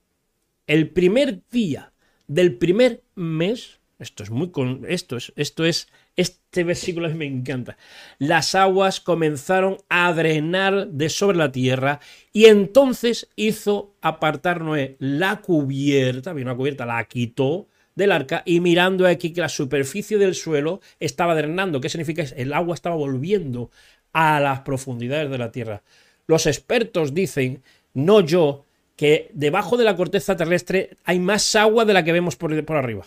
el 0.68 0.90
primer 0.90 1.42
día 1.50 1.94
del 2.28 2.58
primer 2.58 3.04
mes, 3.16 3.80
esto 4.00 4.24
es 4.24 4.30
muy 4.30 4.52
esto 4.88 5.18
es 5.18 5.34
esto 5.36 5.66
es 5.66 5.90
este 6.16 6.64
versículo 6.64 7.10
me 7.10 7.26
encanta. 7.26 7.78
Las 8.20 8.56
aguas 8.56 9.00
comenzaron 9.00 9.78
a 9.90 10.12
drenar 10.14 10.88
de 10.88 11.10
sobre 11.10 11.38
la 11.38 11.52
tierra 11.52 12.00
y 12.34 12.46
entonces 12.46 13.30
hizo 13.36 13.94
apartar 14.02 14.62
Noé 14.62 14.96
la 15.00 15.42
cubierta, 15.42 16.34
vino 16.34 16.52
una 16.52 16.58
cubierta, 16.58 16.86
la 16.86 17.04
quitó 17.06 17.68
del 17.96 18.12
arca 18.12 18.44
y 18.46 18.60
mirando 18.60 19.08
aquí 19.08 19.34
que 19.34 19.42
la 19.42 19.50
superficie 19.50 20.18
del 20.18 20.36
suelo 20.36 20.82
estaba 21.00 21.36
drenando. 21.36 21.82
¿Qué 21.82 21.90
significa? 21.90 22.24
El 22.36 22.54
agua 22.54 22.76
estaba 22.76 22.96
volviendo 22.96 23.70
a 24.14 24.40
las 24.40 24.62
profundidades 24.62 25.30
de 25.30 25.38
la 25.38 25.52
tierra. 25.52 25.84
Los 26.28 26.46
expertos 26.46 27.14
dicen, 27.14 27.62
no 27.94 28.22
yo, 28.22 28.66
que 28.96 29.32
debajo 29.34 29.78
de 29.78 29.84
la 29.84 29.96
corteza 29.96 30.38
terrestre 30.38 30.92
hay 31.06 31.20
más 31.20 31.56
agua 31.56 31.86
de 31.86 31.94
la 31.94 32.04
que 32.04 32.12
vemos 32.12 32.36
por, 32.36 32.64
por 32.66 32.78
arriba. 32.78 33.06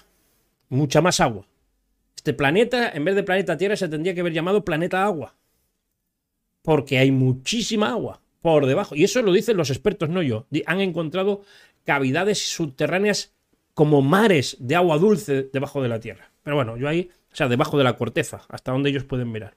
Mucha 0.68 1.00
más 1.00 1.20
agua. 1.20 1.46
Este 2.16 2.32
planeta, 2.32 2.90
en 2.90 3.04
vez 3.04 3.14
de 3.14 3.22
planeta 3.22 3.56
Tierra, 3.56 3.76
se 3.76 3.88
tendría 3.88 4.14
que 4.14 4.20
haber 4.20 4.32
llamado 4.32 4.64
planeta 4.64 5.04
agua. 5.04 5.36
Porque 6.62 6.98
hay 6.98 7.10
muchísima 7.10 7.90
agua 7.90 8.20
por 8.40 8.66
debajo. 8.66 8.94
Y 8.94 9.04
eso 9.04 9.22
lo 9.22 9.32
dicen 9.32 9.56
los 9.56 9.70
expertos, 9.70 10.08
no 10.08 10.22
yo. 10.22 10.46
Han 10.66 10.80
encontrado 10.80 11.42
cavidades 11.84 12.38
subterráneas 12.50 13.34
como 13.74 14.02
mares 14.02 14.56
de 14.60 14.76
agua 14.76 14.98
dulce 14.98 15.50
debajo 15.52 15.82
de 15.82 15.88
la 15.88 16.00
Tierra. 16.00 16.30
Pero 16.42 16.56
bueno, 16.56 16.76
yo 16.76 16.88
ahí, 16.88 17.10
o 17.32 17.36
sea, 17.36 17.48
debajo 17.48 17.76
de 17.76 17.84
la 17.84 17.96
corteza, 17.96 18.42
hasta 18.48 18.72
donde 18.72 18.90
ellos 18.90 19.04
pueden 19.04 19.30
mirar. 19.32 19.54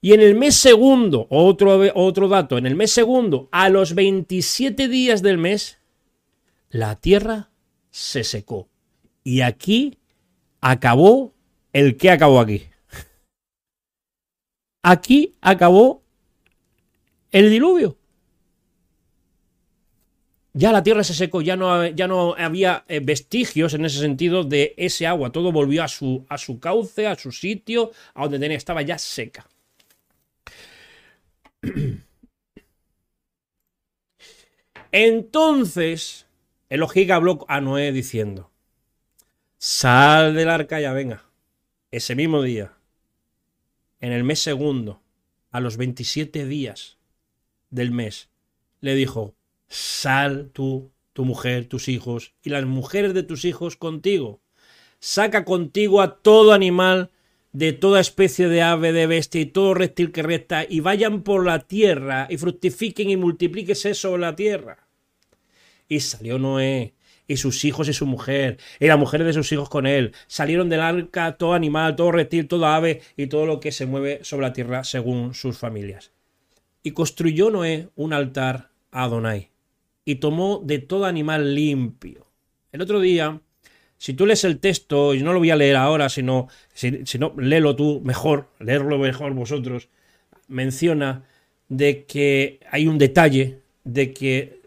Y 0.00 0.14
en 0.14 0.20
el 0.20 0.34
mes 0.34 0.56
segundo, 0.56 1.26
otro, 1.30 1.80
otro 1.94 2.28
dato, 2.28 2.58
en 2.58 2.66
el 2.66 2.74
mes 2.74 2.90
segundo, 2.90 3.48
a 3.52 3.68
los 3.68 3.94
27 3.94 4.88
días 4.88 5.22
del 5.22 5.38
mes, 5.38 5.78
la 6.70 6.96
tierra 6.96 7.50
se 7.90 8.24
secó. 8.24 8.68
Y 9.22 9.42
aquí 9.42 9.98
acabó 10.60 11.34
el 11.72 11.96
que 11.96 12.10
acabó 12.10 12.40
aquí. 12.40 12.66
Aquí 14.82 15.36
acabó 15.40 16.02
el 17.30 17.50
diluvio. 17.50 17.98
Ya 20.54 20.70
la 20.70 20.82
tierra 20.82 21.02
se 21.02 21.14
secó, 21.14 21.40
ya 21.40 21.56
no, 21.56 21.86
ya 21.86 22.06
no 22.06 22.34
había 22.36 22.84
eh, 22.86 23.00
vestigios 23.00 23.72
en 23.72 23.86
ese 23.86 24.00
sentido 24.00 24.44
de 24.44 24.74
ese 24.76 25.06
agua. 25.06 25.32
Todo 25.32 25.50
volvió 25.50 25.82
a 25.82 25.88
su, 25.88 26.26
a 26.28 26.36
su 26.36 26.60
cauce, 26.60 27.06
a 27.06 27.16
su 27.16 27.32
sitio, 27.32 27.92
a 28.12 28.24
donde 28.24 28.38
tenía, 28.38 28.58
estaba 28.58 28.82
ya 28.82 28.98
seca. 28.98 29.46
Entonces, 34.90 36.26
Elohim 36.68 37.12
habló 37.12 37.46
a 37.48 37.62
Noé 37.62 37.92
diciendo: 37.92 38.50
Sal 39.56 40.34
del 40.34 40.50
arca 40.50 40.80
ya 40.80 40.92
venga 40.92 41.31
ese 41.92 42.14
mismo 42.14 42.42
día, 42.42 42.72
en 44.00 44.12
el 44.12 44.24
mes 44.24 44.40
segundo, 44.40 45.02
a 45.50 45.60
los 45.60 45.76
27 45.76 46.46
días 46.46 46.96
del 47.70 47.92
mes, 47.92 48.30
le 48.80 48.94
dijo, 48.94 49.34
sal 49.68 50.50
tú, 50.52 50.90
tu 51.12 51.26
mujer, 51.26 51.66
tus 51.66 51.88
hijos 51.88 52.32
y 52.42 52.48
las 52.48 52.64
mujeres 52.64 53.12
de 53.12 53.22
tus 53.22 53.44
hijos 53.44 53.76
contigo. 53.76 54.40
Saca 55.00 55.44
contigo 55.44 56.00
a 56.00 56.16
todo 56.16 56.54
animal 56.54 57.10
de 57.52 57.74
toda 57.74 58.00
especie 58.00 58.48
de 58.48 58.62
ave, 58.62 58.92
de 58.92 59.06
bestia 59.06 59.42
y 59.42 59.46
todo 59.46 59.74
reptil 59.74 60.12
que 60.12 60.22
resta, 60.22 60.64
y 60.66 60.80
vayan 60.80 61.22
por 61.22 61.44
la 61.44 61.58
tierra, 61.58 62.26
y 62.30 62.38
fructifiquen 62.38 63.10
y 63.10 63.18
multiplíquese 63.18 63.92
sobre 63.92 64.22
la 64.22 64.34
tierra. 64.34 64.88
Y 65.88 66.00
salió 66.00 66.38
Noé, 66.38 66.94
y 67.32 67.36
sus 67.36 67.64
hijos 67.64 67.88
y 67.88 67.92
su 67.92 68.06
mujer, 68.06 68.58
y 68.78 68.86
las 68.86 68.98
mujeres 68.98 69.26
de 69.26 69.32
sus 69.32 69.50
hijos 69.52 69.68
con 69.68 69.86
él. 69.86 70.12
Salieron 70.26 70.68
del 70.68 70.80
arca 70.80 71.36
todo 71.36 71.54
animal, 71.54 71.96
todo 71.96 72.12
reptil, 72.12 72.48
toda 72.48 72.76
ave, 72.76 73.00
y 73.16 73.26
todo 73.26 73.46
lo 73.46 73.60
que 73.60 73.72
se 73.72 73.86
mueve 73.86 74.20
sobre 74.22 74.46
la 74.46 74.52
tierra 74.52 74.84
según 74.84 75.34
sus 75.34 75.58
familias. 75.58 76.12
Y 76.82 76.92
construyó 76.92 77.50
Noé 77.50 77.88
un 77.96 78.12
altar 78.12 78.70
a 78.90 79.04
Adonai, 79.04 79.50
y 80.04 80.16
tomó 80.16 80.60
de 80.64 80.78
todo 80.78 81.06
animal 81.06 81.54
limpio. 81.54 82.26
El 82.72 82.82
otro 82.82 83.00
día 83.00 83.40
si 84.02 84.14
tú 84.14 84.26
lees 84.26 84.42
el 84.42 84.58
texto, 84.58 85.14
y 85.14 85.22
no 85.22 85.32
lo 85.32 85.38
voy 85.38 85.50
a 85.50 85.56
leer 85.56 85.76
ahora, 85.76 86.08
sino, 86.08 86.48
si, 86.74 86.90
no, 87.20 87.34
léelo 87.38 87.76
tú 87.76 88.00
mejor, 88.04 88.48
leerlo 88.58 88.98
mejor 88.98 89.32
vosotros, 89.32 89.90
menciona 90.48 91.22
de 91.68 92.04
que 92.04 92.58
hay 92.68 92.88
un 92.88 92.98
detalle 92.98 93.60
de 93.84 94.12
que 94.12 94.60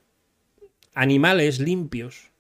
animales 0.94 1.60
limpios, 1.60 2.32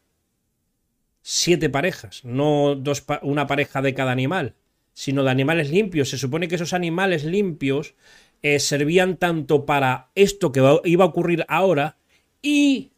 siete 1.28 1.71
parejas, 1.71 2.23
no 2.23 2.76
dos, 2.76 3.03
una 3.23 3.47
pareja 3.47 3.82
de 3.82 3.95
cada 3.95 4.11
animal, 4.11 4.53
sino 4.93 5.23
de 5.23 5.32
animales 5.32 5.71
limpios. 5.71 6.11
Se 6.11 6.19
supone 6.19 6.47
que 6.47 6.53
esos 6.53 6.71
animales 6.71 7.23
limpios 7.23 7.95
eh, 8.43 8.59
servían 8.59 9.17
tanto 9.17 9.65
para 9.65 10.11
esto 10.13 10.51
que 10.51 10.59
iba 10.84 11.03
a 11.03 11.07
ocurrir 11.07 11.43
ahora 11.47 11.97
y 12.43 12.91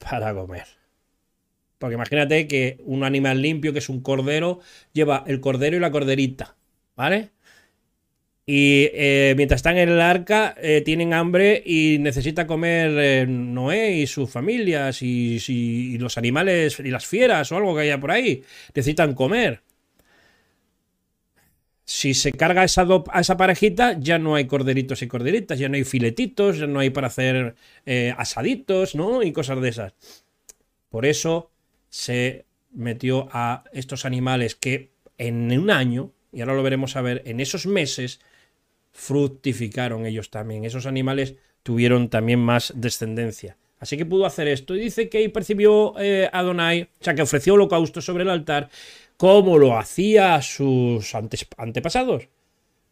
para 0.00 0.34
comer. 0.34 0.66
Porque 1.78 1.94
imagínate 1.94 2.48
que 2.48 2.80
un 2.86 3.04
animal 3.04 3.40
limpio, 3.40 3.72
que 3.72 3.78
es 3.78 3.88
un 3.88 4.00
cordero, 4.00 4.58
lleva 4.92 5.22
el 5.28 5.40
cordero 5.40 5.76
y 5.76 5.80
la 5.80 5.92
corderita, 5.92 6.56
¿vale? 6.96 7.30
Y 8.46 8.90
eh, 8.92 9.32
mientras 9.38 9.60
están 9.60 9.78
en 9.78 9.88
el 9.88 10.00
arca, 10.00 10.54
eh, 10.58 10.82
tienen 10.84 11.14
hambre 11.14 11.62
y 11.64 11.98
necesita 11.98 12.46
comer 12.46 12.90
eh, 12.98 13.26
Noé 13.26 13.92
y 13.92 14.06
sus 14.06 14.30
familias 14.30 15.00
y, 15.00 15.96
los 15.98 16.18
animales 16.18 16.78
y 16.78 16.90
las 16.90 17.06
fieras 17.06 17.50
o 17.52 17.56
algo 17.56 17.74
que 17.74 17.82
haya 17.82 17.98
por 17.98 18.10
ahí. 18.10 18.42
Necesitan 18.74 19.14
comer. 19.14 19.62
Si 21.86 22.12
se 22.12 22.32
carga 22.32 22.64
esa 22.64 22.86
a 23.12 23.20
esa 23.20 23.36
parejita, 23.36 23.98
ya 23.98 24.18
no 24.18 24.34
hay 24.34 24.46
corderitos 24.46 25.02
y 25.02 25.08
corderitas, 25.08 25.58
ya 25.58 25.68
no 25.68 25.76
hay 25.76 25.84
filetitos, 25.84 26.58
ya 26.58 26.66
no 26.66 26.80
hay 26.80 26.90
para 26.90 27.08
hacer 27.08 27.54
asaditos, 28.16 28.94
¿no? 28.94 29.22
Y 29.22 29.32
cosas 29.32 29.60
de 29.60 29.68
esas. 29.68 29.94
Por 30.88 31.04
eso 31.04 31.50
se 31.90 32.46
metió 32.72 33.28
a 33.32 33.64
estos 33.72 34.04
animales 34.06 34.54
que 34.54 34.92
en 35.18 35.56
un 35.58 35.70
año, 35.70 36.12
y 36.32 36.40
ahora 36.40 36.54
lo 36.54 36.62
veremos 36.62 36.96
a 36.96 37.02
ver, 37.02 37.22
en 37.26 37.40
esos 37.40 37.66
meses 37.66 38.20
fructificaron 38.94 40.06
ellos 40.06 40.30
también. 40.30 40.64
Esos 40.64 40.86
animales 40.86 41.34
tuvieron 41.62 42.08
también 42.08 42.38
más 42.38 42.72
descendencia. 42.76 43.58
Así 43.80 43.98
que 43.98 44.06
pudo 44.06 44.24
hacer 44.24 44.48
esto. 44.48 44.74
Y 44.74 44.80
dice 44.80 45.10
que 45.10 45.28
percibió 45.28 45.94
eh, 45.98 46.30
Adonai, 46.32 46.84
o 46.84 47.04
sea, 47.04 47.14
que 47.14 47.22
ofreció 47.22 47.54
holocausto 47.54 48.00
sobre 48.00 48.22
el 48.22 48.30
altar, 48.30 48.70
como 49.18 49.58
lo 49.58 49.76
hacía 49.76 50.40
sus 50.40 51.14
antepasados. 51.14 52.28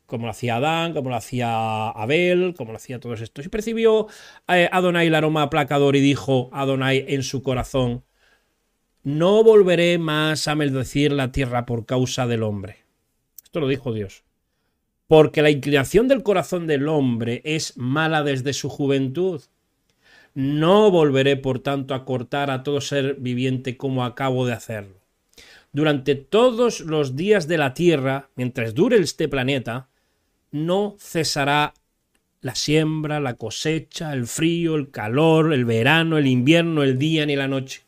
Como 0.07 0.27
lo 0.27 0.33
hacía 0.33 0.57
Adán, 0.57 0.93
como 0.93 1.09
lo 1.09 1.17
hacía 1.17 1.89
Abel, 1.89 2.55
como 2.55 2.73
lo 2.73 2.77
hacía 2.77 3.01
todos 3.01 3.23
estos. 3.23 3.47
Y 3.47 3.49
percibió 3.49 4.09
eh, 4.49 4.69
Adonai 4.71 5.07
el 5.07 5.15
aroma 5.15 5.43
aplacador 5.43 5.97
y 5.97 6.01
dijo 6.01 6.51
Adonai 6.53 7.07
en 7.09 7.23
su 7.23 7.43
corazón, 7.43 8.05
no 9.05 9.43
volveré 9.43 9.99
más 9.99 10.47
a 10.49 10.55
maldecir 10.55 11.13
la 11.13 11.33
tierra 11.33 11.65
por 11.65 11.87
causa 11.87 12.27
del 12.27 12.43
hombre. 12.43 12.85
Esto 13.43 13.61
lo 13.61 13.69
dijo 13.69 13.93
Dios. 13.93 14.25
Porque 15.07 15.43
la 15.43 15.51
inclinación 15.51 16.09
del 16.09 16.23
corazón 16.23 16.67
del 16.67 16.89
hombre 16.89 17.43
es 17.45 17.77
mala 17.77 18.23
desde 18.23 18.53
su 18.53 18.69
juventud. 18.69 19.43
No 20.35 20.91
volveré, 20.91 21.37
por 21.37 21.59
tanto, 21.59 21.95
a 21.95 22.05
cortar 22.05 22.51
a 22.51 22.63
todo 22.63 22.81
ser 22.81 23.17
viviente 23.17 23.77
como 23.77 24.05
acabo 24.05 24.47
de 24.47 24.55
hacerlo. 24.55 24.97
Durante 25.73 26.15
todos 26.15 26.81
los 26.81 27.17
días 27.17 27.49
de 27.49 27.59
la 27.59 27.75
tierra, 27.75 28.31
mientras 28.37 28.75
dure 28.75 28.97
este 28.99 29.29
planeta, 29.29 29.89
no 30.51 30.97
cesará 30.99 31.75
la 32.41 32.55
siembra, 32.55 33.21
la 33.21 33.35
cosecha, 33.35 34.13
el 34.13 34.27
frío, 34.27 34.75
el 34.75 34.91
calor, 34.91 35.53
el 35.53 35.65
verano, 35.65 36.19
el 36.19 36.27
invierno, 36.27 36.83
el 36.83 36.99
día 36.99 37.25
ni 37.27 37.37
la 37.37 37.49
noche 37.49 37.83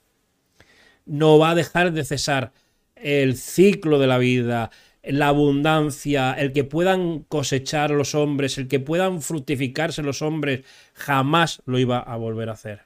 no 1.06 1.38
va 1.38 1.50
a 1.50 1.54
dejar 1.54 1.92
de 1.92 2.04
cesar 2.04 2.52
el 2.96 3.36
ciclo 3.36 3.98
de 3.98 4.06
la 4.06 4.18
vida, 4.18 4.70
la 5.06 5.28
abundancia, 5.28 6.32
el 6.32 6.52
que 6.52 6.64
puedan 6.64 7.20
cosechar 7.20 7.90
los 7.90 8.14
hombres, 8.14 8.58
el 8.58 8.68
que 8.68 8.80
puedan 8.80 9.22
fructificarse 9.22 10.02
los 10.02 10.22
hombres, 10.22 10.64
jamás 10.94 11.62
lo 11.66 11.78
iba 11.78 11.98
a 11.98 12.16
volver 12.16 12.48
a 12.48 12.52
hacer. 12.52 12.82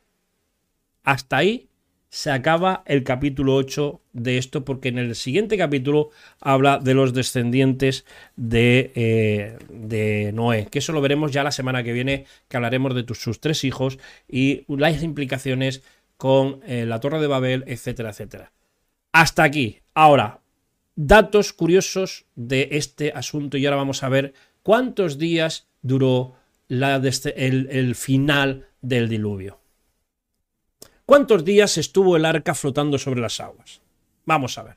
Hasta 1.04 1.38
ahí 1.38 1.68
se 2.10 2.30
acaba 2.30 2.82
el 2.86 3.04
capítulo 3.04 3.54
8 3.54 4.00
de 4.12 4.38
esto, 4.38 4.64
porque 4.64 4.88
en 4.88 4.98
el 4.98 5.14
siguiente 5.14 5.58
capítulo 5.58 6.10
habla 6.40 6.78
de 6.78 6.94
los 6.94 7.12
descendientes 7.12 8.04
de, 8.36 8.92
eh, 8.94 9.58
de 9.68 10.32
Noé, 10.32 10.66
que 10.70 10.78
eso 10.78 10.92
lo 10.92 11.00
veremos 11.00 11.32
ya 11.32 11.44
la 11.44 11.52
semana 11.52 11.82
que 11.82 11.92
viene, 11.92 12.24
que 12.48 12.56
hablaremos 12.56 12.94
de 12.94 13.04
sus 13.14 13.40
tres 13.40 13.64
hijos 13.64 13.98
y 14.26 14.64
las 14.68 15.02
implicaciones 15.02 15.82
con 16.16 16.60
eh, 16.66 16.84
la 16.86 17.00
Torre 17.00 17.20
de 17.20 17.26
Babel, 17.26 17.64
etcétera, 17.66 18.10
etcétera. 18.10 18.52
Hasta 19.12 19.42
aquí. 19.42 19.80
Ahora, 19.94 20.40
datos 21.00 21.52
curiosos 21.52 22.26
de 22.34 22.70
este 22.72 23.12
asunto 23.12 23.56
y 23.56 23.64
ahora 23.64 23.76
vamos 23.76 24.02
a 24.02 24.08
ver 24.08 24.34
cuántos 24.64 25.16
días 25.16 25.68
duró 25.80 26.34
la 26.66 26.96
el, 26.96 27.68
el 27.70 27.94
final 27.94 28.66
del 28.82 29.08
diluvio. 29.08 29.60
¿Cuántos 31.06 31.44
días 31.44 31.78
estuvo 31.78 32.16
el 32.16 32.24
arca 32.24 32.52
flotando 32.52 32.98
sobre 32.98 33.20
las 33.20 33.38
aguas? 33.38 33.80
Vamos 34.26 34.58
a 34.58 34.64
ver. 34.64 34.76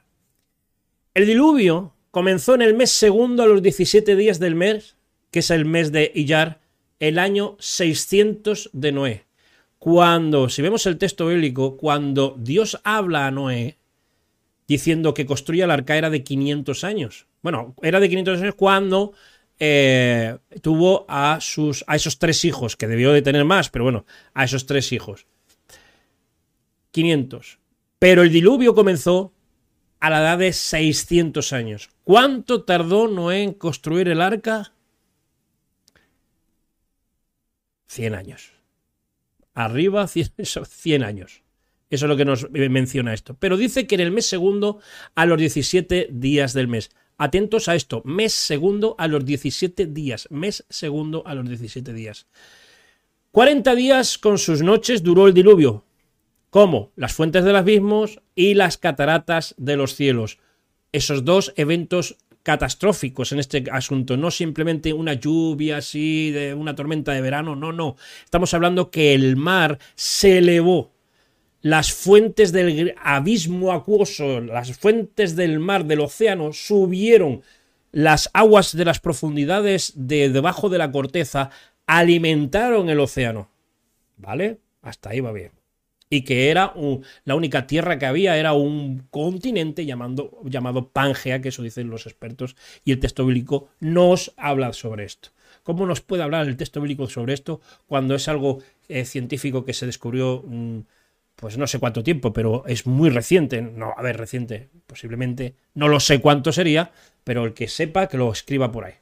El 1.16 1.26
diluvio 1.26 1.96
comenzó 2.12 2.54
en 2.54 2.62
el 2.62 2.76
mes 2.76 2.92
segundo 2.92 3.42
a 3.42 3.48
los 3.48 3.64
17 3.64 4.16
días 4.16 4.40
del 4.40 4.54
mes, 4.54 4.96
que 5.32 5.40
es 5.40 5.50
el 5.50 5.66
mes 5.66 5.92
de 5.92 6.12
Iyar, 6.14 6.62
el 7.00 7.18
año 7.18 7.58
600 7.60 8.70
de 8.74 8.92
Noé 8.92 9.26
cuando, 9.82 10.48
si 10.48 10.62
vemos 10.62 10.86
el 10.86 11.00
texto 11.00 11.26
bíblico, 11.26 11.76
cuando 11.76 12.36
Dios 12.38 12.80
habla 12.84 13.26
a 13.26 13.32
Noé 13.32 13.80
diciendo 14.72 15.14
que 15.14 15.26
construya 15.26 15.66
el 15.66 15.72
arca 15.72 15.98
era 15.98 16.10
de 16.10 16.24
500 16.24 16.84
años. 16.84 17.28
Bueno, 17.42 17.76
era 17.82 18.00
de 18.00 18.10
500 18.10 18.42
años 18.42 18.56
cuando 18.56 19.14
eh, 19.60 20.38
tuvo 20.62 21.06
a, 21.08 21.40
sus, 21.42 21.84
a 21.88 21.96
esos 21.96 22.20
tres 22.20 22.46
hijos, 22.46 22.76
que 22.76 22.88
debió 22.88 23.12
de 23.12 23.22
tener 23.22 23.46
más, 23.46 23.70
pero 23.70 23.86
bueno, 23.86 24.06
a 24.34 24.44
esos 24.44 24.66
tres 24.66 24.92
hijos. 24.92 25.28
500. 26.92 27.60
Pero 28.00 28.24
el 28.24 28.32
diluvio 28.32 28.74
comenzó 28.74 29.34
a 30.00 30.10
la 30.10 30.22
edad 30.22 30.38
de 30.38 30.54
600 30.54 31.54
años. 31.54 31.90
¿Cuánto 32.04 32.64
tardó 32.64 33.08
Noé 33.08 33.44
en 33.44 33.54
construir 33.54 34.08
el 34.08 34.22
arca? 34.22 34.74
100 37.88 38.16
años 38.16 38.62
arriba 39.54 40.08
100, 40.08 41.04
años. 41.04 41.44
Eso 41.92 42.06
es 42.06 42.10
lo 42.10 42.16
que 42.16 42.26
nos 42.26 42.50
menciona 42.50 43.14
esto. 43.14 43.36
Pero 43.38 43.58
dice 43.58 43.86
que 43.86 43.96
en 43.96 44.02
el 44.02 44.12
mes 44.12 44.26
segundo 44.26 44.80
a 45.14 45.26
los 45.26 45.38
17 45.38 46.08
días 46.10 46.54
del 46.54 46.70
mes. 46.70 46.90
Atentos 47.18 47.68
a 47.68 47.76
esto, 47.76 48.02
mes 48.06 48.34
segundo 48.34 48.96
a 48.98 49.08
los 49.10 49.26
17 49.26 49.88
días. 49.88 50.28
Mes 50.32 50.66
segundo 50.70 51.22
a 51.28 51.36
los 51.36 51.48
17 51.48 51.94
días. 51.94 52.28
40 53.32 53.76
días 53.76 54.18
con 54.18 54.38
sus 54.38 54.62
noches 54.62 55.04
duró 55.04 55.28
el 55.28 55.34
diluvio. 55.34 55.84
como 56.50 56.92
Las 56.96 57.14
fuentes 57.14 57.44
del 57.44 57.58
abismo 57.58 58.06
y 58.36 58.54
las 58.54 58.78
cataratas 58.78 59.54
de 59.58 59.76
los 59.76 59.94
cielos. 59.94 60.40
Esos 60.94 61.26
dos 61.26 61.54
eventos 61.58 62.18
catastróficos 62.44 63.34
en 63.34 63.40
este 63.40 63.66
asunto, 63.72 64.18
no 64.18 64.32
simplemente 64.32 64.94
una 64.94 65.14
lluvia 65.14 65.78
así, 65.78 66.32
de 66.32 66.54
una 66.54 66.74
tormenta 66.74 67.12
de 67.12 67.22
verano, 67.22 67.56
no, 67.56 67.72
no. 67.74 67.98
Estamos 68.24 68.54
hablando 68.54 68.92
que 68.92 69.14
el 69.14 69.36
mar 69.36 69.78
se 69.96 70.38
elevó. 70.40 70.92
Las 71.62 71.92
fuentes 71.92 72.52
del 72.52 72.96
abismo 73.04 73.72
acuoso, 73.72 74.42
las 74.42 74.78
fuentes 74.78 75.36
del 75.36 75.60
mar, 75.60 75.86
del 75.86 76.02
océano, 76.02 76.54
subieron. 76.54 77.42
Las 77.92 78.30
aguas 78.34 78.76
de 78.76 78.86
las 78.86 79.00
profundidades 79.00 79.94
de 79.96 80.30
debajo 80.30 80.70
de 80.70 80.78
la 80.78 80.92
corteza 80.92 81.52
alimentaron 81.86 82.90
el 82.90 83.00
océano. 83.00 83.50
¿Vale? 84.18 84.60
Hasta 84.82 85.10
ahí 85.10 85.20
va 85.20 85.32
bien 85.32 85.52
y 86.12 86.24
que 86.24 86.50
era 86.50 86.74
la 87.24 87.36
única 87.36 87.66
tierra 87.66 87.98
que 87.98 88.06
había, 88.06 88.38
era 88.38 88.52
un 88.52 89.08
continente 89.10 89.86
llamado 89.86 90.90
Pangea, 90.92 91.42
que 91.42 91.50
eso 91.50 91.64
dicen 91.64 91.90
los 91.90 92.06
expertos, 92.06 92.58
y 92.84 92.92
el 92.92 93.00
texto 93.00 93.26
bíblico 93.26 93.70
nos 93.80 94.34
habla 94.36 94.74
sobre 94.74 95.06
esto. 95.06 95.30
¿Cómo 95.64 95.86
nos 95.86 96.02
puede 96.02 96.24
hablar 96.24 96.48
el 96.48 96.58
texto 96.58 96.82
bíblico 96.82 97.08
sobre 97.08 97.34
esto 97.34 97.62
cuando 97.88 98.14
es 98.14 98.28
algo 98.28 98.60
eh, 98.90 99.06
científico 99.06 99.64
que 99.64 99.74
se 99.74 99.86
descubrió, 99.86 100.44
mm, 100.46 100.80
pues 101.42 101.58
no 101.58 101.66
sé 101.66 101.80
cuánto 101.80 102.04
tiempo, 102.04 102.34
pero 102.34 102.64
es 102.68 102.86
muy 102.86 103.10
reciente? 103.10 103.64
No, 103.64 103.96
a 103.98 104.02
ver, 104.04 104.16
reciente, 104.16 104.70
posiblemente, 104.86 105.56
no 105.74 105.88
lo 105.88 106.00
sé 106.00 106.22
cuánto 106.22 106.52
sería, 106.52 106.92
pero 107.24 107.46
el 107.46 107.56
que 107.56 107.68
sepa 107.68 108.08
que 108.08 108.18
lo 108.18 108.32
escriba 108.32 108.72
por 108.72 108.86
ahí. 108.86 108.94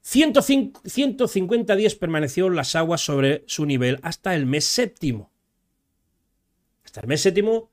150 0.00 1.76
días 1.76 1.94
permaneció 1.94 2.50
las 2.50 2.74
aguas 2.74 3.00
sobre 3.00 3.44
su 3.46 3.66
nivel 3.66 4.00
hasta 4.02 4.34
el 4.34 4.46
mes 4.46 4.64
séptimo. 4.64 5.30
Hasta 6.84 7.02
el 7.02 7.06
mes 7.06 7.20
séptimo, 7.20 7.70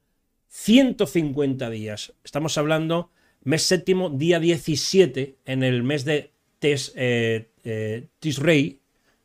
150 0.50 1.72
días. 1.72 2.14
Estamos 2.24 2.56
hablando 2.60 3.10
mes 3.44 3.64
séptimo, 3.64 4.12
día 4.12 4.40
17, 4.40 5.38
en 5.44 5.64
el 5.64 5.82
mes 5.82 6.06
de 6.06 6.34
Tes, 6.60 6.94
eh, 6.96 7.50
eh, 7.64 8.08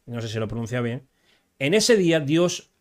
no 0.06 0.22
sé 0.22 0.28
si 0.28 0.38
lo 0.38 0.48
pronuncia 0.48 0.80
bien. 0.80 1.06
En 1.58 1.74
ese 1.74 1.98
día 1.98 2.20
Dios 2.20 2.73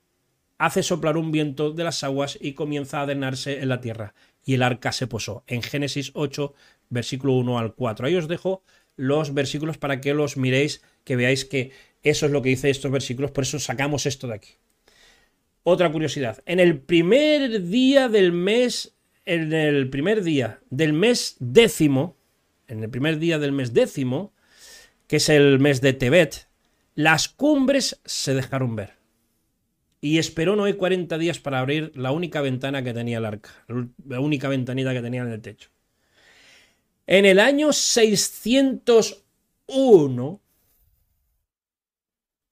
hace 0.58 0.84
soplar 0.84 1.18
un 1.18 1.32
viento 1.32 1.72
de 1.72 1.84
las 1.84 2.04
aguas 2.04 2.38
y 2.39 2.54
comienza 2.54 2.99
a 2.99 3.04
adrenarse 3.04 3.60
en 3.60 3.70
la 3.70 3.82
tierra. 3.82 4.14
Y 4.45 4.56
el 4.56 4.64
arca 4.64 4.91
se 4.91 5.08
posó. 5.08 5.43
En 5.47 5.62
Génesis 5.62 6.12
8, 6.14 6.54
versículo 6.89 7.34
1 7.34 7.60
al 7.60 7.74
4. 7.74 8.08
Ahí 8.08 8.16
os 8.16 8.28
dejo 8.28 8.64
los 8.95 9.34
versículos 9.34 9.78
para 9.78 10.01
que 10.01 10.14
los 10.14 10.38
miréis, 10.38 10.82
que 11.04 11.16
veáis 11.16 11.45
que 11.45 11.72
eso 12.04 12.26
es 12.26 12.32
lo 12.32 12.41
que 12.41 12.49
dice 12.49 12.70
estos 12.70 12.91
versículos, 12.91 13.32
por 13.32 13.43
eso 13.43 13.60
sacamos 13.60 14.06
esto 14.06 14.28
de 14.28 14.36
aquí. 14.36 14.51
Otra 15.64 15.91
curiosidad, 15.91 16.43
en 16.45 16.60
el 16.60 16.80
primer 16.80 17.64
día 17.64 18.10
del 18.10 18.34
mes, 18.34 18.95
en 19.26 19.54
el 19.54 19.89
primer 19.89 20.22
día 20.22 20.60
del 20.70 20.91
mes 20.91 21.38
décimo, 21.39 22.18
en 22.68 22.84
el 22.84 22.89
primer 22.89 23.20
día 23.20 23.39
del 23.39 23.54
mes 23.54 23.74
décimo, 23.74 24.34
que 25.08 25.18
es 25.18 25.30
el 25.30 25.60
mes 25.60 25.80
de 25.80 25.93
Tebet, 25.93 26.47
las 26.95 27.30
cumbres 27.30 28.01
se 28.04 28.34
dejaron 28.34 28.76
ver. 28.76 29.03
Y 30.04 30.18
esperó 30.18 30.58
Noé 30.58 30.76
40 30.76 31.18
días 31.18 31.39
para 31.39 31.62
abrir 31.62 31.93
la 31.95 32.12
única 32.12 32.41
ventana 32.41 32.84
que 32.84 32.93
tenía 32.93 33.20
el 33.20 33.26
arca, 33.26 33.51
la 34.06 34.20
única 34.20 34.49
ventanita 34.49 34.91
que 34.91 35.01
tenía 35.01 35.22
en 35.22 35.32
el 35.32 35.39
techo. 35.39 35.70
En 37.08 37.24
el 37.24 37.39
año 37.39 37.72
601, 37.72 40.41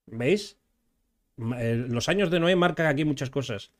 ¿veis? 0.06 0.56
Los 1.36 2.08
años 2.08 2.32
de 2.32 2.40
Noé 2.40 2.56
marcan 2.56 2.86
aquí 2.86 3.04
muchas 3.04 3.30
cosas. 3.30 3.74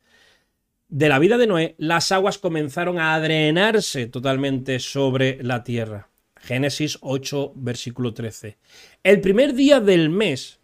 De 0.90 1.08
la 1.08 1.20
vida 1.20 1.38
de 1.38 1.48
Noé, 1.48 1.76
las 1.78 2.12
aguas 2.12 2.40
comenzaron 2.40 3.00
a 3.00 3.18
drenarse 3.22 4.08
totalmente 4.08 4.80
sobre 4.80 5.42
la 5.44 5.64
tierra. 5.64 6.10
Génesis 6.36 6.98
8, 7.00 7.54
versículo 7.56 8.14
13. 8.14 8.58
El 9.02 9.22
primer 9.22 9.54
día 9.54 9.80
del 9.80 10.10
mes, 10.10 10.60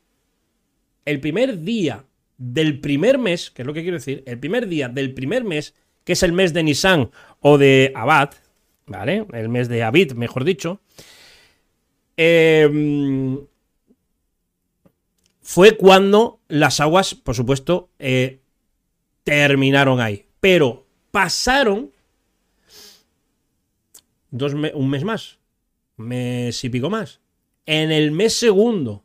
el 1.05 1.21
primer 1.21 1.61
día 1.61 2.03
del 2.37 2.79
primer 2.79 3.17
mes, 3.17 3.51
que 3.51 3.63
es 3.63 3.65
lo 3.65 3.73
que 3.73 3.81
quiero 3.81 3.97
decir, 3.97 4.23
el 4.25 4.39
primer 4.39 4.67
día 4.67 4.89
del 4.89 5.13
primer 5.13 5.43
mes, 5.43 5.73
que 6.03 6.13
es 6.13 6.23
el 6.23 6.33
mes 6.33 6.53
de 6.53 6.63
Nisan 6.63 7.11
o 7.41 7.57
de 7.57 7.91
Abad, 7.95 8.31
¿vale? 8.85 9.25
El 9.33 9.49
mes 9.49 9.67
de 9.67 9.83
Abid, 9.83 10.13
mejor 10.13 10.43
dicho. 10.43 10.79
Em, 12.15 13.39
fue 15.41 15.77
cuando 15.77 16.39
las 16.47 16.79
aguas, 16.79 17.15
por 17.15 17.35
supuesto, 17.35 17.89
eh, 17.99 18.39
terminaron 19.23 19.99
ahí. 19.99 20.25
Pero 20.39 20.85
pasaron 21.11 21.91
dos 24.31 24.53
un 24.53 24.89
mes 24.89 25.03
más, 25.03 25.39
mes 25.97 26.63
y 26.63 26.69
pico 26.69 26.89
más. 26.89 27.19
En 27.65 27.91
el 27.91 28.11
mes 28.11 28.33
segundo, 28.33 29.03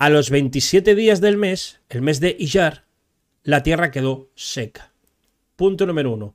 a 0.00 0.08
los 0.08 0.30
27 0.30 0.94
días 0.94 1.20
del 1.20 1.36
mes, 1.36 1.82
el 1.90 2.00
mes 2.00 2.20
de 2.20 2.34
Iyar, 2.38 2.86
la 3.42 3.62
tierra 3.62 3.90
quedó 3.90 4.30
seca. 4.34 4.94
Punto 5.56 5.84
número 5.84 6.12
uno. 6.12 6.34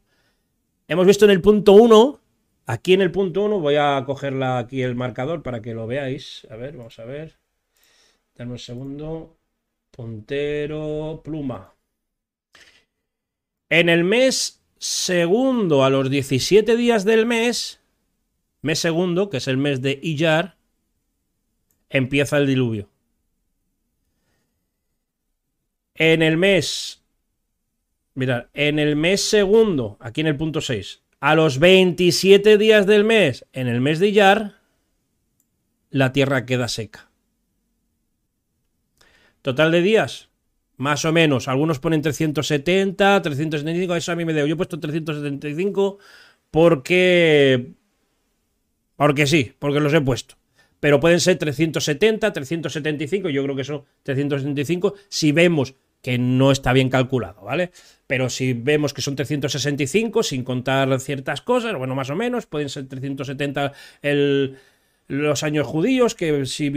Hemos 0.87 1.07
visto 1.07 1.25
en 1.25 1.31
el 1.31 1.41
punto 1.41 1.73
1, 1.73 2.21
aquí 2.67 2.93
en 2.93 3.01
el 3.01 3.11
punto 3.11 3.41
1, 3.41 3.59
voy 3.59 3.77
a 3.77 4.03
cogerla 4.05 4.59
aquí 4.59 4.83
el 4.83 4.93
marcador 4.93 5.41
para 5.41 5.63
que 5.63 5.73
lo 5.73 5.87
veáis. 5.87 6.45
A 6.51 6.57
ver, 6.57 6.77
vamos 6.77 6.99
a 6.99 7.05
ver. 7.05 7.39
Dame 8.35 8.51
un 8.51 8.59
segundo. 8.59 9.35
Puntero, 9.89 11.21
pluma. 11.23 11.73
En 13.71 13.89
el 13.89 14.03
mes 14.03 14.63
segundo, 14.77 15.83
a 15.83 15.89
los 15.89 16.11
17 16.11 16.77
días 16.77 17.03
del 17.03 17.25
mes, 17.25 17.81
mes 18.61 18.77
segundo, 18.77 19.31
que 19.31 19.37
es 19.37 19.47
el 19.47 19.57
mes 19.57 19.81
de 19.81 19.99
Iyar, 20.03 20.55
empieza 21.89 22.37
el 22.37 22.45
diluvio. 22.45 22.91
En 25.95 26.21
el 26.21 26.37
mes 26.37 27.05
Mirad, 28.15 28.45
en 28.53 28.79
el 28.79 28.95
mes 28.95 29.19
segundo, 29.21 29.97
aquí 29.99 30.21
en 30.21 30.27
el 30.27 30.37
punto 30.37 30.61
6, 30.61 31.03
a 31.19 31.35
los 31.35 31.59
27 31.59 32.57
días 32.57 32.87
del 32.87 33.03
mes, 33.03 33.45
en 33.51 33.67
el 33.67 33.81
mes 33.81 33.99
de 33.99 34.07
Iyar, 34.07 34.55
la 35.89 36.13
tierra 36.13 36.45
queda 36.45 36.69
seca. 36.69 37.09
Total 39.41 39.69
de 39.71 39.81
días, 39.81 40.29
más 40.77 41.03
o 41.03 41.11
menos. 41.11 41.49
Algunos 41.49 41.79
ponen 41.79 42.01
370, 42.01 43.21
375, 43.21 43.95
eso 43.95 44.13
a 44.13 44.15
mí 44.15 44.23
me 44.23 44.33
debo. 44.33 44.47
Yo 44.47 44.53
he 44.53 44.57
puesto 44.57 44.79
375 44.79 45.99
porque... 46.49 47.73
Porque 48.95 49.27
sí, 49.27 49.53
porque 49.59 49.81
los 49.81 49.93
he 49.93 49.99
puesto. 49.99 50.35
Pero 50.79 51.01
pueden 51.01 51.19
ser 51.19 51.37
370, 51.37 52.31
375, 52.31 53.29
yo 53.29 53.43
creo 53.43 53.55
que 53.57 53.63
son 53.65 53.83
375 54.03 54.95
si 55.09 55.33
vemos 55.33 55.75
que 56.05 56.19
no 56.19 56.51
está 56.51 56.71
bien 56.71 56.89
calculado, 56.89 57.41
¿vale? 57.41 57.71
Pero 58.05 58.29
si 58.29 58.53
vemos 58.53 58.93
que 58.93 59.01
son 59.01 59.15
365, 59.15 60.21
sin 60.21 60.43
contar 60.43 60.99
ciertas 60.99 61.41
cosas, 61.41 61.75
bueno, 61.75 61.95
más 61.95 62.11
o 62.11 62.15
menos, 62.15 62.45
pueden 62.45 62.69
ser 62.69 62.87
370 62.87 63.73
los 65.07 65.41
años 65.41 65.65
judíos, 65.65 66.13
que 66.13 66.45
si... 66.45 66.69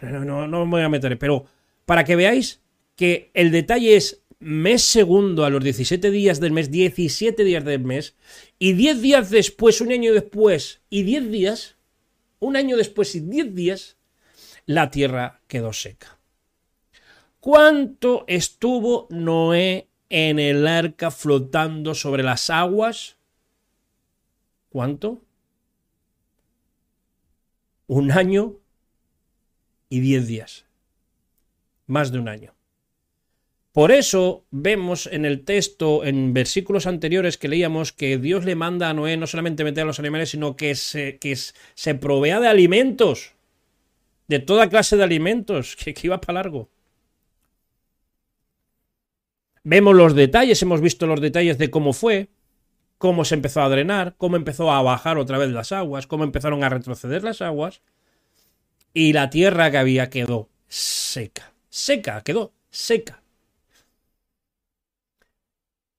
No, 0.00 0.24
no, 0.24 0.46
no 0.46 0.64
me 0.64 0.70
voy 0.70 0.82
a 0.82 0.88
meter, 0.88 1.18
pero 1.18 1.46
para 1.86 2.04
que 2.04 2.14
veáis 2.14 2.60
que 2.94 3.32
el 3.34 3.50
detalle 3.50 3.96
es 3.96 4.22
mes 4.38 4.82
segundo 4.82 5.44
a 5.44 5.50
los 5.50 5.64
17 5.64 6.12
días 6.12 6.38
del 6.38 6.52
mes, 6.52 6.70
17 6.70 7.42
días 7.42 7.64
del 7.64 7.82
mes, 7.82 8.14
y 8.60 8.74
10 8.74 9.02
días 9.02 9.30
después, 9.30 9.80
un 9.80 9.90
año 9.90 10.12
después, 10.12 10.82
y 10.88 11.02
10 11.02 11.32
días, 11.32 11.74
un 12.38 12.54
año 12.54 12.76
después 12.76 13.12
y 13.16 13.20
10 13.22 13.56
días, 13.56 13.96
la 14.66 14.92
tierra 14.92 15.40
quedó 15.48 15.72
seca. 15.72 16.17
¿Cuánto 17.48 18.26
estuvo 18.26 19.06
Noé 19.08 19.88
en 20.10 20.38
el 20.38 20.66
arca 20.66 21.10
flotando 21.10 21.94
sobre 21.94 22.22
las 22.22 22.50
aguas? 22.50 23.16
¿Cuánto? 24.68 25.22
Un 27.86 28.12
año 28.12 28.56
y 29.88 30.00
diez 30.00 30.26
días. 30.26 30.66
Más 31.86 32.12
de 32.12 32.18
un 32.18 32.28
año. 32.28 32.54
Por 33.72 33.92
eso 33.92 34.44
vemos 34.50 35.06
en 35.06 35.24
el 35.24 35.46
texto, 35.46 36.04
en 36.04 36.34
versículos 36.34 36.86
anteriores 36.86 37.38
que 37.38 37.48
leíamos, 37.48 37.94
que 37.94 38.18
Dios 38.18 38.44
le 38.44 38.56
manda 38.56 38.90
a 38.90 38.92
Noé 38.92 39.16
no 39.16 39.26
solamente 39.26 39.64
meter 39.64 39.84
a 39.84 39.86
los 39.86 39.98
animales, 39.98 40.28
sino 40.28 40.54
que 40.54 40.74
se, 40.74 41.16
que 41.16 41.34
se 41.34 41.94
provea 41.94 42.40
de 42.40 42.48
alimentos, 42.48 43.32
de 44.26 44.38
toda 44.38 44.68
clase 44.68 44.98
de 44.98 45.04
alimentos, 45.04 45.76
que 45.82 45.94
iba 46.02 46.20
para 46.20 46.42
largo. 46.42 46.68
Vemos 49.70 49.94
los 49.94 50.14
detalles, 50.14 50.62
hemos 50.62 50.80
visto 50.80 51.06
los 51.06 51.20
detalles 51.20 51.58
de 51.58 51.70
cómo 51.70 51.92
fue, 51.92 52.30
cómo 52.96 53.26
se 53.26 53.34
empezó 53.34 53.60
a 53.60 53.68
drenar, 53.68 54.14
cómo 54.16 54.36
empezó 54.36 54.72
a 54.72 54.80
bajar 54.80 55.18
otra 55.18 55.36
vez 55.36 55.50
las 55.50 55.72
aguas, 55.72 56.06
cómo 56.06 56.24
empezaron 56.24 56.64
a 56.64 56.70
retroceder 56.70 57.22
las 57.22 57.42
aguas, 57.42 57.82
y 58.94 59.12
la 59.12 59.28
tierra 59.28 59.70
que 59.70 59.76
había 59.76 60.08
quedó 60.08 60.48
seca, 60.68 61.52
seca, 61.68 62.22
quedó 62.22 62.54
seca. 62.70 63.22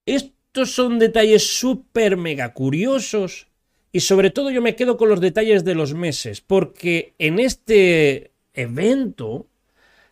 Estos 0.08 0.72
son 0.72 0.98
detalles 0.98 1.46
súper 1.46 2.18
mega 2.18 2.56
curiosos 2.56 3.50
y 3.92 4.00
sobre 4.00 4.32
todo 4.32 4.50
yo 4.50 4.64
me 4.64 4.76
quedo 4.76 4.98
con 4.98 5.10
los 5.10 5.22
detalles 5.22 5.64
de 5.64 5.76
los 5.76 5.94
meses, 5.94 6.42
porque 6.42 7.14
en 7.20 7.38
este 7.38 8.32
evento 8.56 9.46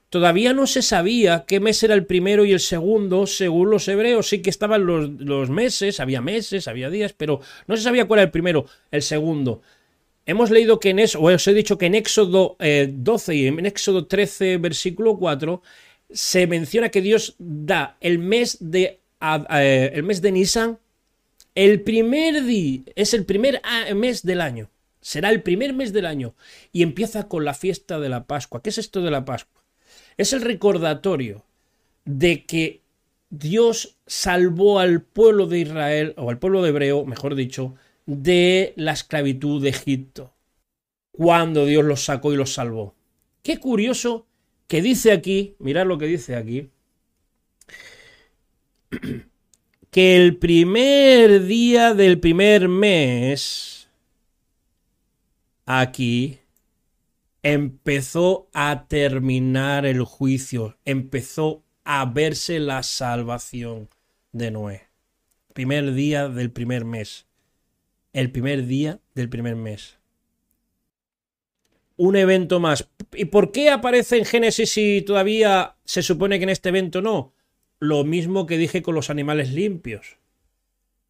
Todavía 0.09 0.53
no 0.53 0.67
se 0.67 0.81
sabía 0.81 1.43
qué 1.45 1.59
mes 1.59 1.83
era 1.83 1.93
el 1.93 2.05
primero 2.05 2.45
y 2.45 2.53
el 2.53 2.61
segundo, 2.61 3.27
según 3.27 3.69
los 3.69 3.87
hebreos. 3.89 4.29
Sí 4.29 4.41
que 4.41 4.49
estaban 4.49 4.85
los, 4.85 5.49
meses, 5.49 5.99
había 5.99 6.21
meses, 6.21 6.69
había 6.69 6.89
días, 6.89 7.11
pero 7.11 7.41
no 7.67 7.75
se 7.75 7.83
sabía 7.83 8.05
cuál 8.05 8.19
era 8.19 8.25
el 8.25 8.31
primero, 8.31 8.65
el 8.91 9.01
segundo. 9.01 9.61
Hemos 10.25 10.49
leído 10.49 10.79
que 10.79 10.91
en 10.91 10.99
eso, 10.99 11.21
os 11.21 11.47
he 11.47 11.53
dicho 11.53 11.77
que 11.77 11.87
en 11.87 11.95
Éxodo 11.95 12.57
12 12.59 13.31
eh, 13.31 13.35
y 13.35 13.47
en 13.47 13.65
Éxodo 13.65 14.07
13, 14.07 14.57
versículo 14.57 15.17
4, 15.17 15.61
se 16.09 16.47
menciona 16.47 16.89
que 16.89 17.01
Dios 17.01 17.35
da 17.37 17.97
el 17.99 18.19
mes 18.19 18.57
de, 18.61 19.01
el 19.19 20.03
mes 20.03 20.21
de 20.21 20.31
Nisan, 20.31 20.79
el 21.53 21.81
primer 21.81 22.45
día, 22.45 22.81
es 22.95 23.13
el 23.13 23.25
primer 23.25 23.61
mes 23.93 24.23
del 24.23 24.39
año. 24.39 24.69
Será 25.01 25.29
el 25.29 25.41
primer 25.41 25.73
mes 25.73 25.91
del 25.91 26.05
año 26.05 26.35
y 26.71 26.83
empieza 26.83 27.27
con 27.27 27.45
la 27.45 27.53
fiesta 27.53 27.99
de 27.99 28.09
la 28.09 28.25
Pascua. 28.25 28.61
¿Qué 28.61 28.69
es 28.69 28.77
esto 28.77 29.01
de 29.01 29.11
la 29.11 29.25
Pascua? 29.25 29.56
Es 30.17 30.33
el 30.33 30.41
recordatorio 30.41 31.45
de 32.05 32.45
que 32.45 32.81
Dios 33.29 33.97
salvó 34.07 34.79
al 34.79 35.01
pueblo 35.01 35.47
de 35.47 35.59
Israel, 35.59 36.13
o 36.17 36.29
al 36.29 36.39
pueblo 36.39 36.63
de 36.63 36.69
hebreo, 36.69 37.05
mejor 37.05 37.35
dicho, 37.35 37.75
de 38.05 38.73
la 38.77 38.93
esclavitud 38.93 39.61
de 39.61 39.69
Egipto, 39.69 40.33
cuando 41.11 41.65
Dios 41.65 41.83
los 41.83 42.03
sacó 42.03 42.33
y 42.33 42.37
los 42.37 42.53
salvó. 42.53 42.95
Qué 43.43 43.59
curioso 43.59 44.25
que 44.67 44.81
dice 44.81 45.11
aquí, 45.11 45.55
mirad 45.59 45.85
lo 45.85 45.97
que 45.97 46.05
dice 46.05 46.35
aquí, 46.35 46.69
que 49.91 50.15
el 50.15 50.37
primer 50.37 51.43
día 51.43 51.93
del 51.93 52.19
primer 52.19 52.69
mes, 52.69 53.89
aquí, 55.65 56.39
empezó 57.53 58.49
a 58.53 58.87
terminar 58.89 59.85
el 59.85 60.03
juicio, 60.03 60.77
empezó 60.83 61.63
a 61.85 62.03
verse 62.03 62.59
la 62.59 62.83
salvación 62.83 63.87
de 64.33 64.51
Noé. 64.51 64.81
Primer 65.53 65.93
día 65.93 66.27
del 66.27 66.51
primer 66.51 66.83
mes. 66.83 67.25
El 68.11 68.33
primer 68.33 68.65
día 68.65 68.99
del 69.15 69.29
primer 69.29 69.55
mes. 69.55 69.97
Un 71.95 72.17
evento 72.17 72.59
más. 72.59 72.89
¿Y 73.13 73.25
por 73.25 73.53
qué 73.53 73.69
aparece 73.69 74.17
en 74.17 74.25
Génesis 74.25 74.69
si 74.71 75.01
todavía 75.01 75.77
se 75.85 76.03
supone 76.03 76.39
que 76.39 76.43
en 76.43 76.49
este 76.49 76.67
evento 76.67 77.01
no? 77.01 77.33
Lo 77.79 78.03
mismo 78.03 78.45
que 78.45 78.57
dije 78.57 78.81
con 78.81 78.93
los 78.93 79.09
animales 79.09 79.53
limpios. 79.53 80.17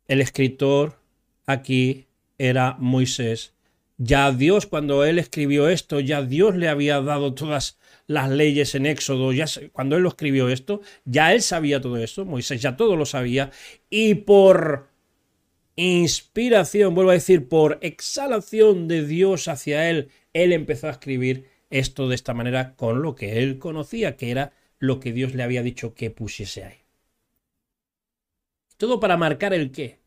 El 0.07 0.21
escritor 0.21 1.01
aquí 1.47 2.05
era 2.37 2.75
Moisés. 2.77 3.55
Ya 3.97 4.31
Dios, 4.31 4.67
cuando 4.67 5.03
él 5.05 5.17
escribió 5.17 5.69
esto, 5.69 5.99
ya 5.99 6.21
Dios 6.21 6.55
le 6.55 6.69
había 6.69 7.01
dado 7.01 7.33
todas 7.33 7.79
las 8.05 8.29
leyes 8.29 8.75
en 8.75 8.85
Éxodo, 8.85 9.33
ya 9.33 9.45
cuando 9.71 9.95
él 9.95 10.03
lo 10.03 10.09
escribió 10.09 10.49
esto, 10.49 10.81
ya 11.03 11.33
él 11.33 11.41
sabía 11.41 11.81
todo 11.81 11.97
esto, 11.97 12.23
Moisés 12.23 12.61
ya 12.61 12.77
todo 12.77 12.95
lo 12.95 13.05
sabía, 13.05 13.51
y 13.89 14.13
por 14.15 14.89
inspiración, 15.75 16.93
vuelvo 16.93 17.11
a 17.11 17.15
decir, 17.15 17.47
por 17.47 17.79
exhalación 17.81 18.87
de 18.87 19.05
Dios 19.05 19.47
hacia 19.47 19.89
él, 19.89 20.09
él 20.33 20.53
empezó 20.53 20.87
a 20.87 20.91
escribir 20.91 21.49
esto 21.69 22.07
de 22.07 22.15
esta 22.15 22.33
manera 22.33 22.75
con 22.75 23.01
lo 23.01 23.15
que 23.15 23.39
él 23.39 23.57
conocía, 23.57 24.15
que 24.15 24.31
era 24.31 24.53
lo 24.79 24.99
que 24.99 25.11
Dios 25.11 25.33
le 25.33 25.43
había 25.43 25.63
dicho 25.63 25.93
que 25.95 26.11
pusiese 26.11 26.63
ahí. 26.63 26.77
Todo 28.77 28.99
para 28.99 29.17
marcar 29.17 29.53
el 29.53 29.71
qué. 29.71 29.99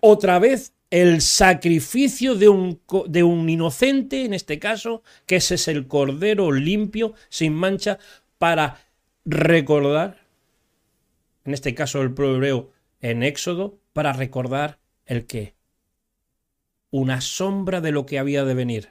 Otra 0.00 0.38
vez 0.38 0.75
el 0.90 1.20
sacrificio 1.20 2.34
de 2.34 2.48
un, 2.48 2.80
de 3.08 3.22
un 3.22 3.48
inocente, 3.48 4.24
en 4.24 4.34
este 4.34 4.58
caso, 4.58 5.02
que 5.26 5.36
ese 5.36 5.56
es 5.56 5.68
el 5.68 5.88
cordero 5.88 6.52
limpio, 6.52 7.14
sin 7.28 7.54
mancha, 7.54 7.98
para 8.38 8.78
recordar, 9.24 10.26
en 11.44 11.54
este 11.54 11.74
caso 11.74 12.02
el 12.02 12.14
hebreo 12.16 12.70
en 13.00 13.22
Éxodo, 13.22 13.78
para 13.92 14.12
recordar 14.12 14.78
el 15.06 15.26
qué. 15.26 15.54
Una 16.90 17.20
sombra 17.20 17.80
de 17.80 17.90
lo 17.90 18.06
que 18.06 18.18
había 18.18 18.44
de 18.44 18.54
venir. 18.54 18.90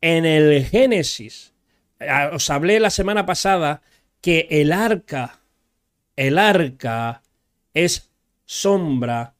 En 0.00 0.24
el 0.24 0.64
Génesis, 0.64 1.52
ah, 2.00 2.30
os 2.32 2.48
hablé 2.50 2.80
la 2.80 2.90
semana 2.90 3.26
pasada 3.26 3.82
que 4.20 4.46
el 4.50 4.72
arca, 4.72 5.40
el 6.16 6.38
arca 6.38 7.22
es 7.74 8.10
sombra 8.46 9.34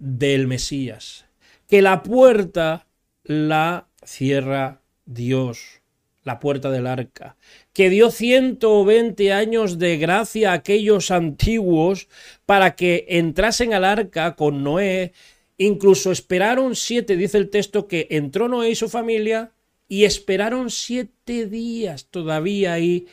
del 0.00 0.48
Mesías. 0.48 1.26
Que 1.68 1.82
la 1.82 2.02
puerta 2.02 2.88
la 3.22 3.86
cierra 4.02 4.82
Dios, 5.04 5.82
la 6.24 6.40
puerta 6.40 6.70
del 6.70 6.86
arca. 6.86 7.36
Que 7.72 7.90
dio 7.90 8.10
120 8.10 9.32
años 9.32 9.78
de 9.78 9.96
gracia 9.98 10.50
a 10.50 10.54
aquellos 10.54 11.10
antiguos 11.12 12.08
para 12.46 12.74
que 12.74 13.06
entrasen 13.08 13.74
al 13.74 13.84
arca 13.84 14.34
con 14.34 14.64
Noé. 14.64 15.12
Incluso 15.58 16.10
esperaron 16.10 16.74
siete, 16.74 17.16
dice 17.16 17.38
el 17.38 17.50
texto, 17.50 17.86
que 17.86 18.08
entró 18.10 18.48
Noé 18.48 18.70
y 18.70 18.74
su 18.74 18.88
familia 18.88 19.52
y 19.88 20.04
esperaron 20.04 20.70
siete 20.70 21.46
días 21.46 22.06
todavía 22.06 22.72
ahí. 22.72 23.06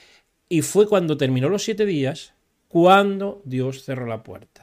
Y 0.50 0.62
fue 0.62 0.88
cuando 0.88 1.18
terminó 1.18 1.50
los 1.50 1.64
siete 1.64 1.86
días 1.86 2.34
cuando 2.68 3.42
Dios 3.46 3.84
cerró 3.84 4.06
la 4.06 4.24
puerta. 4.24 4.57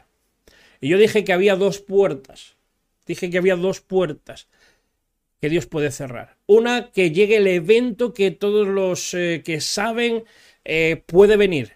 Y 0.84 0.88
yo 0.88 0.98
dije 0.98 1.24
que 1.24 1.32
había 1.32 1.56
dos 1.56 1.80
puertas. 1.80 2.56
Dije 3.06 3.30
que 3.30 3.38
había 3.38 3.56
dos 3.56 3.80
puertas 3.80 4.48
que 5.40 5.48
Dios 5.48 5.64
puede 5.64 5.90
cerrar. 5.90 6.36
Una, 6.44 6.90
que 6.90 7.10
llegue 7.10 7.38
el 7.38 7.46
evento 7.46 8.12
que 8.12 8.30
todos 8.30 8.68
los 8.68 9.14
eh, 9.14 9.40
que 9.42 9.62
saben 9.62 10.24
eh, 10.62 11.02
puede 11.06 11.38
venir. 11.38 11.72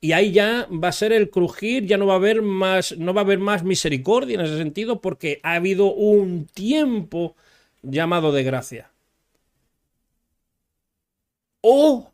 Y 0.00 0.12
ahí 0.12 0.30
ya 0.30 0.68
va 0.70 0.90
a 0.90 0.92
ser 0.92 1.12
el 1.12 1.28
crujir, 1.28 1.86
ya 1.86 1.96
no 1.96 2.06
va 2.06 2.12
a 2.12 2.18
haber 2.18 2.40
más, 2.40 2.96
no 2.98 3.12
va 3.12 3.22
a 3.22 3.24
haber 3.24 3.40
más 3.40 3.64
misericordia 3.64 4.36
en 4.36 4.42
ese 4.42 4.58
sentido, 4.58 5.00
porque 5.00 5.40
ha 5.42 5.54
habido 5.54 5.92
un 5.92 6.46
tiempo 6.46 7.34
llamado 7.82 8.30
de 8.30 8.44
gracia. 8.44 8.92
O 11.62 12.12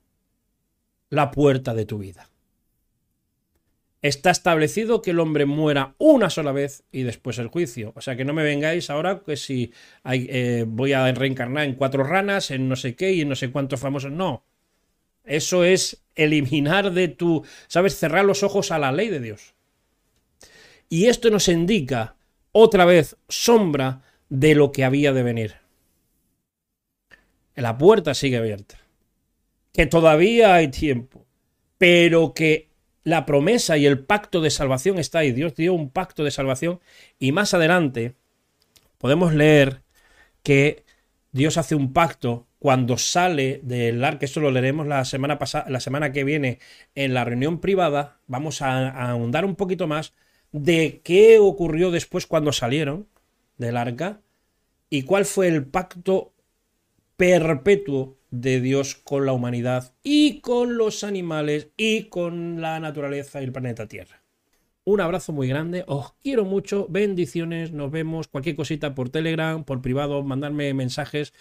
la 1.11 1.31
puerta 1.31 1.75
de 1.75 1.85
tu 1.85 1.99
vida 1.99 2.28
está 4.03 4.31
establecido 4.31 5.03
que 5.03 5.11
el 5.11 5.21
hombre 5.21 5.45
muera 5.45 5.95
una 5.99 6.31
sola 6.31 6.53
vez 6.53 6.85
y 6.93 7.03
después 7.03 7.39
el 7.39 7.49
juicio. 7.49 7.93
O 7.97 8.01
sea 8.01 8.17
que 8.17 8.25
no 8.25 8.33
me 8.33 8.43
vengáis 8.43 8.91
ahora 8.91 9.23
que 9.25 9.37
si 9.37 9.73
eh, 10.05 10.65
voy 10.67 10.93
a 10.93 11.13
reencarnar 11.13 11.65
en 11.65 11.75
cuatro 11.75 12.05
ranas, 12.05 12.51
en 12.51 12.69
no 12.69 12.77
sé 12.77 12.95
qué 12.95 13.13
y 13.13 13.23
en 13.23 13.29
no 13.29 13.37
sé 13.37 13.51
cuántos 13.51 13.81
famosos. 13.81 14.13
No. 14.13 14.45
Eso 15.25 15.65
es 15.65 16.03
eliminar 16.15 16.93
de 16.93 17.09
tu, 17.09 17.45
¿sabes? 17.67 17.99
Cerrar 17.99 18.25
los 18.25 18.43
ojos 18.43 18.71
a 18.71 18.79
la 18.79 18.93
ley 18.93 19.09
de 19.09 19.21
Dios. 19.21 19.55
Y 20.89 21.07
esto 21.07 21.29
nos 21.31 21.49
indica 21.49 22.17
otra 22.53 22.85
vez 22.85 23.17
sombra 23.29 24.03
de 24.29 24.55
lo 24.55 24.73
que 24.73 24.85
había 24.85 25.13
de 25.13 25.23
venir. 25.23 25.55
La 27.55 27.77
puerta 27.77 28.15
sigue 28.15 28.39
abierta. 28.39 28.79
Que 29.73 29.87
todavía 29.87 30.55
hay 30.55 30.69
tiempo. 30.69 31.27
Pero 31.77 32.33
que 32.33 32.68
la 33.09 33.25
promesa 33.25 33.79
y 33.79 33.87
el 33.87 34.01
pacto 34.01 34.43
de 34.43 34.51
salvación 34.51 34.99
está 34.99 35.21
ahí. 35.21 35.33
Dios 35.33 35.55
dio 35.55 35.73
un 35.73 35.91
pacto 35.91 36.25
de 36.25 36.31
salvación 36.31 36.81
y 37.19 37.33
más 37.33 37.55
adelante 37.55 38.15
podemos 38.99 39.33
leer 39.33 39.83
que 40.43 40.85
Dios 41.33 41.57
hace 41.57 41.75
un 41.75 41.95
pacto 41.95 42.47
cuando 42.59 42.99
sale 42.99 43.61
del 43.63 44.05
arca. 44.05 44.27
Esto 44.27 44.41
lo 44.41 44.51
leeremos 44.51 44.87
la 44.87 45.07
semana 45.07 45.39
pasada, 45.39 45.71
la 45.71 45.81
semana 45.81 46.13
que 46.13 46.23
viene 46.23 46.59
en 46.95 47.15
la 47.15 47.25
reunión 47.25 47.61
privada. 47.61 48.21
Vamos 48.27 48.61
a, 48.61 48.91
a 48.91 49.11
ahondar 49.11 49.47
un 49.47 49.57
poquito 49.57 49.87
más 49.87 50.13
de 50.53 51.01
qué 51.03 51.39
ocurrió 51.39 51.91
después 51.91 52.27
cuando 52.27 52.53
salieron 52.53 53.09
del 53.57 53.79
arca 53.79 54.21
y 54.91 55.05
cuál 55.05 55.25
fue 55.25 55.49
el 55.49 55.65
pacto 55.65 56.35
perpetuo 57.17 58.18
de 58.31 58.61
Dios 58.61 58.95
con 58.95 59.27
la 59.27 59.33
humanidad 59.33 59.95
y 60.03 60.41
con 60.41 60.77
los 60.77 61.05
animales 61.05 61.69
y 61.77 62.05
con 62.05 62.61
la 62.61 62.79
naturaleza 62.81 63.41
y 63.41 63.45
el 63.45 63.53
planeta 63.53 63.89
Tierra. 63.89 64.23
Un 64.85 65.01
abrazo 65.01 65.33
muy 65.33 65.49
grande, 65.49 65.85
os 65.87 66.15
quiero 66.23 66.45
mucho, 66.45 66.87
bendiciones, 66.89 67.73
nos 67.73 67.91
vemos, 67.91 68.29
cualquier 68.29 68.57
cosita 68.57 68.95
por 68.95 69.11
Telegram, 69.11 69.65
por 69.65 69.83
privado, 69.83 70.23
mandarme 70.23 70.73
mensajes 70.73 71.35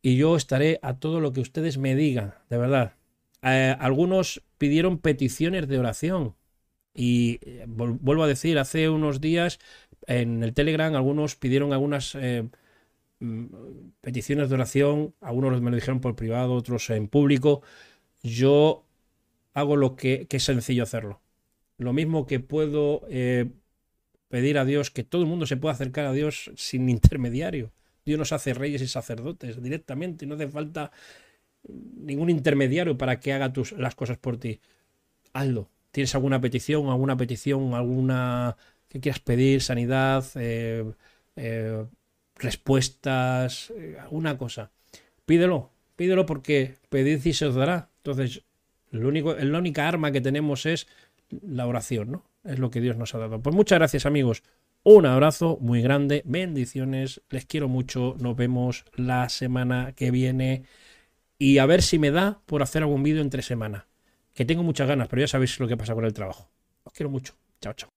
y 0.00 0.16
yo 0.16 0.36
estaré 0.36 0.78
a 0.82 0.98
todo 0.98 1.20
lo 1.20 1.32
que 1.32 1.40
ustedes 1.40 1.78
me 1.78 1.96
digan, 1.96 2.34
de 2.50 2.58
verdad. 2.58 2.92
Eh, 3.42 3.74
algunos 3.80 4.42
pidieron 4.58 4.98
peticiones 4.98 5.66
de 5.66 5.78
oración 5.78 6.36
y 6.94 7.40
eh, 7.42 7.64
vuelvo 7.66 8.22
a 8.22 8.28
decir, 8.28 8.58
hace 8.58 8.88
unos 8.88 9.20
días 9.20 9.58
en 10.06 10.42
el 10.42 10.54
Telegram 10.54 10.94
algunos 10.94 11.36
pidieron 11.36 11.72
algunas... 11.72 12.14
Eh, 12.14 12.48
peticiones 14.00 14.48
de 14.48 14.54
oración, 14.54 15.14
algunos 15.20 15.60
me 15.60 15.70
lo 15.70 15.76
dijeron 15.76 16.00
por 16.00 16.16
privado, 16.16 16.54
otros 16.54 16.88
en 16.90 17.08
público. 17.08 17.62
Yo 18.22 18.84
hago 19.52 19.76
lo 19.76 19.96
que, 19.96 20.26
es 20.28 20.44
sencillo 20.44 20.82
hacerlo. 20.82 21.20
Lo 21.78 21.92
mismo 21.92 22.26
que 22.26 22.40
puedo 22.40 23.02
eh, 23.08 23.50
pedir 24.28 24.58
a 24.58 24.64
Dios, 24.64 24.90
que 24.90 25.04
todo 25.04 25.22
el 25.22 25.28
mundo 25.28 25.46
se 25.46 25.56
pueda 25.56 25.74
acercar 25.74 26.06
a 26.06 26.12
Dios 26.12 26.50
sin 26.56 26.88
intermediario. 26.88 27.72
Dios 28.04 28.18
nos 28.18 28.32
hace 28.32 28.52
reyes 28.52 28.82
y 28.82 28.88
sacerdotes 28.88 29.62
directamente, 29.62 30.26
no 30.26 30.34
hace 30.34 30.48
falta 30.48 30.92
ningún 31.66 32.28
intermediario 32.30 32.98
para 32.98 33.20
que 33.20 33.32
haga 33.32 33.52
tus, 33.52 33.72
las 33.72 33.94
cosas 33.94 34.18
por 34.18 34.36
ti. 34.36 34.60
Hazlo. 35.32 35.70
¿Tienes 35.90 36.14
alguna 36.14 36.40
petición, 36.40 36.88
alguna 36.88 37.16
petición, 37.16 37.72
alguna 37.74 38.56
que 38.88 39.00
quieras 39.00 39.20
pedir, 39.20 39.62
sanidad, 39.62 40.24
eh, 40.34 40.84
eh, 41.36 41.86
respuestas, 42.36 43.70
eh, 43.70 43.96
alguna 44.00 44.36
cosa. 44.38 44.70
Pídelo, 45.26 45.70
pídelo 45.96 46.26
porque 46.26 46.76
pedid 46.88 47.24
y 47.24 47.32
se 47.32 47.46
os 47.46 47.54
dará. 47.54 47.90
Entonces, 47.98 48.44
lo 48.90 49.08
único, 49.08 49.34
la 49.34 49.58
única 49.58 49.88
arma 49.88 50.12
que 50.12 50.20
tenemos 50.20 50.66
es 50.66 50.86
la 51.30 51.66
oración, 51.66 52.12
¿no? 52.12 52.24
Es 52.44 52.58
lo 52.58 52.70
que 52.70 52.80
Dios 52.80 52.96
nos 52.96 53.14
ha 53.14 53.18
dado. 53.18 53.40
Pues 53.40 53.54
muchas 53.54 53.78
gracias, 53.78 54.06
amigos. 54.06 54.42
Un 54.82 55.06
abrazo 55.06 55.56
muy 55.62 55.80
grande, 55.80 56.22
bendiciones, 56.26 57.22
les 57.30 57.46
quiero 57.46 57.68
mucho, 57.68 58.16
nos 58.18 58.36
vemos 58.36 58.84
la 58.94 59.30
semana 59.30 59.92
que 59.96 60.10
viene 60.10 60.64
y 61.38 61.56
a 61.56 61.64
ver 61.64 61.82
si 61.82 61.98
me 61.98 62.10
da 62.10 62.42
por 62.44 62.62
hacer 62.62 62.82
algún 62.82 63.02
vídeo 63.02 63.22
entre 63.22 63.40
semana. 63.40 63.86
Que 64.34 64.44
tengo 64.44 64.62
muchas 64.62 64.86
ganas, 64.86 65.08
pero 65.08 65.20
ya 65.20 65.28
sabéis 65.28 65.58
lo 65.58 65.68
que 65.68 65.76
pasa 65.78 65.94
con 65.94 66.04
el 66.04 66.12
trabajo. 66.12 66.50
Os 66.82 66.92
quiero 66.92 67.08
mucho. 67.08 67.34
Chao, 67.60 67.72
chao. 67.72 67.93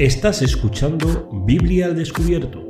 Estás 0.00 0.42
escuchando 0.42 1.28
Biblia 1.46 1.86
al 1.86 1.94
Descubierto, 1.94 2.68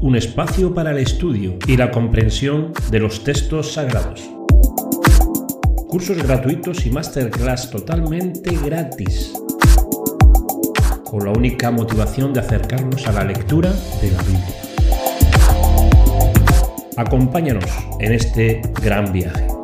un 0.00 0.14
espacio 0.14 0.72
para 0.72 0.92
el 0.92 0.98
estudio 0.98 1.58
y 1.66 1.76
la 1.76 1.90
comprensión 1.90 2.72
de 2.92 3.00
los 3.00 3.24
textos 3.24 3.72
sagrados. 3.72 4.22
Cursos 5.88 6.22
gratuitos 6.22 6.86
y 6.86 6.90
masterclass 6.90 7.68
totalmente 7.70 8.56
gratis, 8.64 9.32
con 11.04 11.24
la 11.24 11.32
única 11.32 11.72
motivación 11.72 12.32
de 12.32 12.40
acercarnos 12.40 13.04
a 13.08 13.12
la 13.12 13.24
lectura 13.24 13.72
de 14.00 14.12
la 14.12 14.22
Biblia. 14.22 14.54
Acompáñanos 16.96 17.64
en 17.98 18.12
este 18.12 18.62
gran 18.80 19.12
viaje. 19.12 19.57